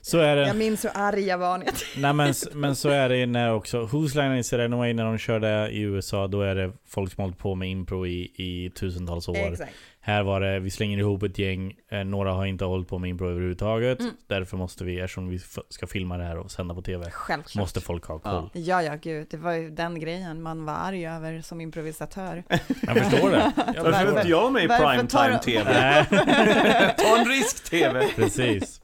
Så 0.00 0.18
är 0.18 0.36
det. 0.36 0.46
Jag 0.46 0.56
minns 0.56 0.84
hur 0.84 0.90
arg 0.94 1.20
jag 1.26 1.38
var 1.38 1.58
när 1.58 1.66
jag 1.66 1.74
Nej 1.98 2.12
men, 2.12 2.34
men 2.52 2.76
så 2.76 2.88
är 2.88 3.08
det 3.08 3.26
när 3.26 3.52
också 3.52 3.84
Whose 3.84 4.22
Line 4.22 4.36
Is 4.36 4.52
It 4.52 4.60
Anyway 4.60 4.94
när 4.94 5.04
de 5.04 5.18
körde 5.18 5.70
i 5.70 5.80
USA 5.80 6.26
Då 6.26 6.42
är 6.42 6.54
det 6.54 6.72
folk 6.86 7.12
som 7.12 7.22
hållit 7.22 7.38
på 7.38 7.54
med 7.54 7.70
impro 7.70 8.06
i, 8.06 8.32
i 8.34 8.70
tusentals 8.70 9.28
år 9.28 9.52
Exakt. 9.52 9.72
Här 10.08 10.22
var 10.22 10.40
det, 10.40 10.60
vi 10.60 10.70
slänger 10.70 10.98
ihop 10.98 11.22
ett 11.22 11.38
gäng 11.38 11.76
eh, 11.88 12.04
Några 12.04 12.32
har 12.32 12.46
inte 12.46 12.64
hållit 12.64 12.88
på 12.88 12.98
med 12.98 13.10
impro 13.10 13.28
överhuvudtaget 13.30 14.00
Mm. 14.00 14.12
Därför 14.26 14.56
måste 14.56 14.84
vi, 14.84 15.00
eftersom 15.00 15.28
vi 15.28 15.38
ska 15.68 15.86
filma 15.86 16.18
det 16.18 16.24
här 16.24 16.38
och 16.38 16.50
sända 16.50 16.74
på 16.74 16.82
TV 16.82 17.10
Självklart. 17.10 17.60
Måste 17.60 17.80
folk 17.80 18.04
ha 18.04 18.18
koll 18.18 18.50
Ja, 18.52 18.82
ja, 18.82 18.94
gud. 19.02 19.26
Det 19.30 19.36
var 19.36 19.52
ju 19.52 19.70
den 19.70 20.00
grejen 20.00 20.42
man 20.42 20.64
var 20.64 20.74
arg 20.74 21.06
över 21.06 21.40
som 21.40 21.60
improvisatör. 21.60 22.44
Jag 22.82 22.96
förstår 22.96 23.30
det. 23.30 23.52
Jag 23.74 23.84
Varför 23.84 24.06
är 24.06 24.16
inte 24.16 24.28
jag 24.28 24.52
med 24.52 24.64
i 24.64 24.66
varför 24.66 24.84
primetime-tv? 24.84 26.04
Ta 26.98 27.18
en 27.18 27.24
risk-tv. 27.24 28.08
Precis. 28.16 28.80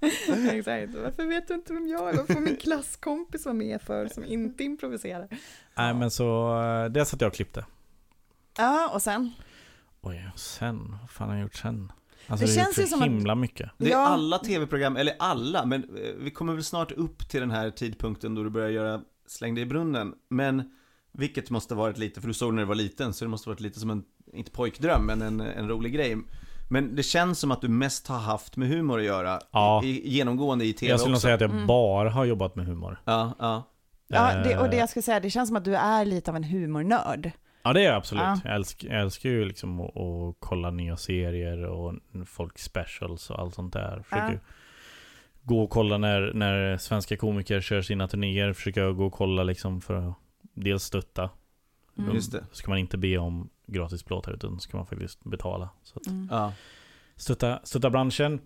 Exakt. 0.50 0.94
Varför 0.94 1.28
vet 1.28 1.48
du 1.48 1.54
inte 1.54 1.72
vem 1.72 1.88
jag 1.88 2.08
är? 2.08 2.16
Vad 2.16 2.26
får 2.26 2.40
min 2.40 2.56
klasskompis 2.56 3.44
vara 3.44 3.54
med 3.54 3.82
för 3.82 4.08
som 4.08 4.24
inte 4.24 4.64
improviserar? 4.64 5.28
Nej 5.74 5.94
men 5.94 6.10
så, 6.10 6.60
eh, 6.62 6.84
det 6.90 7.04
satt 7.04 7.20
jag 7.20 7.28
och 7.28 7.34
klippte 7.34 7.64
Ja, 8.56 8.90
och 8.94 9.02
sen? 9.02 9.32
Oj, 10.04 10.30
och 10.34 10.38
sen, 10.38 10.96
vad 11.00 11.10
fan 11.10 11.28
har 11.28 11.34
jag 11.36 11.42
gjort 11.42 11.54
sen? 11.54 11.92
Alltså 12.28 12.46
Det 12.46 12.52
det, 12.52 12.56
känns 12.56 12.78
ju 12.78 12.82
så 12.82 12.88
som 12.88 13.00
att- 13.00 13.06
himla 13.06 13.34
mycket 13.34 13.70
Det 13.78 13.86
är 13.86 13.90
Ja. 13.90 14.06
alla 14.08 14.38
tv-program, 14.38 14.96
eller 14.96 15.14
alla, 15.18 15.66
men 15.66 15.82
eh, 15.84 16.10
vi 16.18 16.30
kommer 16.30 16.52
väl 16.54 16.64
snart 16.64 16.92
upp 16.92 17.28
till 17.28 17.40
den 17.40 17.50
här 17.50 17.70
tidpunkten 17.70 18.34
då 18.34 18.42
du 18.42 18.50
börjar 18.50 18.68
göra 18.70 19.00
Släng 19.26 19.54
dig 19.54 19.62
i 19.62 19.66
brunnen. 19.66 20.14
Men 20.30 20.70
vilket 21.12 21.50
måste 21.50 21.74
varit 21.74 21.98
lite, 21.98 22.20
för 22.20 22.28
du 22.28 22.34
såg 22.34 22.54
när 22.54 22.62
du 22.62 22.66
var 22.68 22.74
liten, 22.74 23.12
så 23.14 23.24
det 23.24 23.28
måste 23.28 23.48
varit 23.48 23.60
lite 23.60 23.80
som 23.80 23.90
en, 23.90 24.04
inte 24.32 24.50
pojkdröm, 24.50 25.02
men 25.06 25.22
en, 25.22 25.40
en 25.40 25.68
rolig 25.68 25.92
grej. 25.94 26.16
Men 26.70 26.96
det 26.96 27.02
känns 27.02 27.38
som 27.38 27.50
att 27.50 27.60
du 27.60 27.68
mest 27.68 28.08
har 28.08 28.18
haft 28.18 28.56
med 28.56 28.68
humor 28.68 28.98
att 28.98 29.04
göra, 29.04 29.40
Ja. 29.52 29.82
i, 29.84 30.10
genomgående 30.10 30.64
i 30.64 30.72
tv 30.72 30.90
Jag 30.90 31.00
skulle 31.00 31.12
nog 31.12 31.20
säga 31.22 31.34
att 31.34 31.40
jag 31.40 31.50
Mm. 31.50 31.66
bara 31.66 32.10
har 32.10 32.24
jobbat 32.24 32.56
med 32.56 32.66
humor 32.66 33.00
Ja, 33.04 33.34
ja. 33.38 33.70
Ja, 34.08 34.34
det, 34.44 34.58
och 34.58 34.64
det 34.68 34.72
Eh, 34.74 34.78
jag 34.78 34.88
skulle 34.88 35.02
säga, 35.02 35.20
det 35.20 35.30
känns 35.30 35.48
som 35.48 35.56
att 35.56 35.64
du 35.64 35.76
är 35.76 36.04
lite 36.04 36.30
av 36.30 36.36
en 36.36 36.44
humornörd. 36.44 37.30
Ja 37.64 37.72
det 37.72 37.80
är 37.80 37.84
jag 37.84 37.94
absolut. 37.94 38.22
Ja. 38.24 38.40
Jag, 38.44 38.54
älskar, 38.54 38.88
jag 38.88 39.00
älskar 39.00 39.28
ju 39.30 39.44
liksom 39.44 39.80
att, 39.80 39.96
att 39.96 40.36
kolla 40.38 40.70
nya 40.70 40.96
serier 40.96 41.64
och 41.64 41.94
folk 42.26 42.58
specials 42.58 43.30
och 43.30 43.38
allt 43.38 43.54
sånt 43.54 43.72
där. 43.72 44.02
Försöker 44.02 44.32
Ja. 44.32 44.38
gå 45.42 45.62
och 45.62 45.70
kolla 45.70 45.98
när, 45.98 46.32
när 46.34 46.76
svenska 46.76 47.16
komiker 47.16 47.60
kör 47.60 47.82
sina 47.82 48.08
turnéer. 48.08 48.52
Försöker 48.52 48.80
jag 48.80 48.96
gå 48.96 49.06
och 49.06 49.12
kolla 49.12 49.42
liksom 49.42 49.80
för 49.80 49.94
att 50.08 50.14
dels 50.54 50.82
stötta. 50.82 51.30
Mm. 51.98 52.14
Just 52.14 52.32
det. 52.32 52.44
ska 52.52 52.70
man 52.70 52.78
inte 52.78 52.98
be 52.98 53.18
om 53.18 53.48
gratis 53.66 54.02
plåtar 54.02 54.32
utan 54.32 54.60
ska 54.60 54.76
man 54.76 54.86
faktiskt 54.86 55.24
betala. 55.24 55.68
Så 55.82 55.98
att 55.98 56.06
Mm. 56.06 56.28
ja. 56.30 56.52
stötta, 57.16 57.60
stötta 57.64 57.90
branschen. 57.90 58.40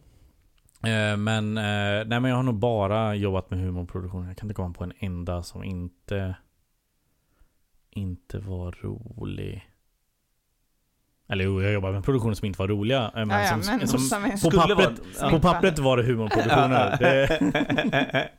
Eh, 0.85 1.17
men, 1.17 1.59
eh, 1.59 1.63
nej, 2.07 2.21
men 2.21 2.25
jag 2.25 2.37
har 2.37 2.43
nog 2.43 2.55
bara 2.59 3.15
jobbat 3.15 3.51
med 3.51 3.61
humorproduktion. 3.61 4.27
Jag 4.29 4.37
kan 4.37 4.47
inte 4.47 4.55
komma 4.55 4.75
på 4.75 4.85
en 4.85 4.93
enda 4.99 5.43
som 5.43 5.65
inte 5.65 6.37
inte 7.91 8.39
var 8.39 8.77
rolig. 8.83 9.65
Eller 11.31 11.45
jo, 11.45 11.63
jag 11.63 11.73
jobbar 11.73 11.93
med 11.93 12.05
produktioner 12.05 12.35
som 12.35 12.47
inte 12.47 12.59
var 12.59 12.69
roliga. 12.69 13.05
eh, 13.17 13.27
Men 13.27 13.31
Ja, 13.31 13.41
ja, 13.43 13.63
som, 13.63 13.77
men 13.79 13.89
som, 13.89 13.99
som 14.01 14.51
på, 14.51 14.57
pappret, 14.57 14.79
vara- 15.21 15.31
på 15.31 15.41
pappret 15.41 15.79
var 15.79 15.97
det 15.97 16.03
humorproduktioner. 16.03 16.97
det, 16.99 18.31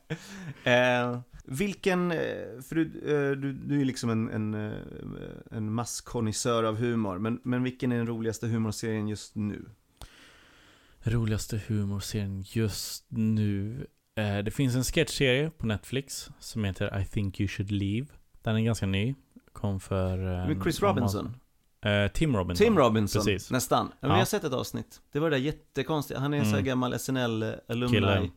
eh, 0.71 1.19
vilken, 1.45 2.12
eh, 2.12 2.17
för 2.69 2.75
du, 2.75 2.85
du, 3.35 3.53
du 3.53 3.81
är 3.81 3.85
liksom 3.85 4.09
en, 4.09 4.29
en, 4.29 4.73
en 5.51 5.73
masskonnissör 5.73 6.63
av 6.63 6.75
humor, 6.77 7.17
men, 7.19 7.39
men 7.43 7.63
vilken 7.63 7.91
är 7.91 7.97
den 7.97 8.07
roligaste 8.07 8.47
humorserien 8.47 9.07
just 9.07 9.35
nu? 9.35 9.65
roligaste 11.03 11.62
humorserien 11.67 12.43
just 12.47 13.05
nu. 13.09 13.88
Eh, 14.15 14.38
det 14.38 14.51
finns 14.51 14.75
en 14.75 14.83
sketchserie 14.83 15.49
på 15.49 15.65
Netflix 15.65 16.29
som 16.39 16.63
heter 16.63 16.99
I 17.01 17.05
think 17.05 17.39
you 17.39 17.47
should 17.47 17.71
leave. 17.71 18.07
Den 18.41 18.55
är 18.55 18.62
ganska 18.62 18.85
ny. 18.85 19.15
Kom 19.61 19.79
för... 19.79 20.17
eh, 20.41 20.47
Med 20.47 20.59
Chris 20.63 20.81
Robinson? 20.81 21.35
Eh, 21.85 22.11
Tim 22.11 22.35
Robinson. 22.35 22.65
Tim 22.65 22.77
Robinson, 22.77 23.19
Precis. 23.25 23.51
nästan. 23.51 23.87
Ja, 23.91 23.95
men 24.01 24.09
Ja. 24.09 24.15
Jag 24.15 24.21
har 24.21 24.25
sett 24.25 24.43
ett 24.43 24.53
avsnitt. 24.53 25.01
Det 25.11 25.19
var 25.19 25.29
det 25.29 25.35
där 25.35 25.43
jättekonstiga. 25.43 26.19
Han 26.19 26.33
är 26.33 26.37
en 26.37 26.43
sån 26.43 26.53
här 26.53 26.59
Mm. 26.59 26.65
gammal 26.67 26.93
SNL-alumni. 26.93 27.93
Kille. 27.95 28.29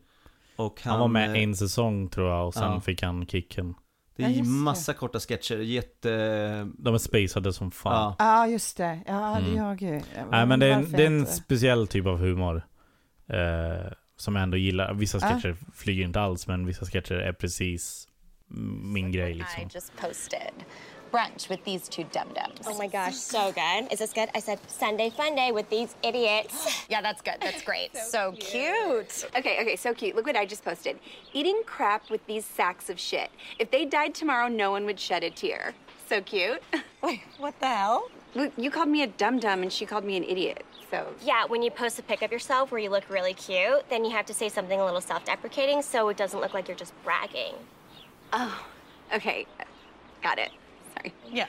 Och 0.55 0.81
han, 0.83 0.91
Han 0.91 0.99
var 0.99 1.07
med 1.07 1.29
eh, 1.35 1.43
en 1.43 1.55
säsong 1.55 2.09
tror 2.09 2.29
jag 2.29 2.47
och 2.47 2.53
sen 2.53 2.71
ja. 2.71 2.79
fick 2.81 3.01
han 3.03 3.27
kicken. 3.27 3.75
Det 4.15 4.23
Ja, 4.23 4.29
är 4.29 4.33
det. 4.35 4.43
massa 4.43 4.93
korta 4.93 5.19
sketcher, 5.19 5.57
jätte... 5.57 6.09
De 6.77 6.93
är 6.93 6.97
spacade 6.97 7.53
som 7.53 7.71
fan. 7.71 8.15
Ja. 8.19 8.25
Ja, 8.25 8.47
just 8.47 8.77
det. 8.77 8.99
Ja, 9.07 9.39
det 9.45 9.51
Mm. 9.51 9.57
jag. 9.57 10.03
Nej 10.31 10.45
men 10.45 10.59
det 10.59 10.65
är, 10.73 10.81
det 10.97 11.03
är 11.03 11.07
en 11.07 11.25
speciell 11.25 11.87
typ 11.87 12.05
av 12.05 12.17
humor. 12.17 12.63
Eh, 13.27 13.91
som 14.17 14.35
jag 14.35 14.43
ändå 14.43 14.57
gillar. 14.57 14.93
Vissa 14.93 15.17
Ja. 15.21 15.27
sketcher 15.29 15.55
flyger 15.73 16.03
inte 16.03 16.21
alls 16.21 16.47
men 16.47 16.65
vissa 16.65 16.85
sketcher 16.85 17.15
är 17.15 17.33
precis 17.33 18.07
min 18.83 19.11
grej 19.11 19.33
liksom. 19.33 19.61
I 19.63 19.67
just 19.73 19.93
posted 20.01 20.53
brunch 21.13 21.47
with 21.47 21.63
these 21.63 21.87
two 21.87 22.03
dum-dums. 22.11 22.61
Oh 22.65 22.77
my 22.77 22.87
gosh, 22.87 23.15
so 23.15 23.51
good. 23.51 23.91
Is 23.93 23.99
this 23.99 24.11
good? 24.11 24.29
I 24.33 24.39
said 24.39 24.59
Sunday 24.67 25.11
fun 25.11 25.35
day 25.35 25.51
with 25.51 25.69
these 25.69 25.95
idiots. 26.03 26.83
Yeah, 26.89 27.01
that's 27.01 27.21
good. 27.21 27.35
That's 27.41 27.61
great. 27.71 27.95
So 27.95 28.33
cute. 28.33 29.25
Okay, 29.37 29.61
okay, 29.61 29.75
so 29.75 29.93
cute. 29.93 30.15
Look 30.15 30.25
what 30.25 30.35
I 30.35 30.45
just 30.45 30.65
posted. 30.65 30.99
Eating 31.33 31.61
crap 31.65 32.09
with 32.09 32.25
these 32.27 32.45
sacks 32.45 32.89
of 32.89 32.99
shit. 32.99 33.29
If 33.57 33.71
they 33.71 33.85
died 33.85 34.13
tomorrow, 34.13 34.47
no 34.47 34.71
one 34.71 34.85
would 34.85 34.99
shed 34.99 35.23
a 35.23 35.29
tear. 35.29 35.73
So 36.09 36.21
cute. 36.21 36.61
Wait, 37.03 37.21
what 37.37 37.59
the 37.59 37.67
hell? 37.67 38.09
You 38.57 38.69
called 38.71 38.89
me 38.89 39.03
a 39.03 39.07
dum 39.07 39.39
dum 39.39 39.61
and 39.61 39.71
she 39.71 39.85
called 39.85 40.03
me 40.03 40.17
an 40.17 40.23
idiot. 40.23 40.65
So 40.91 41.07
Yeah, 41.23 41.45
when 41.45 41.61
you 41.63 41.71
post 41.71 41.97
a 41.99 42.03
pic 42.03 42.21
of 42.21 42.31
yourself 42.31 42.71
where 42.71 42.81
you 42.81 42.89
look 42.89 43.09
really 43.09 43.33
cute, 43.33 43.87
then 43.89 44.03
you 44.03 44.11
have 44.11 44.25
to 44.27 44.33
say 44.33 44.49
something 44.49 44.79
a 44.79 44.85
little 44.85 45.01
self 45.01 45.25
deprecating 45.25 45.81
so 45.81 46.09
it 46.09 46.17
doesn't 46.17 46.39
look 46.39 46.53
like 46.53 46.67
you're 46.67 46.77
just 46.77 46.93
bragging. 47.03 47.53
Oh, 48.33 48.65
okay. 49.13 49.45
Got 50.21 50.39
it. 50.39 50.49
Sorry. 50.93 51.13
Yeah. 51.31 51.47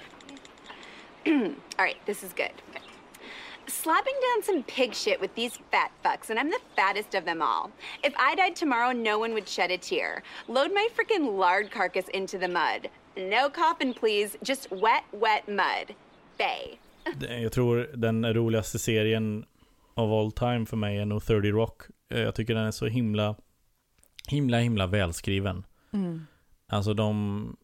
All 1.27 1.85
right, 1.85 1.97
this 2.07 2.23
is 2.23 2.33
good. 2.33 2.53
Okay. 2.71 2.81
Slapping 3.67 4.15
down 4.23 4.43
some 4.43 4.63
pig 4.63 4.95
shit 4.95 5.21
with 5.21 5.35
these 5.35 5.59
fat 5.71 5.91
fucks, 6.05 6.29
and 6.31 6.39
I'm 6.39 6.51
the 6.51 6.61
fattest 6.77 7.15
of 7.15 7.25
them 7.25 7.41
all. 7.41 7.71
If 8.03 8.13
I 8.17 8.35
died 8.35 8.57
tomorrow, 8.57 8.93
no 8.93 9.19
one 9.19 9.33
would 9.33 9.49
shed 9.49 9.71
a 9.71 9.79
tear. 9.79 10.23
Load 10.49 10.71
my 10.75 10.89
freaking 10.95 11.39
lard 11.39 11.71
carcass 11.71 12.09
into 12.09 12.39
the 12.39 12.49
mud. 12.49 12.89
No 13.17 13.49
coffin, 13.49 13.95
please. 13.95 14.37
Just 14.43 14.71
wet, 14.71 15.05
wet 15.13 15.49
mud. 15.49 15.95
Bay. 16.39 16.79
Det- 17.17 17.39
Jag 17.43 17.53
tror 17.53 17.89
den 17.97 18.35
roligaste 18.35 18.79
serien 18.79 19.45
of 19.95 20.11
all 20.11 20.33
time 20.33 20.67
för 20.67 20.77
mig 20.77 20.99
är 20.99 21.05
nog 21.05 21.25
30 21.27 21.51
Rock. 21.51 21.83
Eh, 22.15 22.21
Jag 22.21 22.35
tycker 22.35 22.55
den 22.55 22.65
är 22.67 22.71
så 22.71 22.87
himla, 22.87 23.35
himla, 24.29 24.59
himla 24.59 24.87
välskriven. 24.87 25.65
Mm. 25.93 26.27
Alltså 26.69 26.95
de 26.95 27.57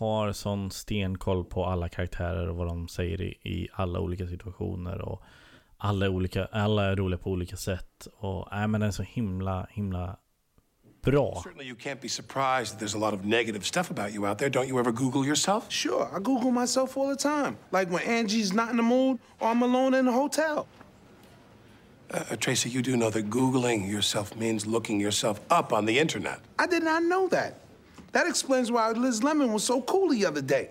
har 0.00 0.32
sån 0.32 0.70
stenkoll 0.70 1.44
på 1.44 1.64
alla 1.64 1.88
karaktärer 1.88 2.48
och 2.48 2.56
vad 2.56 2.66
de 2.66 2.88
säger 2.88 3.20
i, 3.20 3.38
i 3.42 3.68
alla 3.72 4.00
olika 4.00 4.26
situationer. 4.26 5.00
Och 5.00 5.22
alla 5.76 6.08
olika, 6.08 6.44
alla 6.44 6.84
är 6.84 6.96
roliga 6.96 7.18
på 7.18 7.30
olika 7.30 7.56
sätt. 7.56 8.08
Och 8.18 8.48
nej, 8.52 8.68
men 8.68 8.80
den 8.80 8.88
är 8.88 8.92
så 8.92 9.02
himla, 9.02 9.66
himla 9.70 10.16
bra. 11.02 11.40
Certainly, 11.44 11.66
you 11.66 11.76
can't 11.76 12.00
be 12.00 12.08
surprised 12.08 12.72
that 12.72 12.80
there's 12.80 12.96
a 12.96 13.10
lot 13.10 13.14
of 13.14 13.24
negative 13.24 13.64
stuff 13.64 13.90
about 13.90 14.14
you 14.14 14.26
out 14.26 14.38
there. 14.38 14.50
Don't 14.50 14.68
you 14.68 14.78
ever 14.80 14.92
Google 14.92 15.26
yourself? 15.26 15.64
Sure, 15.68 16.08
I 16.16 16.18
Google 16.18 16.50
myself 16.50 16.96
all 16.96 17.16
the 17.16 17.22
time. 17.22 17.56
Like 17.70 17.90
when 17.90 18.02
Angie's 18.02 18.52
not 18.52 18.70
in 18.70 18.76
the 18.76 18.82
mood 18.82 19.18
or 19.40 19.48
I'm 19.48 19.62
alone 19.62 19.98
in 19.98 20.08
a 20.08 20.12
hotel. 20.12 20.66
Uh, 22.14 22.36
Tracy, 22.36 22.70
you 22.70 22.82
do 22.82 22.96
know 22.96 23.10
that 23.10 23.30
Googling 23.30 23.88
yourself 23.88 24.34
means 24.36 24.66
looking 24.66 25.00
yourself 25.00 25.40
up 25.50 25.72
on 25.72 25.86
the 25.86 25.98
internet. 25.98 26.40
I 26.58 26.66
did 26.66 26.82
not 26.82 27.02
know 27.02 27.28
that. 27.28 27.54
That 28.12 28.26
explains 28.28 28.70
why 28.70 28.92
Liz 28.92 29.22
Lemon 29.22 29.52
was 29.52 29.64
so 29.64 29.82
cool 29.82 30.08
the 30.18 30.26
other 30.28 30.42
day. 30.42 30.70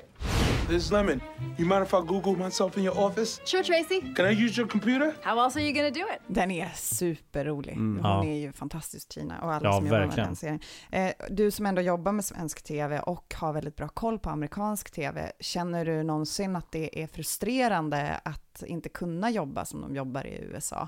Liz 0.69 0.91
Lemon, 0.91 1.21
you 1.57 1.65
mind 1.65 1.83
if 1.87 1.93
I 1.93 2.01
Google 2.07 2.35
myself 2.35 2.77
in 2.77 2.83
your 2.83 2.97
office? 2.99 3.41
Sure, 3.45 3.63
Tracy. 3.63 4.01
Can 4.15 4.25
I 4.25 4.45
use 4.45 4.57
your 4.61 4.67
computer? 4.69 5.15
How 5.23 5.39
else 5.43 5.59
are 5.59 5.63
you 5.63 5.73
gonna 5.73 5.89
do 5.89 5.99
it? 6.15 6.21
Den 6.27 6.51
är 6.51 6.69
superrolig. 6.75 7.71
Mm. 7.73 8.05
Hon 8.05 8.27
Ja. 8.27 8.33
är 8.33 8.37
ju 8.37 8.51
fantastisk 8.51 9.09
Tina 9.09 9.41
och 9.41 9.53
alla 9.53 9.67
Ja, 9.69 9.73
som 9.73 9.85
jobbar 9.85 9.99
med 9.99 10.07
verkligen. 10.07 10.27
den 10.29 10.35
serien. 10.35 10.59
Eh, 10.91 11.11
du 11.29 11.51
som 11.51 11.65
ändå 11.65 11.81
jobbar 11.81 12.11
med 12.11 12.25
svensk 12.25 12.61
tv 12.63 12.99
och 12.99 13.33
har 13.37 13.53
väldigt 13.53 13.75
bra 13.75 13.87
koll 13.87 14.19
på 14.19 14.29
amerikansk 14.29 14.91
tv, 14.91 15.31
känner 15.39 15.85
du 15.85 16.03
någonsin 16.03 16.55
att 16.55 16.71
det 16.71 17.03
är 17.03 17.07
frustrerande 17.07 18.19
att 18.25 18.63
inte 18.67 18.89
kunna 18.89 19.29
jobba 19.29 19.65
som 19.65 19.81
de 19.81 19.95
jobbar 19.95 20.27
i 20.27 20.39
USA? 20.41 20.87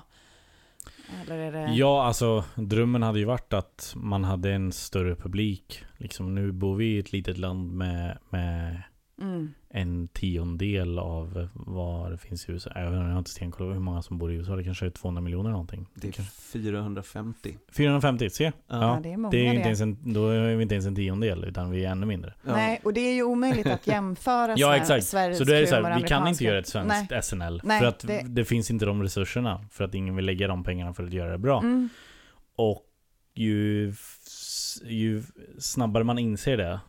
Eller 1.22 1.38
är 1.38 1.52
det... 1.52 1.72
Ja, 1.72 2.04
alltså 2.04 2.44
drömmen 2.54 3.02
hade 3.02 3.18
ju 3.18 3.24
varit 3.24 3.52
att 3.52 3.92
man 3.96 4.24
hade 4.24 4.52
en 4.52 4.72
större 4.72 5.16
publik. 5.16 5.84
Liksom, 5.96 6.34
nu 6.34 6.52
bor 6.52 6.76
vi 6.76 6.84
i 6.84 6.98
ett 6.98 7.12
litet 7.12 7.38
land 7.38 7.72
med, 7.72 8.18
med 8.30 8.82
Mm. 9.22 9.52
en 9.70 10.08
tiondel 10.08 10.98
av 10.98 11.48
vad 11.54 12.10
det 12.10 12.18
finns 12.18 12.48
i 12.48 12.52
USA. 12.52 12.70
Även 12.70 12.98
om 12.98 13.04
jag 13.04 13.10
har 13.12 13.18
inte 13.18 13.30
stenkoll 13.30 13.66
på 13.66 13.72
hur 13.72 13.80
många 13.80 14.02
som 14.02 14.18
bor 14.18 14.32
i 14.32 14.34
USA. 14.34 14.56
Det 14.56 14.64
kanske 14.64 14.86
är 14.86 14.90
200 14.90 15.20
miljoner 15.20 15.50
någonting. 15.50 15.86
Det 15.94 16.18
är 16.18 16.22
450. 16.22 17.58
450, 17.72 18.30
se. 18.30 18.44
Ja, 18.44 18.52
Ja, 18.68 19.00
det 19.02 19.12
är 19.12 19.16
många 19.16 19.30
det 19.30 19.38
är 19.38 19.44
inte 19.44 19.56
det. 19.56 19.62
ens 19.64 19.80
en, 19.80 20.12
då 20.12 20.28
är 20.28 20.56
vi 20.56 20.62
inte 20.62 20.74
ens 20.74 20.86
en 20.86 20.94
tiondel, 20.96 21.44
utan 21.44 21.70
vi 21.70 21.84
är 21.84 21.90
ännu 21.90 22.06
mindre. 22.06 22.34
Nej, 22.42 22.80
och 22.84 22.92
det 22.92 23.00
är 23.00 23.14
ju 23.14 23.22
omöjligt 23.22 23.66
att 23.66 23.86
jämföra 23.86 24.54
Ja 24.58 24.76
exakt. 24.76 25.04
svensk 25.06 25.38
Så 25.38 25.44
då 25.44 25.52
är 25.52 25.60
det 25.60 25.66
så 25.66 25.74
här, 25.74 25.96
vi 26.00 26.08
kan 26.08 26.28
inte 26.28 26.44
göra 26.44 26.58
ett 26.58 26.68
svenskt 26.68 27.10
Nej. 27.10 27.22
SNL. 27.22 27.60
Nej, 27.64 27.80
för 27.80 27.86
att 27.86 27.98
det- 28.06 28.24
det... 28.28 28.44
finns 28.44 28.70
inte 28.70 28.84
de 28.84 29.02
resurserna. 29.02 29.64
För 29.70 29.84
att 29.84 29.94
ingen 29.94 30.16
vill 30.16 30.24
lägga 30.26 30.48
de 30.48 30.64
pengarna 30.64 30.94
för 30.94 31.04
att 31.04 31.12
göra 31.12 31.32
det 31.32 31.38
bra. 31.38 31.58
Mm. 31.58 31.88
Och 32.56 32.82
ju, 33.34 33.94
ju 34.84 35.22
snabbare 35.58 36.04
man 36.04 36.18
inser 36.18 36.56
det 36.56 36.80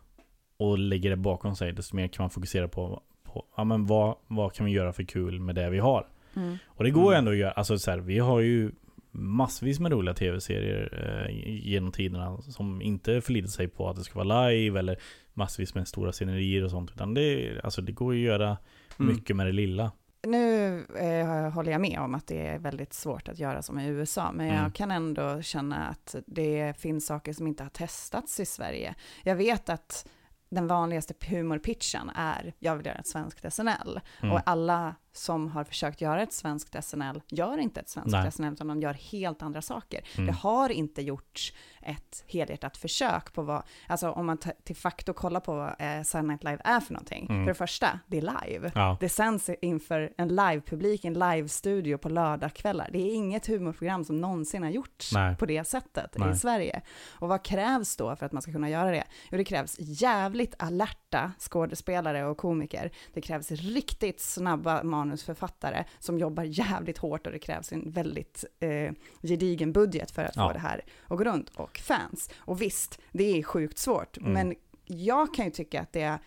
och 0.58 0.78
lägger 0.78 1.10
det 1.10 1.16
bakom 1.16 1.56
sig, 1.56 1.72
desto 1.72 1.96
mer 1.96 2.08
kan 2.08 2.24
man 2.24 2.30
fokusera 2.30 2.68
på, 2.68 3.02
på 3.24 3.46
ja, 3.58 3.64
men 3.64 3.86
vad, 3.86 4.16
vad 4.28 4.54
kan 4.54 4.66
vi 4.66 4.72
göra 4.72 4.94
för 4.94 5.04
kul 5.04 5.40
med 5.40 5.56
det 5.56 5.70
vi 5.70 5.80
har. 5.80 6.08
Mm. 6.36 6.58
Och 6.68 6.84
det 6.84 6.90
går 6.92 7.14
ju 7.14 7.18
ändå 7.18 7.32
att 7.32 7.38
göra, 7.38 7.52
alltså 7.52 7.80
så 7.80 7.92
här, 7.92 7.98
vi 7.98 8.20
har 8.20 8.40
ju 8.40 8.72
massvis 9.12 9.80
med 9.80 9.92
roliga 9.92 10.14
tv-serier 10.14 10.90
eh, 11.30 11.36
genom 11.72 11.92
tiderna 11.92 12.42
som 12.42 12.82
inte 12.82 13.22
förlitar 13.22 13.48
sig 13.48 13.68
på 13.68 13.90
att 13.90 13.96
det 13.96 14.04
ska 14.04 14.24
vara 14.24 14.48
live 14.50 14.80
eller 14.80 14.98
massvis 15.34 15.76
med 15.76 15.88
stora 15.88 16.12
scenerier 16.12 16.64
och 16.64 16.72
sånt. 16.72 16.92
Utan 16.96 17.14
det, 17.14 17.60
alltså, 17.64 17.82
det 17.82 17.92
går 17.92 18.12
att 18.14 18.20
göra 18.20 18.58
Mm. 19.00 19.16
mycket 19.16 19.36
med 19.36 19.46
det 19.46 19.52
lilla. 19.52 19.92
Nu 20.28 20.76
eh, 21.00 21.50
håller 21.54 21.72
jag 21.72 21.82
med 21.82 22.00
om 22.00 22.16
att 22.16 22.28
det 22.28 22.48
är 22.48 22.60
väldigt 22.60 22.94
svårt 22.94 23.28
att 23.30 23.40
göra 23.40 23.62
som 23.62 23.80
i 23.80 23.88
USA, 23.88 24.32
men 24.32 24.48
jag 24.48 24.58
Mm. 24.58 24.72
kan 24.72 24.92
ändå 24.92 25.42
känna 25.42 25.88
att 25.88 26.16
det 26.26 26.74
finns 26.78 27.06
saker 27.06 27.34
som 27.34 27.48
inte 27.48 27.64
har 27.64 27.70
testats 27.70 28.40
i 28.40 28.46
Sverige. 28.46 28.96
Jag 29.24 29.36
vet 29.36 29.70
att 29.70 30.08
den 30.54 30.68
vanligaste 30.68 31.14
humorpitchen 31.28 32.12
är 32.16 32.54
jag 32.60 32.76
vill 32.76 32.86
göra 32.86 32.98
ett 32.98 33.08
svenskt 33.08 33.54
SNL. 33.54 34.00
Mm. 34.22 34.36
Och 34.36 34.42
alla 34.46 34.96
som 35.14 35.48
har 35.48 35.64
försökt 35.64 36.02
göra 36.02 36.24
ett 36.24 36.34
svenskt 36.34 36.84
SNL 36.84 37.22
gör 37.28 37.58
inte 37.58 37.80
ett 37.80 37.90
svenskt 37.90 38.12
Nej. 38.12 38.32
SNL, 38.32 38.54
utan 38.54 38.68
de 38.68 38.82
gör 38.82 38.94
helt 38.94 39.42
andra 39.42 39.62
saker. 39.62 40.02
Mm. 40.16 40.28
Det 40.28 40.34
har 40.34 40.70
inte 40.70 41.02
gjorts 41.02 41.54
ett 41.82 42.24
helhjärtat 42.28 42.78
försök 42.78 43.34
på 43.34 43.42
vad, 43.42 43.64
alltså 43.88 44.12
om 44.12 44.26
man 44.26 44.38
till 44.64 44.76
facto 44.76 45.14
kollar 45.14 45.40
på 45.40 45.56
vad 45.56 45.70
eh, 45.70 46.04
Saturday 46.04 46.28
Night 46.28 46.44
Live 46.44 46.62
är 46.64 46.80
för 46.80 46.94
någonting. 46.94 47.28
Mm. 47.30 47.46
För 47.46 47.52
det 47.52 47.58
första, 47.58 48.00
det 48.08 48.18
är 48.18 48.22
live. 48.46 48.72
Ja. 48.76 48.98
Det 49.00 49.10
sänds 49.10 49.50
inför 49.62 50.14
en 50.18 50.28
livepublik, 50.28 51.06
en 51.06 51.14
livestudio 51.14 51.98
på 51.98 52.10
lördagskvällar. 52.10 52.90
Det 52.92 53.00
är 53.00 53.14
inget 53.14 53.48
humorprogram 53.48 54.04
som 54.06 54.22
någonsin 54.22 54.64
har 54.64 54.70
gjorts 54.70 55.14
Nej. 55.14 55.36
på 55.36 55.46
det 55.46 55.64
sättet 55.64 56.16
Nej. 56.18 56.32
i 56.32 56.36
Sverige. 56.36 56.82
Och 57.10 57.28
vad 57.28 57.44
krävs 57.44 57.96
då 57.96 58.16
för 58.16 58.26
att 58.26 58.32
man 58.32 58.42
ska 58.42 58.52
kunna 58.52 58.70
göra 58.70 58.92
det? 58.92 59.04
Jo, 59.32 59.38
det 59.38 59.44
krävs 59.44 59.76
jävligt 59.80 60.56
alerta 60.60 61.32
skådespelare 61.40 62.26
och 62.26 62.38
komiker. 62.38 62.92
Det 63.14 63.22
krävs 63.22 63.52
riktigt 63.52 64.22
snabba 64.22 64.84
manusförfattare 65.08 65.86
som 66.00 66.20
jobbar 66.20 66.44
jävligt 66.44 66.98
hårt 66.98 67.26
och 67.28 67.34
det 67.34 67.40
krävs 67.40 67.72
en 67.74 67.92
väldigt 67.92 68.46
eh, 68.60 68.92
gedigen 69.22 69.72
budget 69.74 70.12
för 70.12 70.24
att 70.24 70.36
Ja. 70.36 70.48
få 70.48 70.54
det 70.54 70.60
här 70.60 70.82
att 71.08 71.18
gå 71.18 71.24
runt. 71.24 71.50
Och 71.50 71.78
fans. 71.78 72.30
Och 72.38 72.62
visst, 72.62 73.00
det 73.12 73.40
är 73.40 73.44
sjukt 73.44 73.78
svårt, 73.78 74.18
Mm. 74.18 74.34
men 74.34 74.56
jag 74.86 75.34
kan 75.34 75.46
ju 75.46 75.52
tycka 75.52 75.82
att 75.82 75.94
det 75.94 76.20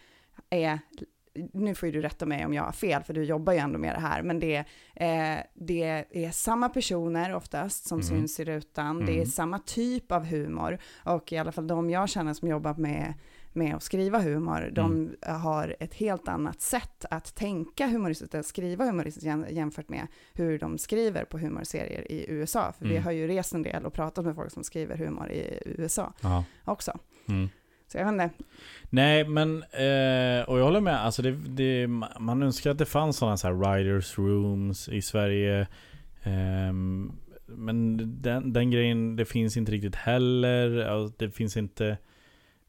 är 0.50 0.78
nu 1.52 1.74
får 1.74 1.86
ju 1.86 1.92
du 1.92 2.00
rätta 2.02 2.26
mig 2.26 2.46
om 2.46 2.54
jag 2.54 2.62
har 2.62 2.72
fel, 2.72 3.02
för 3.02 3.14
du 3.14 3.24
jobbar 3.24 3.52
ju 3.52 3.58
ändå 3.58 3.78
med 3.78 3.94
det 3.94 4.00
här, 4.00 4.22
men 4.22 4.40
det, 4.40 4.56
eh, 4.94 5.38
det 5.54 6.04
är 6.10 6.30
samma 6.30 6.68
personer 6.68 7.34
oftast 7.34 7.86
som 7.86 7.98
Mm. 8.00 8.08
syns 8.08 8.40
i 8.40 8.44
rutan, 8.44 9.06
det 9.06 9.12
är 9.12 9.16
Mm. 9.16 9.26
samma 9.26 9.58
typ 9.58 10.12
av 10.12 10.24
humor, 10.24 10.78
och 11.04 11.32
i 11.32 11.38
alla 11.38 11.52
fall 11.52 11.66
de 11.66 11.90
jag 11.90 12.08
känner 12.08 12.34
som 12.34 12.48
jobbar 12.48 12.74
med, 12.74 13.14
med 13.56 13.74
att 13.74 13.82
skriva 13.82 14.18
humor, 14.20 14.70
de 14.72 14.92
Mm. 14.92 15.40
har 15.42 15.76
ett 15.80 15.94
helt 15.94 16.28
annat 16.28 16.60
sätt 16.60 17.04
att 17.10 17.34
tänka 17.34 17.86
humoristiskt, 17.86 18.34
att 18.34 18.46
skriva 18.46 18.84
humoristiskt 18.84 19.26
jäm- 19.26 19.50
jämfört 19.52 19.88
med 19.88 20.06
hur 20.34 20.58
de 20.58 20.78
skriver 20.78 21.24
på 21.24 21.38
humorserier 21.38 22.12
i 22.12 22.26
USA, 22.28 22.72
för 22.78 22.84
vi 22.84 22.90
Mm. 22.90 23.04
har 23.04 23.10
ju 23.12 23.26
rest 23.28 23.54
en 23.54 23.62
del 23.62 23.84
och 23.86 23.92
pratat 23.92 24.24
med 24.24 24.34
folk 24.34 24.52
som 24.52 24.64
skriver 24.64 24.96
humor 24.96 25.30
i 25.30 25.58
USA 25.64 26.12
Ja. 26.22 26.44
också. 26.64 26.98
Mm. 27.28 27.48
Så 27.88 27.98
jag 27.98 28.04
vet 28.04 28.12
inte, 28.12 28.30
Nej, 28.90 29.28
men 29.28 29.62
eh, 29.62 30.48
och 30.48 30.58
jag 30.58 30.64
håller 30.64 30.80
med. 30.80 31.04
Alltså 31.04 31.22
det, 31.22 31.30
det, 31.32 31.86
man 32.20 32.42
önskar 32.42 32.70
att 32.70 32.78
det 32.78 32.86
fanns 32.86 33.16
sådana 33.16 33.36
så 33.36 33.46
här 33.46 33.54
writers 33.54 34.18
rooms 34.18 34.88
i 34.88 35.02
Sverige. 35.02 35.66
Ehm, 36.22 37.12
men 37.46 37.96
den, 38.22 38.52
den 38.52 38.70
grejen, 38.70 39.16
det 39.16 39.24
finns 39.24 39.56
inte 39.56 39.72
riktigt 39.72 39.94
heller. 39.94 40.78
Alltså, 40.86 41.14
Det 41.18 41.30
finns 41.30 41.56
inte 41.56 41.98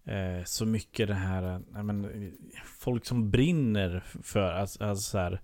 eh, 0.08 0.44
så 0.46 0.66
mycket 0.66 1.08
det 1.08 1.14
här, 1.14 1.62
nej, 1.72 1.84
men, 1.84 2.32
folk 2.80 3.06
som 3.06 3.32
brinner 3.32 4.04
för, 4.24 4.52
alltså, 4.52 4.84
alltså 4.84 5.12
så 5.12 5.18
här, 5.18 5.42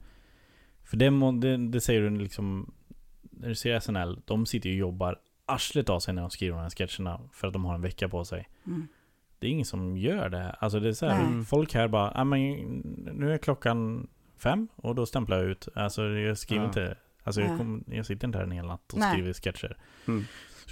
för 0.83 0.97
det, 0.97 1.09
det, 1.41 1.57
det 1.67 1.81
säger 1.81 2.01
du 2.01 2.09
liksom, 2.09 2.73
när 3.21 3.49
du 3.49 3.55
ser 3.55 3.79
SNL, 3.79 4.21
de 4.25 4.45
sitter 4.45 4.69
ju 4.69 4.75
och 4.75 4.79
jobbar 4.79 5.19
arslet 5.45 5.89
av 5.89 5.99
sig 5.99 6.13
när 6.13 6.21
de 6.21 6.29
skriver 6.31 6.57
de 6.57 6.61
här 6.61 6.69
sketcherna 6.69 7.21
för 7.33 7.47
att 7.47 7.53
de 7.53 7.65
har 7.65 7.75
en 7.75 7.81
vecka 7.81 8.09
på 8.09 8.25
sig. 8.25 8.49
Mm. 8.67 8.87
Det 9.39 9.47
är 9.47 9.51
ingen 9.51 9.65
som 9.65 9.97
gör 9.97 10.29
det. 10.29 10.51
Alltså 10.51 10.79
det 10.79 10.89
är 10.89 10.93
så 10.93 11.07
här, 11.07 11.43
folk 11.43 11.73
här 11.73 11.87
bara, 11.87 12.11
ah, 12.15 12.23
men 12.23 12.39
nu 13.13 13.33
är 13.33 13.37
klockan 13.37 14.07
fem 14.37 14.67
och 14.75 14.95
då 14.95 15.05
stämplar 15.05 15.37
jag 15.37 15.45
ut. 15.45 15.67
Alltså 15.75 16.03
jag 16.03 16.37
skriver 16.37 16.63
Ja. 16.63 16.67
inte, 16.67 16.97
alltså 17.23 17.41
jag, 17.41 17.57
kom, 17.57 17.83
jag 17.87 18.05
sitter 18.05 18.27
inte 18.27 18.37
här 18.37 18.45
en 18.45 18.51
hel 18.51 18.65
natt 18.65 18.93
och 18.93 18.99
Nej. 18.99 19.11
skriver 19.13 19.33
sketcher. 19.33 19.77
Mm. 20.07 20.23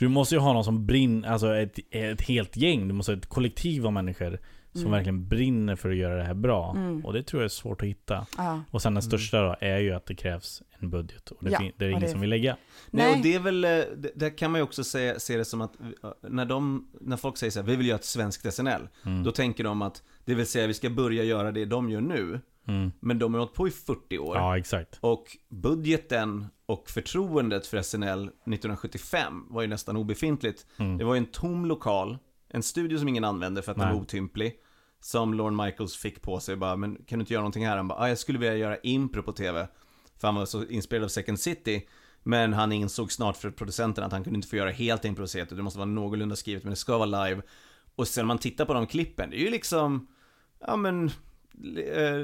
Så 0.02 0.06
du 0.06 0.10
måste 0.10 0.36
ju 0.36 0.42
ha 0.42 0.54
någon 0.54 0.64
som 0.64 0.86
brinner, 0.86 1.30
alltså 1.30 1.56
ett, 1.56 1.80
ett 1.92 2.22
helt 2.22 2.58
gäng, 2.58 2.88
du 2.88 2.94
måste 2.94 3.12
ha 3.12 3.18
ett 3.18 3.26
kollektiv 3.26 3.86
av 3.86 3.94
människor 3.94 4.40
som 4.72 4.82
Mm. 4.82 4.92
verkligen 4.92 5.28
brinner 5.28 5.76
för 5.76 5.90
att 5.90 5.96
göra 5.96 6.16
det 6.16 6.24
här 6.24 6.34
bra. 6.34 6.72
Mm. 6.78 7.06
Och 7.06 7.14
det 7.14 7.24
tror 7.24 7.42
jag 7.42 7.46
är 7.46 7.50
svårt 7.50 7.82
att 7.82 7.88
hitta. 7.88 8.26
ja. 8.38 8.62
Och 8.72 8.82
sen 8.82 8.94
den 8.94 9.04
största 9.04 9.42
då 9.42 9.56
är 9.60 9.78
ju 9.78 9.92
att 9.94 10.06
det 10.06 10.16
krävs 10.16 10.64
en 10.80 10.90
budget. 10.90 11.32
Och 11.32 11.44
det, 11.44 11.52
Ja, 11.52 11.60
fin- 11.60 11.72
det 11.78 11.86
är 11.86 11.90
ingen 11.90 12.02
det- 12.02 12.10
som 12.10 12.22
vill 12.22 12.30
lägga. 12.30 12.58
Nej, 12.92 13.06
Nej. 13.06 13.16
och 13.18 13.24
det 13.24 13.36
är 13.36 13.40
väl, 13.40 13.64
eh, 13.64 13.70
det- 13.70 14.12
där 14.16 14.38
kan 14.38 14.52
man 14.52 14.60
ju 14.60 14.64
också 14.64 14.84
se, 14.84 15.20
se 15.20 15.38
det 15.38 15.46
som 15.46 15.62
att 15.62 15.74
eh, 15.82 16.10
när, 16.30 16.46
de, 16.46 16.88
när 17.02 17.18
folk 17.18 17.38
säger 17.38 17.52
så 17.52 17.60
här, 17.60 17.68
vi 17.68 17.76
vill 17.76 17.88
göra 17.88 17.98
ett 18.00 18.06
svenskt 18.06 18.46
SNL, 18.54 18.88
Mm. 19.06 19.24
då 19.24 19.32
tänker 19.32 19.64
de 19.64 19.82
att, 19.82 20.04
det 20.26 20.36
vill 20.36 20.46
säga 20.48 20.68
vi 20.68 20.74
ska 20.74 20.90
börja 20.90 21.24
göra 21.24 21.52
det 21.52 21.66
de 21.66 21.90
gör 21.90 22.02
nu, 22.02 22.40
Mm. 22.72 22.92
Men 23.00 23.20
de 23.20 23.34
har 23.34 23.40
hållit 23.40 23.54
på 23.54 23.68
i 23.68 23.72
40 23.72 24.20
år. 24.20 24.38
Ja, 24.38 24.58
exakt. 24.58 24.98
Och 25.02 25.38
budgeten 25.50 26.48
och 26.66 26.90
förtroendet 26.90 27.68
för 27.68 27.82
SNL 27.82 28.24
1975 28.24 29.46
var 29.50 29.62
ju 29.62 29.68
nästan 29.68 29.98
obefintligt. 29.98 30.66
Mm. 30.78 30.98
Det 30.98 31.04
var 31.04 31.14
ju 31.14 31.18
en 31.18 31.26
tom 31.26 31.66
lokal, 31.66 32.18
en 32.50 32.64
studio 32.64 32.98
som 32.98 33.08
ingen 33.08 33.24
använde 33.24 33.62
för 33.62 33.72
att 33.72 33.78
den 33.78 33.88
Nej. 33.88 33.96
var 33.96 34.02
otymplig. 34.02 34.54
Som 35.00 35.34
Lorne 35.34 35.66
Michaels 35.66 35.98
fick 35.98 36.22
på 36.22 36.40
sig 36.40 36.56
bara, 36.56 36.76
men 36.76 36.96
kan 36.96 37.20
du 37.20 37.24
inte 37.24 37.34
göra 37.34 37.42
någonting 37.42 37.66
här? 37.66 37.78
Han 37.78 37.88
bara, 37.88 38.00
ah, 38.00 38.10
jag 38.10 38.18
skulle 38.18 38.40
vilja 38.40 38.56
göra 38.56 38.78
impro 38.78 39.24
på 39.24 39.32
tv. 39.32 39.68
För 40.20 40.28
han 40.28 40.36
var 40.36 40.46
så 40.46 40.66
inspirerad 40.66 41.04
av 41.04 41.10
Second 41.10 41.40
City. 41.40 41.88
Men 42.24 42.54
han 42.54 42.72
insåg 42.72 43.12
snart 43.12 43.38
för 43.38 43.52
producenten 43.52 44.04
att 44.04 44.12
han 44.12 44.24
kunde 44.24 44.38
inte 44.38 44.48
få 44.48 44.56
göra 44.56 44.72
helt 44.72 45.06
improviserat. 45.06 45.50
Det 45.50 45.62
måste 45.62 45.80
vara 45.80 45.90
någorlunda 45.90 46.36
skrivet, 46.36 46.64
men 46.64 46.70
det 46.70 46.76
ska 46.76 46.98
vara 46.98 47.26
live. 47.26 47.42
Och 47.96 48.08
sen 48.08 48.24
när 48.24 48.28
man 48.28 48.38
tittar 48.38 48.66
på 48.66 48.74
de 48.74 48.88
klippen, 48.88 49.30
det 49.30 49.36
är 49.36 49.44
ju 49.44 49.50
liksom, 49.50 50.08
ja 50.60 50.76
men, 50.76 51.12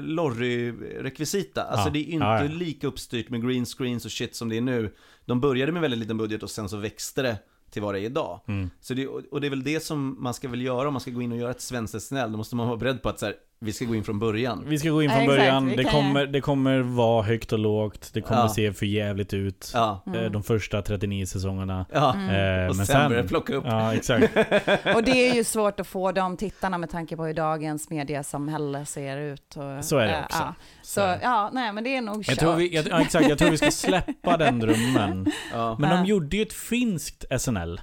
Lorry-rekvisita. 0.02 1.62
Alltså 1.62 1.88
Ja. 1.88 1.92
det 1.92 1.98
är 1.98 2.12
inte 2.12 2.26
Ja, 2.26 2.42
ja. 2.44 2.50
lika 2.50 2.86
uppstyrt 2.86 3.28
med 3.30 3.46
green 3.48 3.64
screens 3.66 4.04
och 4.04 4.10
shit 4.10 4.34
som 4.34 4.48
det 4.48 4.56
är 4.56 4.60
nu. 4.60 4.94
De 5.24 5.40
började 5.40 5.72
med 5.72 5.82
väldigt 5.82 6.00
liten 6.00 6.16
budget 6.16 6.42
och 6.42 6.50
sen 6.50 6.68
så 6.68 6.76
växte 6.76 7.22
det 7.22 7.38
till 7.70 7.82
vad 7.82 7.94
det 7.94 8.00
är 8.00 8.04
idag. 8.04 8.40
Mm. 8.48 8.70
Så 8.80 8.94
det, 8.94 9.06
och 9.06 9.40
det 9.40 9.46
är 9.46 9.50
väl 9.50 9.62
det 9.64 9.80
som 9.80 10.16
man 10.22 10.34
ska 10.34 10.48
väl 10.48 10.62
göra 10.62 10.88
om 10.88 10.94
man 10.94 11.00
ska 11.00 11.10
gå 11.10 11.22
in 11.22 11.32
och 11.32 11.38
göra 11.38 11.50
ett 11.50 11.60
svenskt 11.60 12.02
SNL. 12.02 12.32
Då 12.32 12.36
måste 12.38 12.56
man 12.56 12.66
vara 12.66 12.76
beredd 12.76 13.02
på 13.02 13.08
att 13.08 13.18
så 13.18 13.26
här, 13.26 13.34
vi 13.60 13.72
ska 13.72 13.84
gå 13.84 13.94
in 13.94 14.04
från 14.04 14.18
början. 14.18 14.64
Vi 14.66 14.78
ska 14.78 14.90
gå 14.90 15.02
in 15.02 15.10
från 15.10 15.20
Ja, 15.20 15.26
början. 15.26 15.68
Det 15.76 15.84
kommer, 15.84 16.26
det 16.26 16.40
kommer 16.40 16.80
vara 16.80 17.22
högt 17.22 17.52
och 17.52 17.58
lågt. 17.58 18.10
Det 18.14 18.20
kommer 18.20 18.40
Ja. 18.40 18.48
se 18.48 18.72
för 18.72 18.86
jävligt 18.86 19.34
ut. 19.34 19.70
Ja. 19.74 20.02
Eh, 20.06 20.12
Mm. 20.12 20.32
De 20.32 20.42
första 20.42 20.82
39 20.82 21.26
säsongerna. 21.26 21.86
Ja. 21.92 22.08
Eh, 22.08 22.68
Och 22.70 22.76
men 22.76 22.86
sen 22.86 23.08
börjar 23.08 23.22
det 23.22 23.28
plocka 23.28 23.54
upp. 23.54 23.64
Ja, 23.66 23.94
exakt. 23.94 24.36
Och 24.94 25.02
det 25.04 25.28
är 25.30 25.34
ju 25.34 25.44
svårt 25.44 25.80
att 25.80 25.86
få 25.86 26.12
de 26.12 26.36
tittarna 26.36 26.78
med 26.78 26.90
tanke 26.90 27.16
på 27.16 27.24
hur 27.24 27.34
dagens 27.34 27.90
mediasamhälle 27.90 28.84
ser 28.86 29.16
ut. 29.16 29.56
Och, 29.56 29.84
Så 29.84 29.98
är 29.98 30.06
det 30.06 30.22
också. 30.24 30.38
Ja. 30.38 30.54
Så 30.82 31.00
Så, 31.00 31.14
ja, 31.22 31.50
nej 31.52 31.72
men 31.72 31.84
det 31.84 31.96
är 31.96 32.00
nog 32.02 32.16
Jag 32.16 32.24
kört. 32.24 32.38
tror, 32.38 32.54
vi, 32.54 32.74
jag, 32.74 32.86
ja, 32.88 33.00
exakt, 33.00 33.28
jag 33.28 33.38
tror 33.38 33.50
vi 33.50 33.56
ska 33.56 33.70
släppa 33.70 34.36
den 34.36 34.58
drömmen. 34.58 35.26
Ja. 35.52 35.76
Men 35.80 35.90
Ja. 35.90 35.96
de 35.96 36.04
gjorde 36.04 36.36
ju 36.36 36.42
ett 36.42 36.52
finskt 36.52 37.24
SNL. 37.40 37.80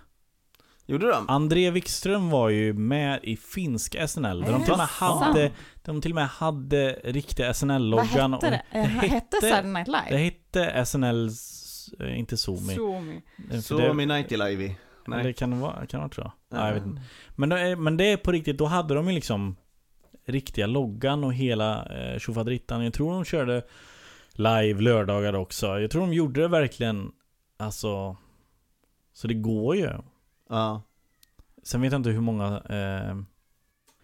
Gjorde 0.86 1.08
de? 1.12 1.30
André 1.30 1.70
Wikström 1.72 2.30
var 2.30 2.50
ju 2.50 2.74
med 2.74 3.20
i 3.24 3.38
finska 3.38 4.08
SNL. 4.08 4.42
Där 4.42 4.52
de 4.52 4.64
till 4.64 4.72
och 4.72 4.78
med 4.78 4.88
hade, 4.88 5.52
de 5.84 6.02
till 6.02 6.12
och 6.12 6.16
med 6.16 6.28
hade 6.28 6.92
riktiga 7.04 7.54
SNL-loggan. 7.54 8.32
Vad 8.32 8.44
hette 8.44 8.50
det? 8.72 8.80
Eh, 8.80 8.86
hette 8.86 9.38
Saturday 9.42 9.72
Night 9.72 9.88
Live? 9.88 10.08
Det 10.10 10.18
hette 10.18 10.86
SNLs, 10.86 11.90
eh, 12.00 12.20
inte 12.20 12.38
Zoomi. 12.38 12.76
Zoomi. 12.76 13.22
Eh, 13.52 13.78
det- 13.78 14.06
Nighty 14.06 14.38
Livey. 14.38 14.76
Eller 15.08 15.24
Nej. 15.24 15.34
kan 15.34 15.50
det 15.52 15.58
vara, 15.58 15.86
kan 15.86 16.00
det 16.00 16.18
vara 16.18 16.30
så? 16.30 16.32
Ja. 16.52 16.68
Jag 16.68 16.74
vet 16.74 16.86
inte. 16.86 17.02
Men, 17.36 17.50
då 17.50 17.56
är- 17.56 17.76
men 17.76 17.98
det 17.98 18.06
är 18.12 18.18
på 18.18 18.32
riktigt, 18.32 18.58
då 18.58 18.66
hade 18.66 18.94
de 18.94 19.08
ju 19.08 19.14
liksom 19.16 19.56
riktiga 20.28 20.68
loggan 20.68 21.24
och 21.24 21.34
hela 21.34 21.86
eh, 21.86 22.20
tjofaderittan. 22.20 22.84
Jag 22.84 22.94
tror 22.94 23.14
de 23.14 23.26
körde 23.26 23.62
live 24.32 24.82
lördagar 24.82 25.34
också. 25.34 25.80
Jag 25.80 25.92
tror 25.92 26.02
de 26.02 26.14
gjorde 26.14 26.42
det 26.42 26.48
verkligen, 26.48 27.12
alltså, 27.58 28.18
så 29.14 29.28
det 29.28 29.34
går 29.34 29.76
ju. 29.76 29.90
Ja. 30.50 30.82
Sen 31.64 31.82
vet 31.82 31.92
jag 31.92 32.00
inte 32.00 32.10
hur 32.10 32.22
många 32.22 32.46
eh, 32.70 33.16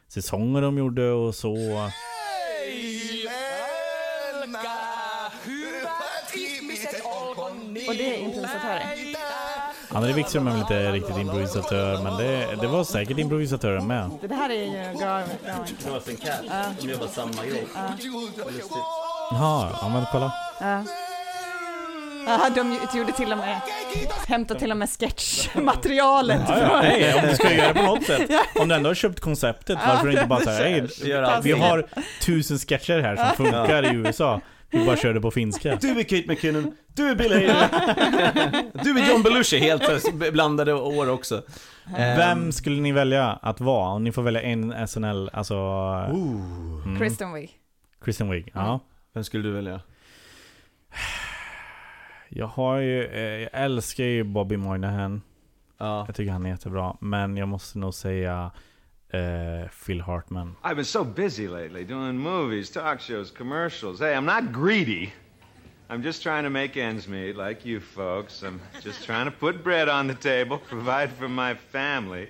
säsonger 0.07 0.61
de 0.61 0.77
gjorde 0.77 1.11
och 1.11 1.35
så. 1.35 1.51
Och 7.87 7.95
det 7.97 8.15
är 8.15 8.19
improvisatörer. 8.19 8.83
André 9.89 10.13
Wikström 10.13 10.47
är 10.47 10.51
väl 10.51 10.59
inte 10.61 10.91
riktigt 10.91 11.17
improvisatör, 11.17 12.03
men 12.03 12.17
det, 12.17 12.55
det 12.61 12.67
var 12.67 12.83
säkert 12.83 13.17
improvisatörer 13.17 13.81
med. 13.81 14.09
Det 14.21 14.35
här 14.35 14.49
är 14.49 14.53
ju 14.93 14.99
Garvin. 14.99 15.35
Crossing 15.83 16.17
Cat, 16.17 16.35
Ja. 16.49 16.63
de 16.81 16.89
jobbar 16.89 17.07
samma 17.07 17.45
grej. 17.45 17.67
Ja. 17.75 17.89
Lustigt. 18.47 18.71
Jaha, 19.31 19.69
ja 19.81 19.89
men 19.89 20.05
kolla. 20.11 20.33
Ja. 20.59 20.83
Ja, 22.25 22.49
de 22.55 22.79
gjorde 22.97 23.11
till 23.11 23.31
och 23.31 23.37
med, 23.37 23.61
hämtade 24.27 24.59
till 24.59 24.71
och 24.71 24.77
med 24.77 24.89
sketchmaterialet. 24.89 26.41
Ja, 26.47 26.59
ja. 26.59 26.81
Hej, 26.81 27.13
om 27.13 27.29
du 27.29 27.35
ska 27.35 27.53
göra 27.53 27.73
det 27.73 27.79
på 27.79 27.85
något 27.85 28.03
sätt. 28.03 28.31
Om 28.55 28.67
du 28.67 28.75
ändå 28.75 28.89
har 28.89 28.95
köpt 28.95 29.19
konceptet, 29.19 29.79
Ja, 29.81 29.93
varför 29.93 30.09
inte 30.09 30.25
bara 30.25 30.39
säga 30.39 30.87
Gör 31.03 31.41
vi 31.41 31.51
har 31.51 31.85
tusen 32.21 32.57
sketcher 32.57 32.99
här 32.99 33.15
som 33.15 33.45
funkar 33.45 33.93
i 33.93 33.95
USA. 33.95 34.41
Vi 34.69 34.85
bara 34.85 34.97
kör 34.97 35.13
det 35.13 35.21
på 35.21 35.31
finska. 35.31 35.75
Du 35.81 35.99
är 35.99 36.03
Kate 36.03 36.23
McKinnon, 36.27 36.75
du 36.87 37.09
är 37.09 37.15
Bill 37.15 37.31
Hader, 37.31 38.83
du 38.83 38.99
är 38.99 39.09
John 39.09 39.23
Belushi, 39.23 39.59
helt 39.59 40.13
blandade 40.33 40.73
år 40.73 41.09
också. 41.09 41.41
Vem 41.97 42.51
skulle 42.51 42.81
ni 42.81 42.91
välja 42.91 43.39
att 43.41 43.59
vara? 43.59 43.89
Om 43.89 44.03
ni 44.03 44.11
får 44.11 44.21
välja 44.21 44.41
en 44.41 44.87
SNL, 44.87 45.29
alltså... 45.33 45.55
Mm. 45.55 46.99
Kristen 46.99 47.33
Wiig. 47.33 47.49
Kristen 48.05 48.29
Wiig, 48.29 48.51
ja. 48.53 48.79
Vem 49.13 49.23
skulle 49.23 49.43
du 49.43 49.51
välja? 49.51 49.81
Jag 52.33 52.47
har 52.47 52.77
ju, 52.77 53.05
eh, 53.05 53.21
jag 53.21 53.49
älskar 53.53 54.03
ju 54.03 54.23
Bobby 54.23 54.57
Moynihan. 54.57 55.21
Ja. 55.77 56.03
Jag 56.07 56.15
tycker 56.15 56.31
han 56.31 56.45
är 56.45 56.49
jättebra. 56.49 56.97
Men 57.01 57.37
jag 57.37 57.47
måste 57.47 57.79
nog 57.79 57.93
säga 57.93 58.51
eh, 59.09 59.69
Phil 59.85 60.01
Hartman. 60.01 60.55
I've 60.63 60.75
been 60.75 60.85
so 60.85 61.03
busy 61.03 61.47
lately 61.47 61.83
doing 61.83 62.17
movies, 62.17 62.71
talk 62.71 63.01
shows, 63.01 63.31
commercials. 63.31 63.99
Hey, 63.99 64.15
I'm 64.15 64.25
not 64.25 64.53
greedy. 64.53 65.09
I'm 65.89 66.03
just 66.03 66.23
trying 66.23 66.43
to 66.43 66.49
make 66.49 66.77
ends 66.77 67.07
meet 67.07 67.35
like 67.35 67.69
you 67.69 67.79
folks. 67.81 68.43
I'm 68.43 68.61
just 68.81 69.03
trying 69.05 69.25
to 69.25 69.31
put 69.31 69.63
bread 69.63 69.89
on 69.89 70.07
the 70.07 70.15
table, 70.15 70.57
provide 70.69 71.11
for 71.11 71.27
my 71.27 71.53
family. 71.53 72.29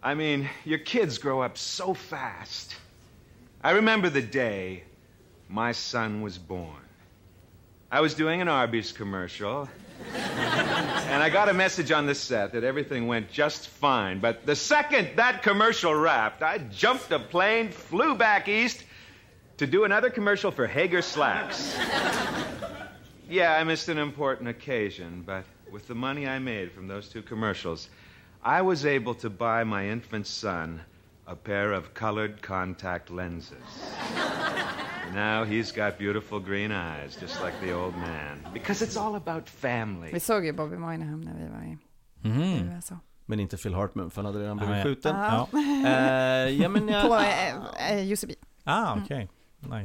I 0.00 0.14
mean, 0.14 0.48
your 0.64 0.78
kids 0.78 1.18
grow 1.18 1.42
up 1.42 1.58
so 1.58 1.92
fast. 1.94 2.76
I 3.64 3.72
remember 3.72 4.10
the 4.10 4.22
day 4.22 4.84
my 5.48 5.72
son 5.72 6.22
was 6.22 6.38
born. 6.38 6.87
I 7.90 8.02
was 8.02 8.12
doing 8.14 8.42
an 8.42 8.48
Arby's 8.48 8.92
commercial. 8.92 9.68
And 11.08 11.22
I 11.22 11.30
got 11.30 11.48
a 11.48 11.54
message 11.54 11.90
on 11.90 12.04
the 12.04 12.14
set 12.14 12.52
that 12.52 12.64
everything 12.64 13.06
went 13.06 13.32
just 13.32 13.68
fine. 13.68 14.20
But 14.20 14.44
the 14.44 14.54
second 14.54 15.16
that 15.16 15.42
commercial 15.42 15.94
wrapped, 15.94 16.42
I 16.42 16.58
jumped 16.58 17.10
a 17.10 17.18
plane, 17.18 17.70
flew 17.70 18.14
back 18.14 18.46
east 18.46 18.84
to 19.56 19.66
do 19.66 19.84
another 19.84 20.10
commercial 20.10 20.50
for 20.50 20.66
Hager 20.66 21.00
Slacks. 21.00 21.74
yeah, 23.28 23.54
I 23.54 23.64
missed 23.64 23.88
an 23.88 23.96
important 23.96 24.50
occasion, 24.50 25.22
but 25.24 25.44
with 25.70 25.88
the 25.88 25.94
money 25.94 26.28
I 26.28 26.38
made 26.38 26.72
from 26.72 26.88
those 26.88 27.08
two 27.08 27.22
commercials, 27.22 27.88
I 28.44 28.60
was 28.60 28.84
able 28.84 29.14
to 29.16 29.30
buy 29.30 29.64
my 29.64 29.88
infant 29.88 30.26
son 30.26 30.82
a 31.28 31.34
pair 31.34 31.72
of 31.72 31.94
colored 31.94 32.42
contact 32.42 33.10
lenses. 33.10 33.56
Now 35.14 35.44
he's 35.44 35.72
got 35.72 35.98
beautiful 35.98 36.38
green 36.40 36.70
eyes, 36.70 37.16
just 37.20 37.42
like 37.42 37.54
the 37.60 37.72
old 37.72 37.96
man. 37.96 38.46
Because 38.52 38.84
it's 38.84 38.96
all 38.96 39.14
about 39.14 39.48
family. 39.48 40.10
Vi 40.12 40.20
såg 40.20 40.44
ju 40.44 40.52
Bobby 40.52 40.76
Moynihan 40.76 41.20
när 41.20 41.34
vi 41.34 41.48
var 41.48 41.62
i 41.62 41.78
i 42.28 42.74
USA. 42.76 42.98
Men 43.26 43.40
inte 43.40 43.56
Phil 43.56 43.74
Hartman, 43.74 44.10
för 44.10 44.22
han 44.22 44.26
hade 44.34 44.44
redan 44.44 44.56
blivit 44.56 44.82
skjuten. 44.82 45.16
Ja. 45.16 45.48
Eh, 45.86 46.50
ja, 46.62 46.68
men 46.68 46.88
jag, 46.94 47.06
På 47.08 47.14
eh, 47.14 47.92
eh, 47.92 48.12
UCB. 48.12 48.30
Ah, 48.64 48.96
okej. 49.04 49.18
Nice. 49.18 49.32
Väldigt 49.32 49.37
bra. 49.60 49.80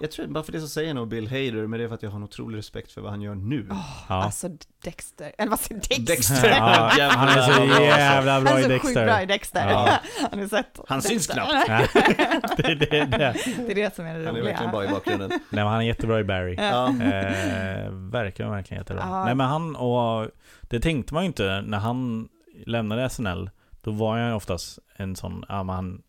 jag 0.00 0.10
tror, 0.10 0.26
bara 0.26 0.44
för 0.44 0.52
det 0.52 0.60
så 0.60 0.68
säger 0.68 0.88
jag 0.88 0.94
nog 0.94 1.08
Bill 1.08 1.28
Hader, 1.28 1.66
men 1.66 1.78
det 1.78 1.84
är 1.84 1.88
för 1.88 1.94
att 1.94 2.02
jag 2.02 2.10
har 2.10 2.16
en 2.16 2.22
otrolig 2.24 2.58
respekt 2.58 2.92
för 2.92 3.00
vad 3.00 3.10
han 3.10 3.22
gör 3.22 3.34
nu. 3.34 3.66
Ja. 3.70 3.84
Alltså 4.08 4.48
Dexter, 4.84 5.32
eller 5.38 5.50
vad 5.50 5.60
säger 5.60 5.80
Dexter? 5.80 6.04
Dexter. 6.06 6.48
Ja, 6.50 7.08
han 7.10 7.28
är 7.28 7.42
så 7.42 7.82
jävla 7.82 8.40
bra 8.40 8.50
Han 8.50 8.60
i 8.60 8.62
är 8.62 8.64
så 8.64 8.70
sjukt 8.70 8.82
Dexter. 8.84 9.04
bra 9.06 9.22
i 9.22 9.26
Dexter. 9.26 9.70
Ja. 9.70 9.98
Har 10.30 10.36
ni 10.36 10.48
sett? 10.48 10.80
Han 10.88 11.02
syns 11.02 11.26
Dexter? 11.26 11.64
knappt. 11.66 11.92
det, 12.56 12.66
är 12.68 12.74
det, 12.74 13.04
det. 13.04 13.34
Det 13.66 13.70
är 13.70 13.74
det 13.74 13.94
som 13.94 14.06
är 14.06 14.18
det 14.18 14.26
Han 14.26 14.26
är 14.26 14.30
roliga. 14.30 14.44
verkligen 14.44 14.72
bara 14.72 14.84
i 14.84 14.88
bakgrunden. 14.88 15.28
Nej 15.30 15.40
men 15.50 15.66
han 15.66 15.76
är 15.80 15.86
jättebra 15.86 16.20
i 16.20 16.24
Barry. 16.24 16.54
Ja. 16.54 16.88
Eh, 16.88 17.90
verkligen, 17.90 18.50
verkligen 18.50 18.80
jättebra. 18.80 19.02
Ja. 19.06 19.24
Nej 19.24 19.34
men 19.34 19.46
han, 19.48 19.76
och 19.76 20.28
det 20.62 20.80
tänkte 20.80 21.14
man 21.14 21.22
ju 21.22 21.26
inte 21.26 21.60
när 21.66 21.78
han 21.78 22.28
lämnade 22.66 23.10
SNL. 23.10 23.50
Då 23.80 23.90
var 23.90 24.18
jag 24.18 24.28
ju 24.28 24.34
oftast 24.34 24.78
en 24.96 25.16
sån, 25.16 25.44
ja 25.48 25.62
men 25.62 25.74
han, 25.76 26.02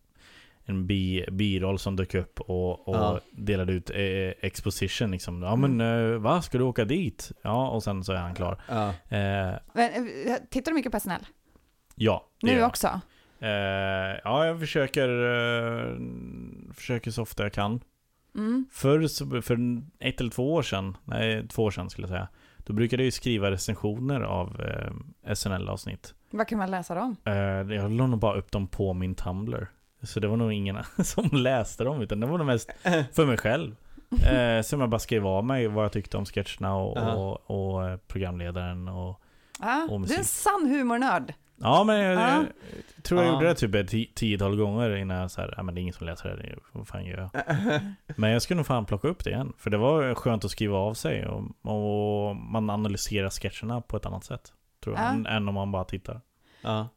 en 0.64 0.86
bi, 0.86 1.24
biroll 1.30 1.78
som 1.78 1.96
dök 1.96 2.14
upp 2.14 2.40
och, 2.40 2.88
och 2.88 2.94
Ja. 2.96 3.20
delade 3.32 3.72
ut 3.72 3.90
eh, 3.90 3.96
exposition 4.40 5.10
liksom. 5.10 5.42
Ja 5.42 5.56
men 5.56 5.80
eh, 5.80 6.18
va, 6.18 6.42
ska 6.42 6.58
du 6.58 6.64
åka 6.64 6.84
dit? 6.84 7.32
Ja, 7.42 7.68
och 7.68 7.82
sen 7.82 8.04
så 8.04 8.12
är 8.12 8.16
han 8.16 8.34
klar. 8.34 8.62
Ja. 8.68 8.88
Eh, 8.88 9.54
Men, 9.72 10.08
eh, 10.26 10.36
tittar 10.50 10.70
du 10.72 10.74
mycket 10.74 10.92
på 10.92 11.00
SNL? 11.00 11.26
ja, 11.94 12.28
Nu 12.42 12.52
jag. 12.52 12.66
också? 12.68 13.00
Eh, 13.40 13.48
ja, 14.24 14.46
jag 14.46 14.60
försöker, 14.60 15.08
eh, 15.08 15.96
försöker 16.74 17.10
så 17.10 17.22
ofta 17.22 17.42
jag 17.42 17.52
kan. 17.52 17.80
Mm. 18.34 18.66
Förr, 18.72 19.40
för 19.40 19.54
ett 20.00 20.20
eller 20.20 20.30
två 20.30 20.54
år 20.54 20.62
sedan, 20.62 20.96
nej 21.04 21.48
två 21.48 21.64
år 21.64 21.70
sedan 21.70 21.90
skulle 21.90 22.04
jag 22.04 22.10
säga, 22.16 22.28
då 22.58 22.72
brukade 22.72 23.02
jag 23.02 23.04
ju 23.04 23.10
skriva 23.10 23.50
recensioner 23.50 24.20
av 24.20 24.60
eh, 24.60 25.34
SNL-avsnitt. 25.34 26.14
Vad 26.30 26.48
kan 26.48 26.58
man 26.58 26.70
läsa 26.70 26.94
dem? 26.94 27.16
Eh, 27.24 27.34
jag 27.76 27.90
la 27.92 28.06
nog 28.06 28.18
bara 28.18 28.36
upp 28.38 28.50
dem 28.52 28.66
på 28.66 28.92
min 28.92 29.14
Tumblr. 29.14 29.66
Så 30.06 30.20
det 30.20 30.28
var 30.28 30.36
nog 30.36 30.52
ingen 30.52 30.78
som 31.04 31.28
läste 31.32 31.84
dem, 31.84 32.02
utan 32.02 32.20
det 32.20 32.26
var 32.26 32.38
nog 32.38 32.46
mest 32.46 32.70
för 33.12 33.26
mig 33.26 33.36
själv. 33.36 33.76
Eh, 34.26 34.62
som 34.62 34.80
jag 34.80 34.88
bara 34.90 34.98
skrev 34.98 35.26
av 35.26 35.44
mig 35.44 35.68
vad 35.68 35.84
jag 35.84 35.92
tyckte 35.92 36.16
om 36.16 36.24
sketcherna 36.24 36.76
och, 36.76 36.96
Aha. 36.98 37.12
och, 37.12 37.50
och 37.74 37.88
eh, 37.88 37.96
programledaren 37.96 38.88
och... 38.88 39.20
Ah, 39.60 39.82
Och 39.82 39.88
du 39.88 39.94
är 39.94 39.98
musik. 39.98 40.18
en 40.18 40.24
sann 40.24 40.66
humornörd. 40.70 41.34
Ja, 41.56 41.84
men 41.84 41.96
jag, 42.00 42.14
Ja. 42.14 42.44
jag 42.96 43.04
tror 43.04 43.20
jag 43.22 43.28
Ja. 43.30 43.34
gjorde 43.34 43.46
det 43.46 43.54
typ 43.54 43.74
ett 43.74 43.92
ti- 43.92 44.14
tiotal 44.14 44.56
gånger 44.56 44.96
innan 44.96 45.16
jag 45.16 45.30
så 45.30 45.40
här, 45.40 45.54
ja 45.56 45.62
men 45.62 45.74
det 45.74 45.78
är 45.78 45.82
ingen 45.82 45.94
som 45.94 46.06
läser 46.06 46.28
det, 46.36 46.54
vad 46.72 46.88
fan 46.88 47.04
gör 47.04 47.18
jag? 47.34 47.44
men 48.16 48.30
jag 48.30 48.42
skulle 48.42 48.56
nog 48.56 48.66
fan 48.66 48.84
plocka 48.86 49.08
upp 49.08 49.24
det 49.24 49.30
igen. 49.30 49.52
För 49.58 49.70
det 49.70 49.76
var 49.76 50.14
skönt 50.14 50.44
att 50.44 50.50
skriva 50.50 50.78
av 50.78 50.94
sig 50.94 51.26
och, 51.26 51.42
och 51.72 52.36
man 52.36 52.70
analyserar 52.70 53.30
sketcherna 53.30 53.80
på 53.80 53.96
ett 53.96 54.06
annat 54.06 54.24
sätt. 54.24 54.52
Tror 54.84 54.96
jag, 54.96 55.04
Ja. 55.04 55.08
än, 55.08 55.26
än 55.26 55.48
om 55.48 55.54
man 55.54 55.72
bara 55.72 55.84
tittar. 55.84 56.20
Ja. 56.62 56.88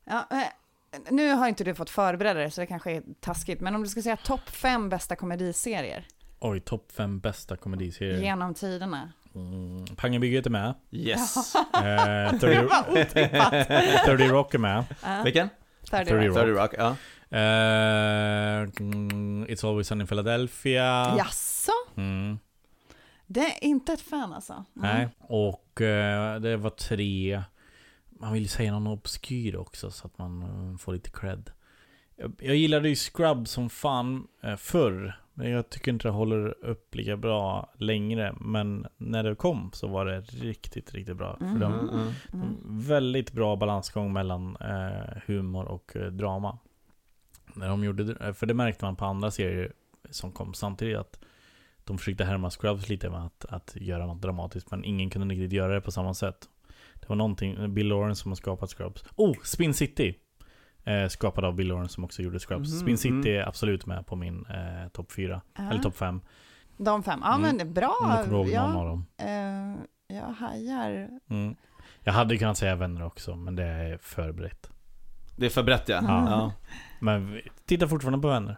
Nu 1.10 1.34
har 1.34 1.48
inte 1.48 1.64
du 1.64 1.76
fått 1.76 1.90
förbereda 1.90 2.40
dig 2.40 2.52
så 2.52 2.62
det 2.62 2.68
kanske 2.68 2.92
är 2.92 3.04
taskigt, 3.20 3.62
men 3.62 3.76
om 3.76 3.84
du 3.84 3.90
ska 3.90 4.02
säga 4.02 4.18
topp 4.18 4.50
fem 4.50 4.90
bästa 4.90 5.16
komediserier 5.16 6.08
Oj, 6.40 6.60
topp 6.60 6.92
fem 6.92 7.20
bästa 7.20 7.56
komediserier. 7.58 8.22
genom 8.22 8.54
tiderna. 8.54 9.12
Mm, 9.36 9.86
Pangebygget 9.96 10.46
är 10.46 10.50
med. 10.50 10.74
Yes. 10.92 11.56
Eh, 11.56 12.40
30, 12.40 12.68
Vad 12.70 12.90
otippat. 12.90 13.68
30 14.06 14.28
Rock 14.28 14.54
är 14.54 14.58
med. 14.60 14.84
Ja. 15.04 15.22
Vilken? 15.24 15.50
30 15.90 16.12
30 16.12 16.28
Rock. 16.28 16.36
30 16.38 16.52
Rock, 16.52 16.74
ja. 16.78 16.96
Mm, 18.80 19.46
It's 19.48 19.68
Always 19.70 19.88
Sunny 19.88 20.02
in 20.02 20.08
Philadelphia. 20.08 21.16
Jaså? 21.18 21.72
Mm. 21.98 22.40
Det 23.28 23.40
är 23.46 23.64
inte 23.64 23.94
ett 23.94 24.02
fan 24.02 24.34
alltså? 24.34 24.54
Mm. 24.54 24.64
Nej, 24.96 25.08
och 25.20 25.82
eh, 25.82 26.40
det 26.40 26.58
var 26.58 26.70
tre... 26.70 27.44
Man 28.20 28.34
vill 28.34 28.41
ju 28.41 28.47
säga 28.47 28.72
någon 28.72 28.88
obskyr 28.88 29.55
också 29.55 29.91
så 29.91 30.07
att 30.07 30.18
man 30.18 30.41
eh, 30.41 30.78
får 30.78 30.93
lite 30.93 31.09
cred. 31.09 31.51
Jag, 32.15 32.34
jag 32.39 32.55
gillade 32.55 32.89
ju 32.89 32.95
Scrub 32.95 33.47
som 33.47 33.70
fan 33.70 34.28
eh, 34.43 34.55
förr. 34.55 35.20
Men 35.34 35.49
jag 35.51 35.70
tycker 35.70 35.91
inte 35.91 36.07
det 36.07 36.11
håller 36.11 36.65
upp 36.65 36.95
lika 36.95 37.18
bra 37.18 37.74
längre. 37.78 38.36
Men 38.39 38.88
när 38.97 39.24
det 39.24 39.36
kom 39.36 39.70
så 39.74 39.88
var 39.88 40.05
det 40.05 40.20
riktigt, 40.22 40.93
riktigt 40.93 41.18
bra. 41.18 41.38
Mm. 41.41 41.53
För 41.53 41.59
de, 41.59 41.74
Mm, 41.74 41.89
mm. 41.89 42.13
de, 42.32 42.57
väldigt 42.88 43.32
bra 43.32 43.55
balansgång 43.55 44.13
mellan 44.13 44.57
eh, 44.61 45.18
humor 45.26 45.65
och 45.65 45.95
eh, 45.95 46.11
drama. 46.11 46.57
När 47.53 47.70
de 47.70 47.84
gjorde, 47.84 48.03
det- 48.03 48.34
för 48.34 48.45
det 48.45 48.53
märkte 48.53 48.86
man 48.86 48.95
på 48.95 49.05
andra 49.05 49.32
serier 49.32 49.74
som 50.09 50.32
kom 50.32 50.53
samtidigt 50.53 50.97
att 50.97 51.20
de 51.84 51.97
försökte 51.97 52.26
härma 52.26 52.49
Scrubs 52.49 52.89
lite 52.89 53.09
med 53.09 53.26
att, 53.26 53.45
att 53.49 53.76
göra 53.76 54.05
något 54.05 54.22
dramatiskt 54.22 54.72
men 54.72 54.84
ingen 54.84 55.09
kunde 55.09 55.36
riktigt 55.36 55.51
göra 55.53 55.74
det 55.74 55.82
på 55.82 55.91
samma 55.91 56.13
sätt. 56.13 56.49
Det 57.00 57.10
var 57.10 57.16
någonting, 57.16 57.74
Bill 57.74 57.88
Lawrence 57.88 58.22
som 58.22 58.32
har 58.32 58.36
skapat 58.36 58.70
Scrubs. 58.70 59.04
Oh! 59.16 59.36
Spin 59.43 59.74
City! 59.74 60.16
Eh, 60.84 61.08
skapad 61.08 61.45
av 61.45 61.56
Bill 61.56 61.68
Lawrence 61.68 61.93
som 61.93 62.04
också 62.04 62.22
gjorde 62.22 62.39
Scrubs. 62.39 62.72
Mhm, 62.72 62.80
Spin 62.80 62.98
City 62.98 63.16
mm. 63.30 63.41
är 63.41 63.48
absolut 63.48 63.86
med 63.86 64.08
på 64.08 64.16
min 64.16 64.45
eh, 64.45 64.89
topp 64.91 65.12
fyra. 65.12 65.41
Ja. 65.58 65.70
Eller 65.70 65.82
topp 65.82 65.95
fem. 65.98 66.22
De 66.78 67.04
fem, 67.04 67.20
ja 67.24 67.30
Mm. 67.36 67.41
men 67.41 67.58
det 67.58 67.64
är 67.64 67.74
bra. 67.74 67.98
Om 68.02 68.10
du 68.10 68.24
kommer 68.24 68.38
ihåg 68.38 68.50
ja, 68.50 68.68
någon 68.68 68.78
av 68.78 68.86
dem. 68.86 69.06
eh, 69.18 70.16
jag 70.18 70.26
hajar. 70.28 71.10
Mm. 71.30 71.56
Jag 72.04 72.14
hade 72.14 72.38
kunnat 72.38 72.58
säga 72.58 72.76
vänner 72.76 73.04
också, 73.06 73.36
men 73.36 73.56
det 73.56 73.64
är 73.64 73.98
förberett. 73.98 74.70
Det 75.36 75.45
är 75.45 75.50
för 75.50 75.64
brett 75.64 75.89
ja. 75.89 75.98
Mm. 75.98 76.12
ja. 76.12 76.52
Men 77.00 77.41
titta 77.66 77.88
fortfarande 77.88 78.20
på 78.22 78.28
vänner. 78.28 78.58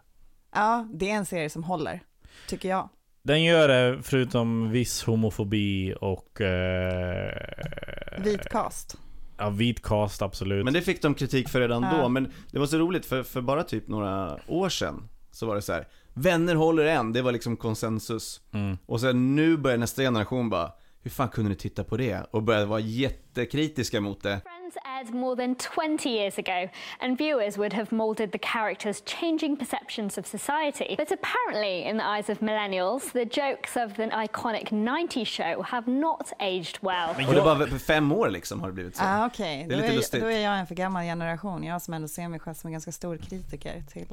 Ja, 0.56 0.88
det 0.94 1.10
är 1.12 1.16
en 1.16 1.26
serie 1.26 1.50
som 1.50 1.64
håller, 1.64 2.00
tycker 2.48 2.70
jag. 2.70 2.90
Den 3.24 3.44
gör 3.44 3.68
det 3.68 3.98
förutom 4.04 4.72
viss 4.72 5.04
homofobi 5.04 5.94
och... 6.02 6.42
Eh, 6.42 8.24
Vit 8.24 8.50
cast. 8.50 8.98
Ja, 9.38 9.50
vit 9.50 9.82
cast 9.84 10.22
absolut. 10.22 10.66
Men 10.66 10.74
det 10.74 10.82
fick 10.82 11.02
de 11.02 11.14
kritik 11.14 11.50
för 11.50 11.60
redan 11.62 11.84
Ja. 11.84 11.98
då, 12.02 12.10
men 12.10 12.32
det 12.52 12.60
var 12.60 12.66
så 12.66 12.78
roligt 12.78 13.06
för, 13.06 13.24
för 13.24 13.42
bara 13.42 13.64
typ 13.64 13.88
några 13.88 14.40
år 14.48 14.70
sedan 14.70 15.10
så 15.32 15.46
var 15.46 15.56
det 15.56 15.62
så 15.62 15.74
här. 15.74 15.88
Vänner 16.14 16.56
håller 16.56 16.86
än, 16.86 17.14
det 17.14 17.22
var 17.22 17.32
liksom 17.32 17.58
konsensus. 17.58 18.42
Mm. 18.52 18.78
Och 18.86 19.02
sen 19.02 19.36
nu 19.36 19.58
börjar 19.58 19.78
nästa 19.78 20.02
generation 20.02 20.50
bara, 20.50 20.72
hur 21.04 21.12
fan 21.12 21.30
kunde 21.30 21.50
ni 21.50 21.56
titta 21.56 21.84
på 21.84 21.98
det? 21.98 22.26
Och 22.32 22.44
började 22.44 22.66
vara 22.66 22.80
jättekritiska 22.80 24.02
mot 24.02 24.24
det. 24.24 24.42
Friends 24.44 24.78
aired 24.86 25.14
more 25.14 25.36
than 25.36 25.56
20 25.56 26.10
years 26.10 26.38
ago, 26.40 26.70
and 27.00 27.18
viewers 27.18 27.58
would 27.58 27.74
have 27.74 27.88
moulded 27.92 28.32
the 28.32 28.38
characters' 28.38 29.02
changing 29.20 29.58
perceptions 29.58 30.18
of 30.18 30.26
society. 30.26 30.96
But 30.98 31.12
apparently, 31.12 31.90
in 31.90 31.98
the 31.98 32.04
eyes 32.06 32.30
of 32.30 32.40
millennials, 32.40 33.12
the 33.12 33.26
jokes 33.42 33.76
of 33.76 33.96
the 33.96 34.04
iconic 34.04 34.70
90s 34.72 35.26
show 35.26 35.64
have 35.64 35.92
not 35.92 36.32
aged 36.40 36.78
well. 36.82 37.28
Och 37.28 37.34
det 37.36 37.42
var 37.42 37.68
för 37.68 37.78
fem 37.78 38.12
år 38.12 38.30
liksom 38.30 38.60
har 38.60 38.68
det 38.68 38.74
blivit 38.74 38.96
så. 38.96 39.04
Ah, 39.04 39.26
Okej, 39.26 39.66
Det 39.70 39.74
är 39.74 39.78
då, 39.78 39.82
lite 39.82 39.94
är, 39.94 39.96
lustigt. 39.96 40.22
då 40.22 40.28
är 40.28 40.40
jag 40.40 40.60
en 40.60 40.68
för 40.68 40.76
gammal 40.76 41.04
generation. 41.04 41.64
Jag 41.64 41.82
som 41.82 41.94
ändå 41.94 42.08
ser 42.08 42.28
mig 42.28 42.40
själv 42.40 42.54
som 42.54 42.68
en 42.68 42.72
ganska 42.72 42.92
stor 42.92 43.18
kritiker 43.18 43.84
till... 43.94 44.08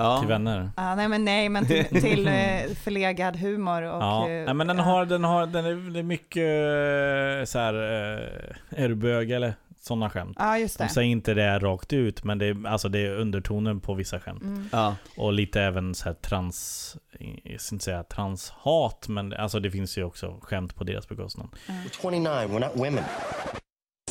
Ja. 0.00 0.18
Till 0.18 0.28
vänner. 0.28 0.70
Ah, 0.74 0.94
nej 0.94 1.08
men 1.08 1.24
nej, 1.24 1.48
men 1.48 1.66
till, 1.66 1.84
till 1.84 2.26
eh, 2.26 2.74
förlegad 2.84 3.36
humor 3.36 3.82
och... 3.82 4.02
Ja, 4.02 4.28
eh, 4.28 4.44
nej, 4.44 4.54
men 4.54 4.66
den 4.66 4.78
har, 4.78 5.06
den 5.06 5.24
har, 5.24 5.46
den 5.46 5.64
är, 5.64 5.90
det 5.90 5.98
är 5.98 6.02
mycket 6.02 6.36
eh, 6.36 7.44
så 7.44 7.58
här, 7.58 7.74
eh, 7.74 8.84
är 8.84 8.88
du 8.88 8.94
bög 8.94 9.30
eller? 9.30 9.54
Sådana 9.80 10.10
skämt. 10.10 10.36
Ja, 10.40 10.58
just 10.58 10.78
det. 10.78 10.84
De 10.84 10.88
säger 10.88 11.10
inte 11.10 11.34
det 11.34 11.58
rakt 11.58 11.92
ut, 11.92 12.24
men 12.24 12.38
det 12.38 12.46
är, 12.46 12.66
alltså 12.66 12.88
det 12.88 12.98
är 12.98 13.14
undertonen 13.14 13.80
på 13.80 13.94
vissa 13.94 14.20
skämt. 14.20 14.42
Mm. 14.42 14.68
Ja. 14.72 14.96
Och 15.16 15.32
lite 15.32 15.62
även 15.62 15.94
så 15.94 16.04
här 16.04 16.14
trans, 16.14 16.96
jag 17.42 17.60
ska 17.60 17.74
inte 17.74 17.84
säga 17.84 18.02
transhat, 18.02 19.08
men 19.08 19.32
alltså 19.32 19.60
det 19.60 19.70
finns 19.70 19.98
ju 19.98 20.04
också 20.04 20.40
skämt 20.42 20.74
på 20.74 20.84
deras 20.84 21.08
bekostnad. 21.08 21.48
We're 21.66 22.00
29. 22.02 22.28
We're 22.28 22.60
not 22.60 22.72
women. 22.74 23.04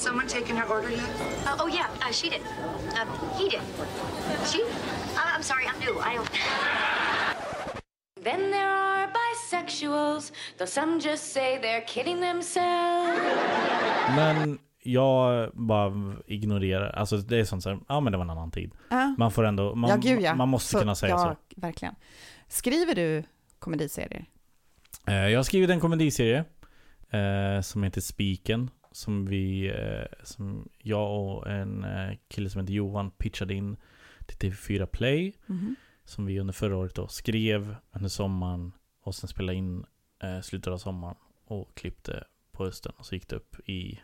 Someone 0.09 0.27
taken 0.27 0.55
her 0.55 0.65
order 0.65 0.89
yet? 0.89 1.09
Oh, 1.45 1.57
oh 1.59 1.67
yeah, 1.67 1.87
uh, 2.01 2.11
she 2.11 2.29
did. 2.29 2.41
Um, 2.99 3.07
he 3.37 3.47
did. 3.47 3.61
She? 4.51 4.63
Uh, 4.63 5.35
I'm 5.35 5.43
sorry, 5.43 5.65
I'm 5.67 5.79
new. 5.85 5.99
I 5.99 6.15
don't. 6.15 6.29
Then 8.23 8.49
there 8.49 8.71
are 8.71 9.07
bisexuals, 9.07 10.31
though 10.57 10.65
some 10.65 10.99
just 10.99 11.31
say 11.33 11.59
they're 11.61 11.85
kidding 11.87 12.21
themselves. 12.21 13.21
Men 14.15 14.59
jag 14.83 15.49
bara 15.53 15.93
ignorerar, 16.27 16.89
alltså 16.89 17.17
det 17.17 17.37
är 17.39 17.45
sånt 17.45 17.63
som, 17.63 17.85
ja 17.89 17.99
men 17.99 18.11
det 18.11 18.17
var 18.17 18.25
en 18.25 18.29
annan 18.29 18.51
tid. 18.51 18.71
Ja. 18.89 19.15
Man 19.17 19.31
får 19.31 19.43
ändå, 19.43 19.75
man, 19.75 19.89
ja, 19.89 19.95
gud 19.95 20.21
ja. 20.21 20.35
man 20.35 20.49
måste 20.49 20.77
kunna 20.79 20.95
säga 20.95 21.09
ja, 21.11 21.37
så. 21.55 21.61
verkligen. 21.61 21.95
Skriver 22.47 22.95
du 22.95 23.23
komediserier? 23.59 24.25
Eh, 25.07 25.27
Jag 25.27 25.39
har 25.39 25.43
skrivit 25.43 25.69
en 25.69 25.79
komediserie 25.79 26.45
eh, 27.09 27.61
som 27.61 27.83
heter 27.83 28.01
Spiken. 28.01 28.69
Som 28.91 29.25
vi, 29.25 29.67
eh, 29.67 30.05
som 30.23 30.69
jag 30.77 31.21
och 31.27 31.47
en 31.49 31.83
eh, 31.83 32.17
kille 32.27 32.49
som 32.49 32.61
heter 32.61 32.73
Johan 32.73 33.11
pitchade 33.11 33.53
in 33.53 33.77
till 34.25 34.37
TV4 34.51 34.85
Play. 34.85 35.33
Mhm. 35.45 35.75
Som 36.05 36.25
vi 36.25 36.39
under 36.39 36.53
förra 36.53 36.77
året 36.77 36.95
då 36.95 37.07
skrev 37.07 37.75
under 37.91 38.09
sommaren 38.09 38.71
och 39.01 39.15
sen 39.15 39.27
spelade 39.27 39.57
in 39.57 39.85
eh, 40.23 40.41
slutet 40.41 40.73
av 40.73 40.77
sommaren 40.77 41.15
och 41.45 41.75
klippte 41.75 42.23
på 42.51 42.63
hösten. 42.65 42.91
Och 42.97 43.05
så 43.05 43.15
gick 43.15 43.27
det 43.27 43.35
upp 43.35 43.69
i 43.69 43.99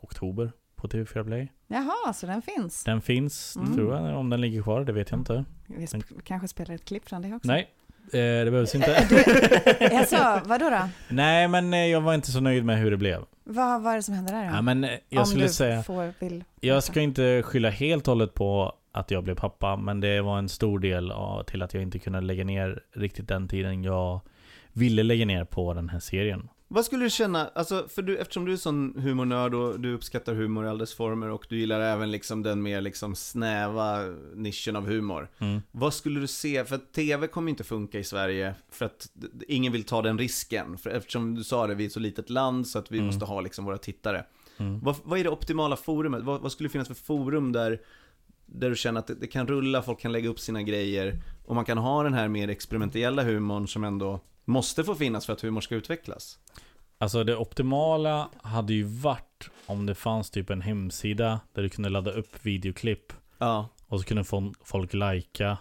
oktober 0.00 0.52
på 0.74 0.88
TV4 0.88 1.24
Play. 1.24 1.52
Jaha, 1.66 2.12
så 2.12 2.26
den 2.26 2.42
finns? 2.42 2.84
Den 2.84 3.02
finns, 3.02 3.56
Mm. 3.56 3.74
tror 3.74 3.94
jag. 3.94 4.18
Om 4.18 4.30
den 4.30 4.40
ligger 4.40 4.62
kvar, 4.62 4.84
det 4.84 4.92
vet 4.92 5.10
jag 5.10 5.20
inte. 5.20 5.44
Vi 5.66 5.86
sp- 5.86 6.20
kanske 6.24 6.48
spelar 6.48 6.74
ett 6.74 6.84
klipp 6.84 7.08
från 7.08 7.22
det 7.22 7.34
också? 7.34 7.48
Nej, 7.48 7.70
det 8.12 8.50
behövs 8.50 8.74
inte. 8.74 9.06
Alltså, 9.98 10.40
vadå 10.48 10.70
då? 10.70 10.88
Nej, 11.08 11.48
men 11.48 11.74
eh, 11.74 11.86
jag 11.86 12.00
var 12.00 12.14
inte 12.14 12.30
så 12.30 12.40
nöjd 12.40 12.64
med 12.64 12.78
hur 12.78 12.90
det 12.90 12.96
blev. 12.96 13.24
Vad 13.44 13.82
var 13.82 13.96
det 13.96 14.02
som 14.02 14.14
hände 14.14 14.32
där 14.32 14.48
då? 14.48 14.54
Ja, 14.54 14.62
men 14.62 14.84
eh, 14.84 14.90
jag 15.08 15.20
Om 15.20 15.26
skulle 15.26 15.44
du 15.44 15.48
säga... 15.52 15.82
får, 15.82 16.12
vill 16.18 16.44
Jag 16.60 16.82
ska 16.84 17.00
inte 17.00 17.42
skylla 17.42 17.70
helt 17.70 18.08
och 18.08 18.12
hållet 18.14 18.34
på 18.34 18.74
att 18.92 19.10
jag 19.10 19.24
blev 19.24 19.34
pappa, 19.34 19.76
men 19.76 20.00
det 20.00 20.20
var 20.20 20.38
en 20.38 20.48
stor 20.48 20.78
del 20.78 21.10
av, 21.10 21.42
till 21.42 21.62
att 21.62 21.74
jag 21.74 21.82
inte 21.82 21.98
kunde 21.98 22.20
lägga 22.20 22.44
ner 22.44 22.80
riktigt 22.94 23.28
den 23.28 23.48
tiden 23.48 23.84
jag 23.84 24.20
ville 24.72 25.02
lägga 25.02 25.26
ner 25.26 25.44
på 25.44 25.74
den 25.74 25.88
här 25.88 26.00
serien. 26.00 26.48
Vad 26.74 26.84
skulle 26.84 27.04
du 27.04 27.10
känna, 27.10 27.48
alltså 27.54 27.88
för 27.88 28.02
du, 28.02 28.16
eftersom 28.18 28.44
du 28.44 28.52
är 28.52 28.56
sån 28.56 28.94
humornörd 28.96 29.54
och 29.54 29.80
du 29.80 29.94
uppskattar 29.94 30.34
humor 30.34 30.64
i 30.64 30.68
all 30.68 30.78
dess 30.78 30.94
former 30.94 31.28
och 31.30 31.46
du 31.48 31.58
gillar 31.58 31.80
även 31.80 32.10
liksom 32.10 32.42
den 32.42 32.62
mer 32.62 32.80
liksom 32.80 33.14
snäva 33.14 33.98
nischen 34.34 34.76
av 34.76 34.86
humor. 34.86 35.30
Mm. 35.38 35.62
Vad 35.72 35.94
skulle 35.94 36.20
du 36.20 36.26
se, 36.26 36.64
för 36.64 36.74
att 36.74 36.92
TV 36.92 37.26
kommer 37.26 37.50
inte 37.50 37.64
funka 37.64 37.98
i 37.98 38.04
Sverige 38.04 38.54
för 38.70 38.84
att 38.86 39.08
ingen 39.48 39.72
vill 39.72 39.84
ta 39.84 40.02
den 40.02 40.18
risken. 40.18 40.78
För 40.78 40.90
eftersom 40.90 41.34
du 41.34 41.44
sa 41.44 41.66
det, 41.66 41.74
vi 41.74 41.84
är 41.84 41.86
ett 41.86 41.92
så 41.92 42.00
litet 42.00 42.30
land 42.30 42.66
så 42.66 42.78
att 42.78 42.90
vi 42.92 42.98
Mm. 42.98 43.06
måste 43.06 43.24
ha 43.24 43.40
liksom 43.40 43.64
våra 43.64 43.78
tittare. 43.78 44.24
Mm. 44.56 44.80
Vad, 44.80 44.96
vad 45.04 45.18
är 45.18 45.24
det 45.24 45.30
optimala 45.30 45.76
forumet? 45.76 46.22
Vad, 46.22 46.40
vad 46.40 46.52
skulle 46.52 46.68
finnas 46.68 46.88
för 46.88 46.94
forum 46.94 47.52
där, 47.52 47.80
där 48.46 48.70
du 48.70 48.76
känner 48.76 49.00
att 49.00 49.06
det, 49.06 49.14
det 49.14 49.26
kan 49.26 49.46
rulla, 49.46 49.82
folk 49.82 50.00
kan 50.00 50.12
lägga 50.12 50.28
upp 50.28 50.40
sina 50.40 50.62
grejer 50.62 51.18
och 51.44 51.54
man 51.54 51.64
kan 51.64 51.78
ha 51.78 52.02
den 52.02 52.14
här 52.14 52.28
mer 52.28 52.48
experimentella 52.48 53.22
humorn 53.22 53.68
som 53.68 53.84
ändå 53.84 54.20
måste 54.44 54.84
få 54.84 54.94
finnas 54.94 55.26
för 55.26 55.32
att 55.32 55.40
humor 55.40 55.60
ska 55.60 55.74
utvecklas? 55.74 56.38
Alltså 56.98 57.24
det 57.24 57.36
optimala 57.36 58.28
hade 58.42 58.72
ju 58.74 58.82
varit 58.84 59.50
om 59.66 59.86
det 59.86 59.94
fanns 59.94 60.30
typ 60.30 60.50
en 60.50 60.60
hemsida 60.60 61.40
där 61.52 61.62
du 61.62 61.68
kunde 61.68 61.88
ladda 61.88 62.10
upp 62.10 62.46
videoklipp. 62.46 63.12
Ja. 63.38 63.68
Och 63.86 64.00
så 64.00 64.06
kunde 64.06 64.22
fo- 64.22 64.54
folk 64.64 64.94
lajka. 64.94 65.58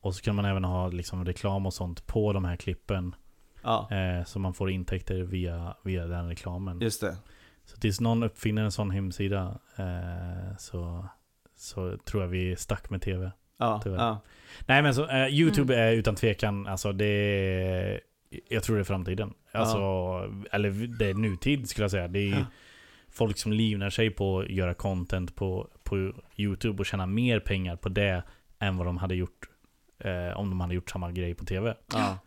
Och 0.00 0.14
så 0.14 0.22
kan 0.22 0.34
man 0.36 0.44
även 0.44 0.64
ha 0.64 0.88
liksom 0.88 1.24
reklam 1.24 1.66
och 1.66 1.74
sånt 1.74 2.06
på 2.06 2.32
de 2.32 2.44
här 2.44 2.56
klippen. 2.56 3.14
Ja. 3.62 3.88
Eh, 3.90 4.24
så 4.24 4.38
man 4.38 4.54
får 4.54 4.70
intäkter 4.70 5.22
via, 5.22 5.76
via 5.82 6.06
den 6.06 6.28
reklamen. 6.28 6.80
Just 6.80 7.00
det. 7.00 7.16
Så 7.64 7.76
tills 7.76 8.00
någon 8.00 8.22
uppfinner 8.22 8.62
en 8.62 8.72
sån 8.72 8.90
hemsida 8.90 9.58
eh, 9.76 10.56
så, 10.58 11.08
så 11.56 11.96
tror 12.04 12.22
jag 12.22 12.28
vi 12.30 12.52
är 12.52 12.56
stack 12.56 12.90
med 12.90 13.02
tv. 13.02 13.32
Ja, 13.58 13.80
tyvärr. 13.84 13.98
ja. 13.98 14.20
Nej 14.66 14.82
men 14.82 14.94
så, 14.94 15.08
eh, 15.08 15.26
YouTube 15.28 15.76
är 15.76 15.92
utan 15.92 16.14
tvekan, 16.14 16.66
alltså 16.66 16.92
det 16.92 17.04
är, 17.06 18.00
Jag 18.48 18.62
tror 18.62 18.76
det 18.76 18.82
är 18.82 18.84
framtiden. 18.84 19.34
Alltså, 19.52 19.78
eller 20.52 20.70
det 20.98 21.06
är 21.06 21.14
nutid 21.14 21.68
skulle 21.68 21.84
jag 21.84 21.90
säga. 21.90 22.08
Det 22.08 22.18
är, 22.18 22.30
Ja. 22.38 22.44
folk 23.08 23.38
som 23.38 23.52
livnär 23.52 23.90
sig 23.90 24.10
på 24.10 24.40
att 24.40 24.48
göra 24.48 24.74
content 24.74 25.34
på, 25.36 25.68
på 25.82 26.12
YouTube 26.36 26.78
och 26.80 26.86
tjäna 26.86 27.06
mer 27.06 27.40
pengar 27.40 27.76
på 27.76 27.88
det 27.88 28.22
än 28.58 28.76
vad 28.76 28.86
de 28.86 28.96
hade 28.96 29.14
gjort 29.14 29.48
eh, 29.98 30.36
om 30.38 30.50
de 30.50 30.60
hade 30.60 30.74
gjort 30.74 30.90
samma 30.90 31.12
grej 31.12 31.34
på 31.34 31.44
TV. 31.44 31.74
Ja. 31.92 32.18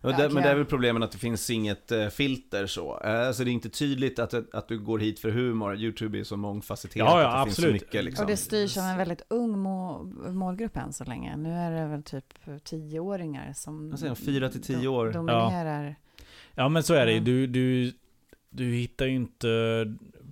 Det, 0.00 0.28
men 0.32 0.42
det 0.42 0.48
är 0.48 0.54
väl 0.54 0.64
problemet 0.64 1.02
att 1.02 1.12
det 1.12 1.18
finns 1.18 1.50
inget 1.50 1.92
eh, 1.92 2.08
filter 2.08 2.66
så. 2.66 2.92
Alltså 2.94 3.44
det 3.44 3.50
är 3.50 3.52
inte 3.52 3.68
tydligt 3.68 4.18
att, 4.18 4.54
att 4.54 4.68
du 4.68 4.78
går 4.78 4.98
hit 4.98 5.18
för 5.18 5.30
humor. 5.30 5.76
YouTube 5.76 6.18
är 6.18 6.24
så 6.24 6.36
mångfacetterat 6.36 7.08
Ja, 7.08 7.22
ja, 7.22 7.28
att 7.28 7.44
det 7.44 7.44
finns 7.44 7.56
så 7.56 7.62
absolut. 7.62 7.82
mycket 7.82 8.04
liksom. 8.04 8.24
Och 8.24 8.30
det 8.30 8.36
styrs 8.36 8.76
av 8.76 8.84
en 8.84 8.96
väldigt 8.98 9.22
ung 9.28 9.58
må 9.58 10.02
målgrupp 10.28 10.76
än 10.76 10.92
så 10.92 11.04
länge. 11.04 11.36
Nu 11.36 11.52
är 11.52 11.70
det 11.70 11.86
väl 11.86 12.02
typ 12.02 12.24
tioåringar 12.64 13.52
som 13.52 13.90
Jag 13.90 13.98
säger, 13.98 14.14
fyra 14.14 14.48
till 14.48 14.62
tio 14.62 14.88
år. 14.88 15.12
dominerar. 15.12 15.96
Ja 16.54 16.68
men 16.68 16.82
så 16.82 16.94
är 16.94 17.06
det 17.06 17.12
ju. 17.12 17.18
Ja. 17.18 17.24
Du, 17.24 17.46
du, 17.46 17.92
du 18.50 18.64
hittar 18.64 19.06
ju 19.06 19.14
inte... 19.14 19.48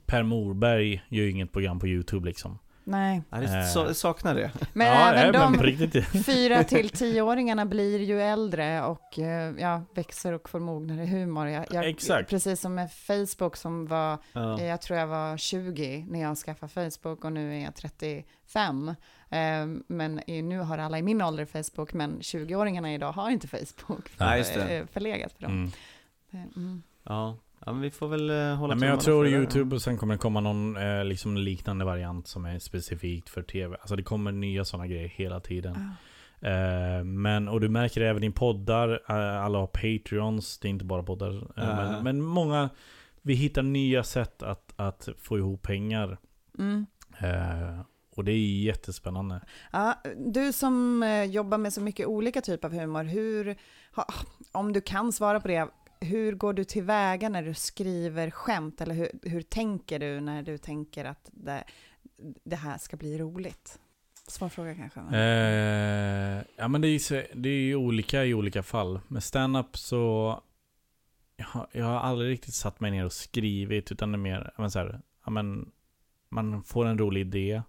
Per 0.06 0.22
Morberg 0.22 1.02
gör 1.08 1.24
ju 1.24 1.30
inget 1.30 1.52
program 1.52 1.78
på 1.78 1.88
YouTube 1.88 2.26
liksom. 2.28 2.58
Nej. 2.86 3.22
Ja, 3.30 3.36
det 3.36 3.66
så, 3.66 3.78
jag 3.78 3.96
saknar 3.96 4.34
det. 4.34 4.50
Men 4.72 4.86
Ja, 4.86 4.92
även 5.12 5.32
nej, 5.32 5.40
men 5.40 5.52
de 5.52 5.62
riktigt. 5.62 6.24
fyra 6.26 6.64
till 6.64 6.88
tioåringarna 6.88 7.66
blir 7.66 7.98
ju 8.00 8.22
äldre 8.22 8.82
och 8.82 9.18
eh, 9.18 9.54
ja, 9.58 9.82
växer 9.94 10.32
och 10.32 10.48
får 10.48 10.60
mognare 10.60 11.06
humor. 11.06 11.48
Jag, 11.48 11.66
jag, 11.70 11.88
Exakt. 11.88 12.30
Precis 12.30 12.60
som 12.60 12.74
med 12.74 12.92
Facebook 12.92 13.56
som 13.56 13.86
var, 13.86 14.18
Ja. 14.32 14.58
eh, 14.60 14.66
jag 14.66 14.80
tror 14.80 14.98
jag 14.98 15.06
var 15.06 15.36
20 15.36 16.06
när 16.10 16.20
jag 16.20 16.36
skaffade 16.36 16.72
Facebook 16.90 17.24
och 17.24 17.32
nu 17.32 17.54
är 17.58 17.64
jag 17.64 17.74
35. 17.74 18.88
Eh, 18.88 19.66
men 19.86 20.18
eh, 20.26 20.44
nu 20.44 20.58
har 20.58 20.78
alla 20.78 20.98
i 20.98 21.02
min 21.02 21.22
ålder 21.22 21.44
Facebook, 21.44 21.92
men 21.92 22.20
20-åringarna 22.20 22.94
idag 22.94 23.12
har 23.12 23.30
inte 23.30 23.48
Facebook. 23.48 24.08
För 24.08 24.24
Nej, 24.24 24.38
just 24.38 24.54
det. 24.54 24.86
förlegat 24.92 25.32
för 25.32 25.42
dem. 25.42 25.52
Mm. 26.32 26.48
Mm. 26.56 26.82
Ja, 27.02 27.36
ja 27.66 27.72
men 27.72 27.80
vi 27.80 27.90
får 27.90 28.08
väl 28.08 28.30
eh, 28.30 28.36
hålla 28.36 28.74
Nej, 28.74 28.80
men 28.80 28.88
jag 28.88 29.00
tror. 29.00 29.26
YouTube 29.26 29.74
och 29.74 29.82
sen 29.82 29.96
kommer 29.96 30.14
det 30.14 30.18
komma 30.18 30.40
någon 30.40 30.76
eh, 30.76 31.04
liksom 31.04 31.36
liknande 31.36 31.84
variant 31.84 32.28
som 32.28 32.44
är 32.44 32.58
specifikt 32.58 33.28
för 33.28 33.42
TV. 33.42 33.76
Alltså 33.80 33.96
det 33.96 34.02
kommer 34.02 34.32
nya 34.32 34.64
sådana 34.64 34.86
grejer 34.86 35.08
hela 35.08 35.40
tiden. 35.40 35.94
Eh, 36.40 37.04
men, 37.04 37.48
och 37.48 37.60
du 37.60 37.68
märker 37.68 38.00
det 38.00 38.08
även 38.08 38.24
i 38.24 38.30
poddar, 38.30 39.00
eh, 39.08 39.44
alla 39.44 39.58
har 39.58 39.66
Patreons, 39.66 40.58
det 40.58 40.68
är 40.68 40.70
inte 40.70 40.84
bara 40.84 41.02
poddar. 41.02 41.52
Ja. 41.56 41.76
men, 41.76 42.04
men 42.04 42.20
många, 42.20 42.70
vi 43.22 43.34
hittar 43.34 43.62
nya 43.62 44.04
sätt 44.04 44.42
att, 44.42 44.72
att 44.76 45.08
få 45.18 45.38
ihop 45.38 45.62
pengar. 45.62 46.18
Mm. 46.58 46.86
Eh, 47.18 47.80
och 48.16 48.24
det 48.24 48.32
är 48.32 48.62
jättespännande. 48.62 49.40
Ja, 49.72 50.02
du 50.16 50.52
som 50.52 51.04
jobbar 51.30 51.58
med 51.58 51.72
så 51.72 51.80
mycket 51.80 52.06
olika 52.06 52.40
typer 52.40 52.68
av 52.68 52.74
humor, 52.74 53.04
hur, 53.04 53.56
ha, 53.94 54.06
om 54.52 54.72
du 54.72 54.80
kan 54.80 55.12
svara 55.12 55.40
på 55.40 55.48
det, 55.48 55.68
hur 56.04 56.32
går 56.34 56.52
du 56.52 56.64
tillväga 56.64 57.28
när 57.28 57.42
du 57.42 57.54
skriver 57.54 58.30
skämt? 58.30 58.80
Eller 58.80 58.94
hur, 58.94 59.08
hur 59.22 59.42
tänker 59.42 59.98
du 59.98 60.20
när 60.20 60.42
du 60.42 60.58
tänker 60.58 61.04
att 61.04 61.30
det, 61.32 61.64
det 62.44 62.56
här 62.56 62.78
ska 62.78 62.96
bli 62.96 63.18
roligt? 63.18 63.78
Svår 64.28 64.48
fråga 64.48 64.74
kanske. 64.74 65.00
men- 65.00 65.14
Eh, 65.14 66.44
ja 66.56 66.68
men 66.68 66.80
det 66.80 66.88
är, 66.88 67.12
ju 67.12 67.24
det 67.34 67.48
är 67.48 67.62
ju 67.62 67.76
olika 67.76 68.24
i 68.24 68.34
olika 68.34 68.62
fall. 68.62 69.00
Med 69.08 69.22
stand-up 69.22 69.76
så 69.76 70.40
jag 71.36 71.46
har, 71.46 71.66
jag 71.72 71.84
har 71.84 71.98
aldrig 72.00 72.30
riktigt 72.30 72.54
satt 72.54 72.80
mig 72.80 72.90
ner 72.90 73.04
och 73.04 73.12
skrivit 73.12 73.92
utan 73.92 74.12
det 74.12 74.16
är 74.16 74.20
mer, 74.20 74.52
men 74.56 74.70
så 74.70 74.78
här, 74.78 75.00
ja, 75.24 75.30
men, 75.30 75.70
man 76.28 76.62
får 76.62 76.86
en 76.86 76.98
rolig 76.98 77.20
idé 77.20 77.62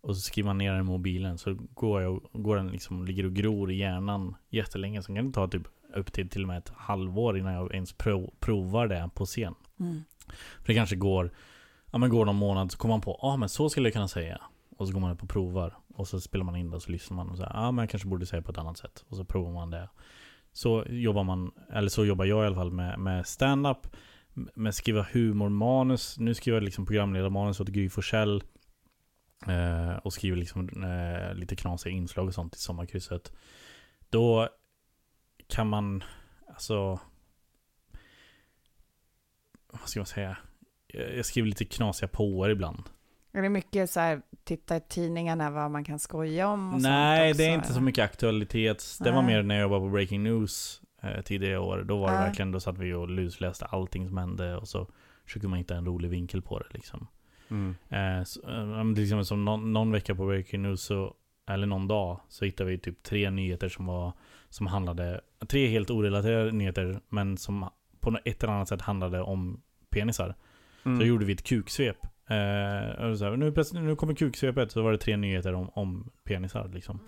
och 0.00 0.16
så 0.16 0.20
skriver 0.22 0.46
man 0.46 0.58
ner 0.58 0.70
den 0.72 0.80
i 0.80 0.84
mobilen 0.84 1.38
så 1.38 1.54
går, 1.74 2.02
jag, 2.02 2.20
går 2.32 2.56
den 2.56 2.68
liksom, 2.68 3.04
ligger 3.04 3.26
och 3.26 3.34
gror 3.34 3.70
i 3.72 3.76
hjärnan 3.76 4.34
jättelänge. 4.48 5.02
Sen 5.02 5.14
kan 5.16 5.26
det 5.26 5.32
ta 5.32 5.48
typ 5.48 5.68
upp 5.94 6.12
till 6.12 6.28
till 6.28 6.42
och 6.42 6.48
med 6.48 6.58
ett 6.58 6.72
halvår 6.76 7.38
innan 7.38 7.52
jag 7.52 7.74
ens 7.74 7.92
prov, 7.92 8.30
provar 8.40 8.86
det 8.86 9.10
på 9.14 9.26
scen. 9.26 9.54
Mm. 9.80 10.02
För 10.28 10.66
det 10.66 10.74
kanske 10.74 10.96
går, 10.96 11.32
ja 11.92 11.98
men 11.98 12.10
går 12.10 12.24
någon 12.24 12.36
månad 12.36 12.72
så 12.72 12.78
kommer 12.78 12.94
man 12.94 13.00
på, 13.00 13.18
ja 13.22 13.28
ah, 13.28 13.36
men 13.36 13.48
så 13.48 13.68
skulle 13.68 13.88
jag 13.88 13.92
kunna 13.92 14.08
säga. 14.08 14.40
Och 14.76 14.86
så 14.86 14.92
går 14.92 15.00
man 15.00 15.10
upp 15.10 15.22
och 15.22 15.28
provar. 15.28 15.76
Och 15.94 16.08
så 16.08 16.20
spelar 16.20 16.44
man 16.44 16.56
in 16.56 16.70
det 16.70 16.76
och 16.76 16.82
så 16.82 16.90
lyssnar 16.90 17.16
man 17.16 17.30
och 17.30 17.36
säger, 17.36 17.50
ja 17.50 17.60
ah, 17.60 17.72
men 17.72 17.82
jag 17.82 17.90
kanske 17.90 18.08
borde 18.08 18.26
säga 18.26 18.42
på 18.42 18.50
ett 18.50 18.58
annat 18.58 18.78
sätt. 18.78 19.04
Och 19.08 19.16
så 19.16 19.24
provar 19.24 19.52
man 19.52 19.70
det. 19.70 19.88
Så 20.52 20.84
jobbar 20.88 21.24
man, 21.24 21.50
eller 21.72 21.88
så 21.88 22.04
jobbar 22.04 22.24
jag 22.24 22.44
i 22.44 22.46
alla 22.46 22.56
fall 22.56 22.72
med, 22.72 22.98
med 22.98 23.26
stand-up. 23.26 23.86
Med 24.54 24.74
skriva 24.74 25.06
humormanus. 25.12 26.18
Nu 26.18 26.34
skriver 26.34 26.56
jag 26.56 26.64
liksom 26.64 26.86
programledarmanus 26.86 27.60
åt 27.60 27.68
Gry 27.68 27.88
Forssell. 27.88 28.42
Eh, 29.46 29.96
och 29.96 30.12
skriver 30.12 30.36
liksom 30.36 30.68
eh, 30.68 31.34
lite 31.34 31.56
knasiga 31.56 31.92
inslag 31.92 32.26
och 32.26 32.34
sånt 32.34 32.56
i 32.56 32.58
sommarkrysset. 32.58 33.32
Då 34.10 34.48
kan 35.48 35.68
man, 35.68 36.04
alltså 36.48 37.00
vad 39.72 39.88
ska 39.88 40.00
man 40.00 40.06
säga? 40.06 40.36
Jag 41.16 41.24
skriver 41.26 41.48
lite 41.48 41.64
knasiga 41.64 42.08
påor 42.08 42.50
ibland. 42.50 42.82
Är 43.32 43.42
det 43.42 43.48
mycket 43.48 43.90
så 43.90 44.00
här, 44.00 44.22
titta 44.44 44.76
i 44.76 44.80
tidningarna 44.80 45.50
vad 45.50 45.70
man 45.70 45.84
kan 45.84 45.98
skoja 45.98 46.48
om? 46.48 46.74
Och 46.74 46.80
Nej, 46.80 47.30
sånt 47.30 47.38
det 47.38 47.44
är 47.44 47.48
också, 47.50 47.54
inte 47.54 47.68
så 47.68 47.72
eller? 47.74 47.80
mycket 47.84 48.04
aktualitet. 48.04 48.84
Det 49.00 49.10
var 49.10 49.22
Nej. 49.22 49.34
mer 49.34 49.42
när 49.42 49.54
jag 49.54 49.62
jobbade 49.62 49.80
på 49.80 49.88
Breaking 49.88 50.22
News 50.22 50.82
eh, 51.02 51.20
tidigare 51.22 51.58
år. 51.58 51.84
Då 51.88 51.98
var 51.98 52.08
det 52.08 52.14
Ja. 52.14 52.20
verkligen, 52.20 52.52
då 52.52 52.60
satt 52.60 52.78
vi 52.78 52.92
och 52.92 53.08
lusläste 53.10 53.64
allting 53.66 54.08
som 54.08 54.16
hände 54.16 54.56
och 54.56 54.68
så 54.68 54.86
försöker 55.24 55.48
man 55.48 55.58
hitta 55.58 55.76
en 55.76 55.86
rolig 55.86 56.10
vinkel 56.10 56.42
på 56.42 56.58
det 56.58 56.66
liksom. 56.70 57.06
Mm. 57.48 57.74
Eh, 57.88 58.24
så, 58.24 58.40
eh, 58.50 59.02
exempel 59.02 59.26
som 59.26 59.44
någon, 59.44 59.72
någon 59.72 59.92
vecka 59.92 60.14
på 60.14 60.26
Breaking 60.26 60.62
News, 60.62 60.82
så, 60.82 61.14
eller 61.52 61.66
någon 61.66 61.88
dag, 61.88 62.20
så 62.28 62.44
hittade 62.44 62.70
vi 62.70 62.78
typ 62.78 63.02
tre 63.02 63.30
nyheter 63.30 63.68
som 63.68 63.86
var 63.86 64.12
som 64.48 64.66
handlade, 64.66 65.20
tre 65.48 65.66
helt 65.68 65.90
orelaterade 65.90 66.52
nyheter, 66.52 67.00
men 67.08 67.36
som 67.36 67.68
på 68.00 68.18
ett 68.24 68.42
eller 68.42 68.52
annat 68.52 68.68
sätt 68.68 68.82
handlade 68.82 69.22
om 69.22 69.62
penisar. 69.90 70.34
Mm. 70.84 71.00
Så 71.00 71.06
gjorde 71.06 71.24
vi 71.24 71.32
ett 71.32 71.42
kuksvep. 71.42 71.96
Eh, 72.04 73.14
så 73.14 73.24
här, 73.24 73.36
nu, 73.36 73.54
nu 73.80 73.96
kommer 73.96 74.14
kuksvepet, 74.14 74.72
så 74.72 74.82
var 74.82 74.92
det 74.92 74.98
tre 74.98 75.16
nyheter 75.16 75.52
om, 75.54 75.70
om 75.74 76.10
penisar 76.24 76.68
liksom. 76.74 77.00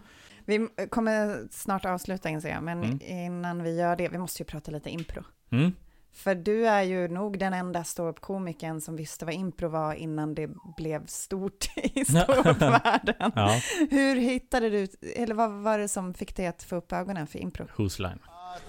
Vi 0.47 0.69
kommer 0.91 1.49
snart 1.51 1.85
avsluta 1.85 2.29
inser 2.29 2.49
jag, 2.51 2.63
men 2.63 2.83
Mm. 2.85 2.99
innan 3.03 3.63
vi 3.63 3.77
gör 3.79 3.97
det, 3.97 4.09
vi 4.09 4.19
måste 4.19 4.43
ju 4.43 4.47
prata 4.47 4.71
lite 4.71 4.91
impro. 4.91 5.23
Mm. 5.51 5.73
För 6.15 6.35
du 6.35 6.67
är 6.67 6.83
ju 6.83 7.09
nog 7.09 7.39
den 7.39 7.53
enda 7.55 7.85
ståuppkomikern 7.85 8.81
som 8.81 8.97
visste 8.97 9.25
vad 9.25 9.35
impro 9.35 9.69
var 9.69 9.95
innan 9.95 10.35
det 10.35 10.51
blev 10.77 11.07
stort 11.07 11.67
i 11.77 12.05
ståuppvärlden. 12.09 13.33
Ja. 13.35 13.61
Hur 13.91 14.17
hittade 14.17 14.71
du, 14.71 14.89
eller 15.17 15.35
vad 15.35 15.51
var 15.51 15.79
det 15.79 15.89
som 15.89 16.15
fick 16.15 16.37
dig 16.37 16.47
att 16.47 16.63
få 16.63 16.77
upp 16.77 16.93
ögonen 16.93 17.27
för 17.27 17.39
impro? 17.39 17.67
Whose 17.77 18.03
line? 18.03 18.19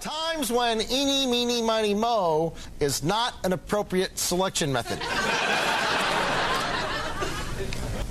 Times 0.00 0.50
when 0.50 0.80
eeny, 0.80 1.26
meeny, 1.26 1.62
miny, 1.62 1.94
mo 1.94 2.52
is 2.80 3.02
not 3.02 3.32
an 3.44 3.52
appropriate 3.52 4.10
selection 4.18 4.72
method. 4.72 4.98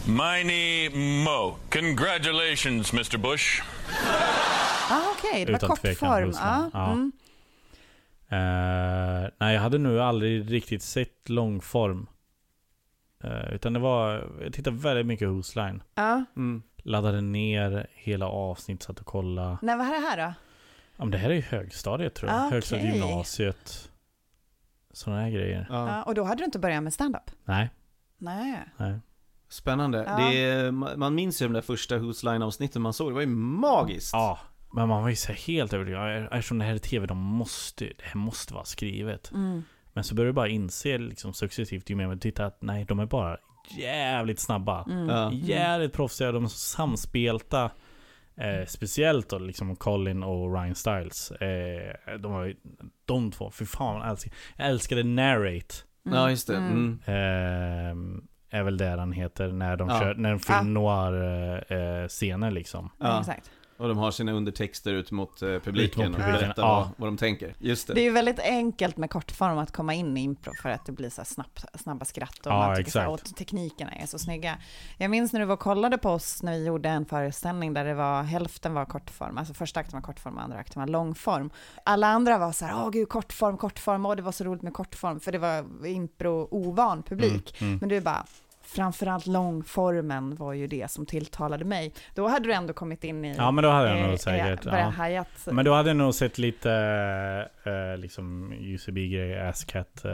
Miney 0.08 0.90
Mo. 1.24 1.56
Congratulations, 1.70 2.94
Mr. 2.94 3.18
Bush. 3.18 3.62
Ah, 4.90 5.02
Okej, 5.18 5.46
det 5.46 5.52
var 5.52 5.58
Utan 5.60 5.78
tvekan, 5.78 5.96
kortform. 5.96 6.26
Whose 6.28 6.40
Ja, 6.42 6.58
line. 6.60 6.70
Ja. 6.74 6.92
mm. 6.92 7.12
Eh, 8.30 9.30
nej, 9.38 9.54
jag 9.54 9.62
hade 9.62 9.78
nu 9.78 10.02
aldrig 10.02 10.52
riktigt 10.52 10.82
sett 10.84 11.30
långform. 11.30 12.08
Eh, 13.24 13.54
utan 13.54 13.74
det 13.74 13.80
var, 13.80 14.30
jag 14.44 14.54
tittade 14.54 14.78
väldigt 14.78 15.06
mycket 15.06 15.30
Whose 15.30 15.66
line. 15.66 15.84
ja. 15.96 16.24
Laddade 16.88 17.22
ner 17.22 17.88
hela 17.94 18.28
avsnitt, 18.28 18.84
satt 18.84 19.00
och 19.00 19.06
kollade. 19.06 19.58
När 19.62 19.78
var 19.78 19.86
det 19.86 20.08
här 20.08 20.18
då? 20.18 20.34
Ja, 20.98 21.06
men 21.06 21.12
det 21.12 21.18
här 21.18 21.30
är 21.30 21.34
ju 21.34 21.42
högstadiet 21.42 22.16
tror 22.16 22.32
jag. 22.32 22.40
Ah, 22.42 22.50
Högstadiet, 22.50 22.90
okej. 22.90 23.00
gymnasiet. 23.10 23.92
Sådana 24.94 25.22
här 25.22 25.30
grejer. 25.30 25.68
Ja. 25.70 26.04
och 26.04 26.16
då 26.16 26.24
hade 26.24 26.42
du 26.42 26.46
inte 26.46 26.60
börjat 26.60 26.84
med 26.84 26.94
stand-up? 26.94 27.32
Nej. 27.46 27.70
Nej. 28.18 28.60
Nej. 28.78 29.00
Spännande. 29.50 30.04
Ja. 30.08 30.30
Det 30.30 30.72
man 30.98 31.16
minns 31.16 31.42
ju 31.42 31.46
de 31.46 31.54
där 31.54 31.62
första 31.62 31.98
Whose 31.98 32.32
Line-avsnitten 32.32 32.82
man 32.82 32.94
såg, 32.94 33.10
det 33.10 33.14
var 33.14 33.22
ju 33.22 33.28
magiskt. 33.28 34.14
Ja, 34.14 34.40
men 34.74 34.88
man 34.90 35.02
var 35.02 35.10
ju 35.10 35.16
så 35.16 35.28
här 35.28 35.40
helt 35.40 35.74
övertygad. 35.74 36.28
Eftersom 36.32 36.58
det 36.60 36.66
här 36.66 36.74
är 36.74 36.78
tv, 36.78 37.08
de 37.08 37.18
måste, 37.18 37.86
det 37.86 38.04
här 38.04 38.16
måste 38.20 38.54
vara 38.54 38.66
skrivet. 38.66 39.32
Mm. 39.32 39.64
Men 39.94 40.04
så 40.04 40.16
börjar 40.16 40.28
du 40.28 40.34
bara 40.34 40.48
inse 40.48 40.98
liksom 40.98 41.34
successivt 41.34 41.90
ju 41.90 41.96
mer 41.96 42.08
man 42.08 42.20
tittar 42.20 42.44
att 42.44 42.62
nej, 42.62 42.86
de 42.86 43.00
är 43.00 43.06
bara 43.06 43.38
jävligt 43.78 44.40
snabba. 44.40 44.84
Mm. 44.90 45.10
Ja. 45.10 45.32
Jävligt 45.34 45.94
proffsiga, 45.94 46.32
de 46.32 46.44
är 46.44 46.48
så 46.48 46.58
samspelta. 46.58 47.72
Eh, 48.38 48.66
speciellt 48.68 49.30
då 49.30 49.38
liksom 49.40 49.76
Colin 49.76 50.24
och 50.24 50.54
Ryan 50.54 50.76
Stiles. 50.76 51.32
Eh, 51.32 52.18
de, 52.20 52.32
var, 52.32 52.44
ju- 52.46 52.56
de 53.06 53.32
två, 53.32 53.52
för 53.52 53.66
fan 53.66 54.02
jag 54.02 54.10
älskar, 54.10 54.34
jag 54.58 54.68
älskade 54.70 55.04
Narrate. 55.04 55.76
Ja, 56.04 56.30
just 56.30 56.48
det. 56.48 56.56
Mm. 56.58 57.00
Eh, 57.06 58.60
är 58.60 58.64
väl 58.64 58.78
det 58.78 58.88
han 58.90 59.12
heter 59.12 59.48
när 59.48 59.76
de 59.78 59.90
Ja. 59.90 60.00
kör, 60.00 60.16
när 60.16 60.30
de 60.30 60.40
Ja. 60.48 60.54
film 60.54 60.74
noir 60.74 61.14
eh, 61.72 61.78
eh, 61.78 62.08
scener 62.08 62.52
liksom. 62.52 62.90
Ja. 63.00 63.20
Exakt. 63.20 63.52
Och 63.78 63.88
de 63.88 63.98
har 63.98 64.12
sina 64.12 64.32
undertexter 64.32 64.94
ut 64.94 65.12
mot 65.12 65.42
eh, 65.42 65.48
publiken 65.50 66.12
mot 66.12 66.20
och 66.20 66.26
berättar 66.26 66.64
ja. 66.64 66.76
vad, 66.76 66.90
vad 66.98 67.08
de 67.08 67.18
tänker. 67.18 67.56
Just 67.60 67.88
det. 67.88 67.94
Det 67.94 68.02
är 68.02 68.04
ju 68.04 68.12
väldigt 68.12 68.40
enkelt 68.40 68.98
med 68.98 69.10
kortform 69.10 69.58
att 69.58 69.72
komma 69.72 69.94
in 69.94 70.18
i 70.18 70.22
impro 70.22 70.52
för 70.62 70.70
att 70.70 70.86
det 70.86 70.92
blir 70.92 71.10
så 71.10 71.22
här 71.22 71.26
snabbt, 71.26 71.66
snabba 71.80 72.06
skratt 72.06 72.40
och 72.46 72.52
Ja, 72.52 72.68
man 72.68 72.76
tycker 72.76 72.92
så. 72.92 73.08
"Åh, 73.08 73.18
teknikerna 73.18 73.92
är 73.92 74.06
så 74.06 74.20
snygga. 74.20 74.58
Jag 74.98 75.12
minns 75.12 75.34
när 75.34 75.40
du 75.40 75.46
var 75.46 75.54
och 75.54 75.60
kollade 75.60 75.98
på 75.98 76.10
oss 76.10 76.44
när 76.44 76.60
vi 76.60 76.66
gjorde 76.66 76.90
en 76.90 77.06
föreställning 77.06 77.74
där 77.74 77.86
det 77.86 77.94
var 77.94 78.24
hälften 78.24 78.74
var 78.74 78.86
kortform, 78.86 79.38
alltså 79.38 79.54
första 79.54 79.80
akten 79.80 79.98
var 80.00 80.02
kortform 80.06 80.38
och 80.38 80.44
andra 80.44 80.58
akten 80.58 80.80
var 80.80 80.88
långform. 80.88 81.50
Alla 81.84 82.08
andra 82.08 82.38
var 82.38 82.52
så 82.52 82.66
här, 82.66 82.76
åh 82.86 82.90
gud 82.90 83.10
kortform, 83.10 83.58
kortform, 83.58 84.06
åh 84.06 84.16
det 84.16 84.22
var 84.22 84.32
så 84.32 84.44
roligt 84.44 84.62
med 84.62 84.74
kortform, 84.74 85.20
för 85.20 85.32
det 85.32 85.38
var 85.38 85.86
impro 85.88 86.48
ovan 86.52 87.04
publik. 87.04 87.62
Mm, 87.62 87.70
mm. 87.70 87.80
Men 87.80 87.90
du 87.90 88.02
bara, 88.02 88.26
framförallt 88.66 89.28
långformen 89.28 90.36
var 90.36 90.54
ju 90.54 90.68
det 90.68 90.92
som 90.92 91.06
tilltalade 91.06 91.66
mig. 91.66 91.94
Då 92.16 92.28
hade 92.28 92.46
du 92.48 92.54
ändå 92.54 92.74
kommit 92.74 93.04
in 93.04 93.26
i... 93.26 93.36
Ja 93.38 93.52
men 93.52 93.64
då 93.64 93.70
hade 93.70 93.90
jag 93.90 94.00
eh, 94.00 94.08
nog 94.08 94.20
säkert... 94.20 94.66
eh, 94.66 94.74
Ja. 94.80 94.90
hajat. 94.90 95.28
Men 95.52 95.66
då 95.66 95.74
hade 95.74 95.90
jag 95.90 95.98
nog 95.98 96.14
sett 96.14 96.38
lite 96.38 96.72
eh, 97.64 97.98
liksom 97.98 98.52
UCB-grejer, 98.54 99.46
ASCAT 99.50 100.06
eh, 100.06 100.12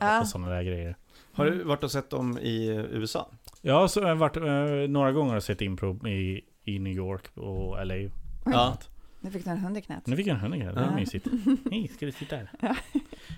Ja. 0.00 0.20
och 0.20 0.28
sådana 0.28 0.50
där 0.50 0.62
grejer. 0.62 0.96
Har 1.32 1.44
du 1.44 1.62
varit 1.64 1.82
och 1.84 1.90
sett 1.92 2.10
dem 2.10 2.38
i 2.38 2.66
USA? 2.90 3.30
Ja, 3.62 3.88
så 3.88 4.00
har 4.02 4.08
jag 4.08 4.16
varit 4.16 4.36
eh, 4.36 4.90
några 4.90 5.12
gånger 5.12 5.36
och 5.36 5.42
sett 5.42 5.60
impro 5.60 6.06
i, 6.08 6.44
i 6.64 6.78
New 6.78 6.92
York 6.92 7.24
och 7.36 7.86
LA. 7.86 7.94
Ja. 8.44 8.76
Nu 9.20 9.30
fick 9.30 9.44
du 9.44 9.50
en 9.50 9.58
hund 9.58 9.76
i 9.78 9.82
knät. 9.82 10.06
Nu 10.06 10.16
fick 10.16 10.26
jag 10.26 10.34
en 10.34 10.40
hund 10.40 10.54
i 10.54 10.60
knät, 10.60 10.74
det 10.74 10.80
var 10.80 10.88
Ja. 10.88 10.94
mysigt. 10.96 11.26
Hej, 11.70 11.88
ska 11.88 12.06
du 12.06 12.12
sitta 12.12 12.36
här? 12.36 12.50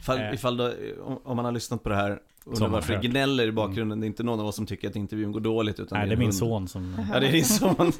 Ifall, 0.00 0.18
Eh. 0.18 0.34
ifall 0.34 0.56
då, 0.56 0.72
om, 1.04 1.18
om 1.24 1.36
man 1.36 1.44
har 1.44 1.52
lyssnat 1.52 1.82
på 1.82 1.88
det 1.88 1.94
här 1.96 2.18
Undrar 2.48 2.68
varför 2.68 2.96
det 2.96 3.08
gnäller 3.08 3.46
i 3.46 3.52
bakgrunden. 3.52 4.00
Det 4.00 4.04
är 4.04 4.08
inte 4.08 4.22
någon 4.22 4.40
av 4.40 4.46
oss 4.46 4.56
som 4.56 4.66
tycker 4.66 4.88
att 4.88 4.96
intervjun 4.96 5.32
går 5.32 5.40
dåligt. 5.40 5.80
Utan 5.80 5.98
Nej, 5.98 6.08
det 6.08 6.12
är 6.12 6.14
en 6.14 6.18
min 6.18 6.26
hund. 6.26 6.34
son 6.34 6.68
som- 6.68 7.06
Ja, 7.12 7.20
det 7.20 7.26
är 7.28 7.32
din 7.32 7.44
son. 7.44 7.92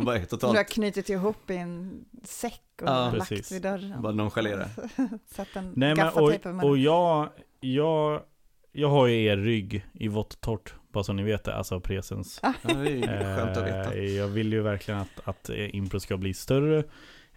Bara 0.04 0.18
Du 0.18 0.24
totalt. 0.24 0.56
har 0.56 0.64
knutit 0.64 1.08
ihop 1.08 1.50
i 1.50 1.56
en 1.56 2.04
säck 2.22 2.62
och 2.82 2.88
Ja, 2.88 3.10
lagt 3.14 3.28
precis. 3.28 3.52
vid 3.52 3.62
dörren. 3.62 4.02
Bara 4.02 4.12
nonchalera. 4.12 4.66
Satt 5.26 5.56
en 5.56 5.72
Nej 5.76 5.94
men 5.96 6.08
och, 6.08 6.64
och 6.70 6.78
jag, 6.78 7.28
jag, 7.60 8.22
jag 8.72 8.88
har 8.90 9.06
ju 9.06 9.24
er 9.24 9.36
rygg 9.36 9.86
i 9.92 10.08
vått 10.08 10.34
och 10.34 10.40
torrt. 10.40 10.74
Bara 10.92 11.04
så 11.04 11.12
ni 11.12 11.22
vet 11.22 11.44
det, 11.44 11.54
alltså 11.54 11.80
presens. 11.80 12.40
Ja, 12.42 12.54
det 12.62 12.72
är 12.72 12.84
ju 12.90 13.02
skönt 13.02 13.56
att 13.56 13.64
veta. 13.66 13.94
Eh, 13.94 14.04
Jag 14.16 14.28
vill 14.28 14.52
ju 14.52 14.62
verkligen 14.62 15.00
att, 15.00 15.20
att 15.24 15.50
eh, 15.50 15.74
impro 15.74 16.00
ska 16.00 16.16
bli 16.16 16.34
större. 16.34 16.84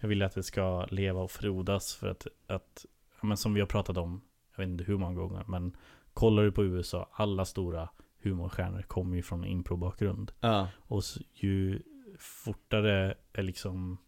Jag 0.00 0.08
vill 0.08 0.22
att 0.22 0.34
det 0.34 0.42
ska 0.42 0.86
leva 0.90 1.20
och 1.20 1.30
frodas 1.30 1.94
för 1.94 2.08
att, 2.08 2.26
att 2.46 2.84
men 3.20 3.36
som 3.36 3.54
vi 3.54 3.60
har 3.60 3.66
pratat 3.66 3.96
om, 3.96 4.20
jag 4.56 4.64
vet 4.64 4.70
inte 4.72 4.84
hur 4.84 4.96
många 4.98 5.14
gånger, 5.14 5.44
men 5.48 5.76
kollar 6.18 6.42
du 6.42 6.52
på 6.52 6.64
USA, 6.64 7.08
alla 7.12 7.44
stora 7.44 7.88
humorstjärnor 8.22 8.82
kommer 8.82 9.16
ju 9.16 9.22
från 9.22 9.44
improbakgrund. 9.44 10.32
Ja. 10.40 10.68
Och 10.78 11.02
ju 11.34 11.82
fortare 12.18 13.14
eh, 13.32 13.44
liksom 13.44 13.98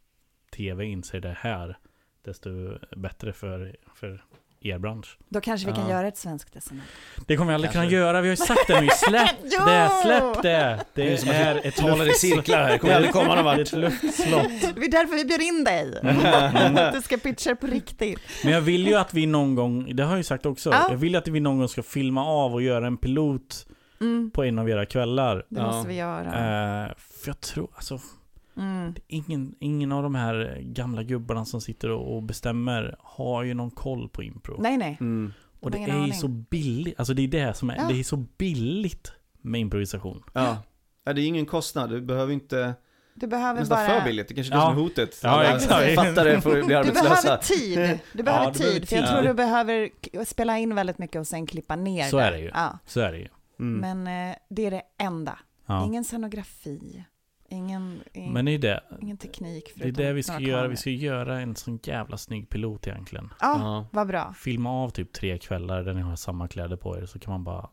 tv 0.50 0.84
inser 0.84 1.20
det 1.20 1.36
här, 1.38 1.78
desto 2.22 2.78
bättre 2.96 3.32
för, 3.32 3.76
för 3.94 4.24
er 4.62 4.78
bransch. 4.78 5.18
Då 5.28 5.40
kanske 5.40 5.66
vi 5.66 5.72
kan 5.72 5.84
Ja. 5.84 5.90
göra 5.90 6.08
ett 6.08 6.16
svenskt 6.16 6.62
SM. 6.62 6.74
Det 7.26 7.36
kommer 7.36 7.50
vi 7.50 7.54
aldrig 7.54 7.72
Kanske. 7.72 7.90
kunna 7.90 8.00
göra, 8.00 8.20
vi 8.20 8.28
har 8.28 8.32
ju 8.32 8.36
sagt 8.36 8.66
det 8.66 8.80
nu, 8.80 8.88
släpp 8.96 9.42
det, 9.66 9.90
släpp 10.02 10.42
det! 10.42 10.84
Det 10.94 11.02
är 11.02 11.10
Det 11.10 11.16
som 11.18 11.28
att 11.30 11.34
är 11.34 11.66
ett 11.66 11.76
talar 11.76 12.10
i 12.10 12.12
cirklar 12.14 12.62
här, 12.62 12.70
det 12.72 12.78
kommer 12.78 12.94
aldrig 12.94 13.12
komma 13.12 13.34
någon 13.34 13.44
vart. 13.44 13.58
Ett 13.58 13.72
luftslott. 13.72 14.42
Det 14.74 14.80
är 14.84 14.90
därför 14.90 15.16
vi 15.16 15.24
bjöd 15.24 15.40
in 15.40 15.64
dig. 15.64 16.00
Mm. 16.60 16.92
Du 16.94 17.02
ska 17.02 17.16
pitcha 17.16 17.54
på 17.56 17.66
riktigt. 17.66 18.20
Men 18.44 18.52
jag 18.52 18.60
vill 18.60 18.86
ju 18.86 18.94
att 18.94 19.14
vi 19.14 19.26
någon 19.26 19.54
gång, 19.54 19.96
det 19.96 20.02
har 20.02 20.10
jag 20.10 20.18
ju 20.18 20.24
sagt 20.24 20.46
också, 20.46 20.70
Ja. 20.70 20.86
jag 20.90 20.96
vill 20.96 21.16
att 21.16 21.28
vi 21.28 21.40
någon 21.40 21.58
gång 21.58 21.68
ska 21.68 21.82
filma 21.82 22.24
av 22.24 22.54
och 22.54 22.62
göra 22.62 22.86
en 22.86 22.96
pilot 22.96 23.66
Mm, 24.00 24.30
på 24.30 24.44
en 24.44 24.58
av 24.58 24.70
era 24.70 24.86
kvällar. 24.86 25.44
det 25.48 25.62
måste 25.62 25.88
vi 25.88 25.94
göra. 25.96 26.24
Eh, 26.84 26.92
för 26.98 27.28
jag 27.28 27.40
tror, 27.40 27.68
alltså, 27.74 28.00
Mm. 28.56 28.94
ingen, 29.06 29.54
ingen 29.60 29.92
av 29.92 30.02
de 30.02 30.14
här 30.14 30.58
gamla 30.62 31.02
gubbarna 31.02 31.44
som 31.44 31.60
sitter 31.60 31.90
och 31.90 32.22
bestämmer 32.22 32.96
har 32.98 33.42
ju 33.42 33.54
någon 33.54 33.70
koll 33.70 34.08
på 34.08 34.22
impro. 34.22 34.56
Nej, 34.60 34.76
nej. 34.76 34.96
Mm. 35.00 35.32
och 35.60 35.70
de 35.70 35.84
det 35.86 35.90
är 35.92 36.06
ju 36.06 36.12
så 36.12 36.28
billigt, 36.28 36.98
alltså 36.98 37.14
det 37.14 37.22
är 37.22 37.28
det 37.28 37.54
som 37.54 37.70
är, 37.70 37.76
Ja. 37.76 37.88
det 37.88 38.00
är 38.00 38.04
så 38.04 38.16
billigt 38.16 39.12
med 39.40 39.60
improvisation. 39.60 40.22
Ja. 40.32 40.62
ja, 41.04 41.12
det 41.12 41.20
är 41.22 41.26
ingen 41.26 41.46
kostnad. 41.46 41.90
Du 41.90 42.00
behöver 42.00 42.32
inte 42.32 42.74
Du 43.14 43.26
behöver 43.26 43.60
nästan 43.60 43.86
bara... 43.88 44.00
för 44.00 44.06
billigt. 44.06 44.28
Det 44.28 44.34
kanske 44.34 44.54
är 44.54 44.56
Ja. 44.58 44.64
det 44.64 44.70
som 44.70 44.78
är 44.78 44.82
hotet. 44.82 45.20
Ja, 45.22 45.28
Alla 45.30 45.56
exakt. 45.56 45.84
Författare 45.84 46.40
får 46.40 46.50
bli 46.52 46.62
Du 46.62 46.74
arbetslösa. 46.76 47.22
behöver 47.22 47.36
tid. 47.42 47.98
Du 48.12 48.22
behöver 48.22 48.44
Ja, 48.46 48.52
du 48.52 48.58
behöver 48.58 48.78
tid. 48.80 48.88
För 48.88 48.96
jag 48.96 49.04
tid. 49.04 49.10
tror 49.10 49.22
Ja. 49.24 49.28
du 49.28 49.34
behöver 49.34 49.90
spela 50.24 50.58
in 50.58 50.74
väldigt 50.74 50.98
mycket 50.98 51.20
och 51.20 51.26
sen 51.26 51.46
klippa 51.46 51.76
ner 51.76 52.04
Så 52.08 52.16
det. 52.16 52.22
är 52.24 52.32
det 52.32 52.38
ju. 52.38 52.50
Ja. 52.54 52.78
Så 52.86 53.00
är 53.00 53.12
det 53.12 53.18
ju. 53.18 53.28
Mm. 53.60 54.04
Men 54.04 54.30
eh, 54.30 54.36
det 54.50 54.66
är 54.66 54.70
det 54.70 54.82
enda. 54.98 55.38
Ja. 55.66 55.86
Ingen 55.86 56.04
scenografi. 56.04 57.04
Ingen, 57.52 58.00
ing, 58.12 58.32
Men 58.32 58.44
det 58.44 58.52
är 58.54 58.58
det, 58.58 58.80
ingen 59.00 59.16
teknik. 59.16 59.72
det 59.76 59.88
är 59.88 59.92
det 59.92 60.12
vi 60.12 60.22
ska 60.22 60.40
göra, 60.40 60.68
vi 60.68 60.76
ska 60.76 60.90
göra 60.90 61.40
en 61.40 61.56
sån 61.56 61.78
jävla 61.82 62.16
snygg 62.16 62.48
pilot 62.48 62.86
egentligen. 62.86 63.28
Ja, 63.40 63.56
Ja. 63.58 63.86
vad 63.92 64.06
bra. 64.06 64.34
Filma 64.38 64.70
av 64.70 64.90
typ 64.90 65.12
tre 65.12 65.38
kvällar 65.38 65.82
där 65.82 65.94
ni 65.94 66.00
har 66.00 66.16
samma 66.16 66.48
kläder 66.48 66.76
på 66.76 66.98
er 66.98 67.06
så 67.06 67.18
kan 67.18 67.32
man 67.32 67.44
bara 67.44 67.68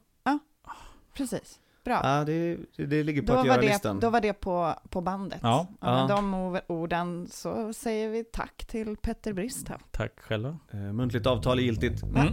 Precis. 1.17 1.59
Bra. 1.85 1.99
Ja, 2.03 2.23
det, 2.23 2.57
det 2.75 3.03
ligger 3.03 3.21
på 3.21 3.27
Då 3.27 3.33
att 3.33 3.37
var, 3.39 3.45
göra 3.45 3.61
det, 3.61 3.67
listan. 3.67 3.99
då 3.99 4.09
var 4.09 4.21
det 4.21 4.33
på, 4.33 4.73
på 4.89 5.01
bandet. 5.01 5.39
Ja. 5.43 5.67
Och 5.79 5.85
med 5.87 5.99
Ja. 6.09 6.15
de 6.15 6.59
orden 6.67 7.27
så 7.31 7.73
säger 7.73 8.09
vi 8.09 8.23
tack 8.23 8.65
till 8.67 8.97
Petter 8.97 9.33
Brist 9.33 9.67
här. 9.67 9.77
tack 9.91 10.19
själva. 10.19 10.57
Eh, 10.71 10.79
Muntligt 10.79 11.25
avtal 11.25 11.59
är 11.59 11.63
giltigt. 11.63 12.03
Mm. 12.03 12.17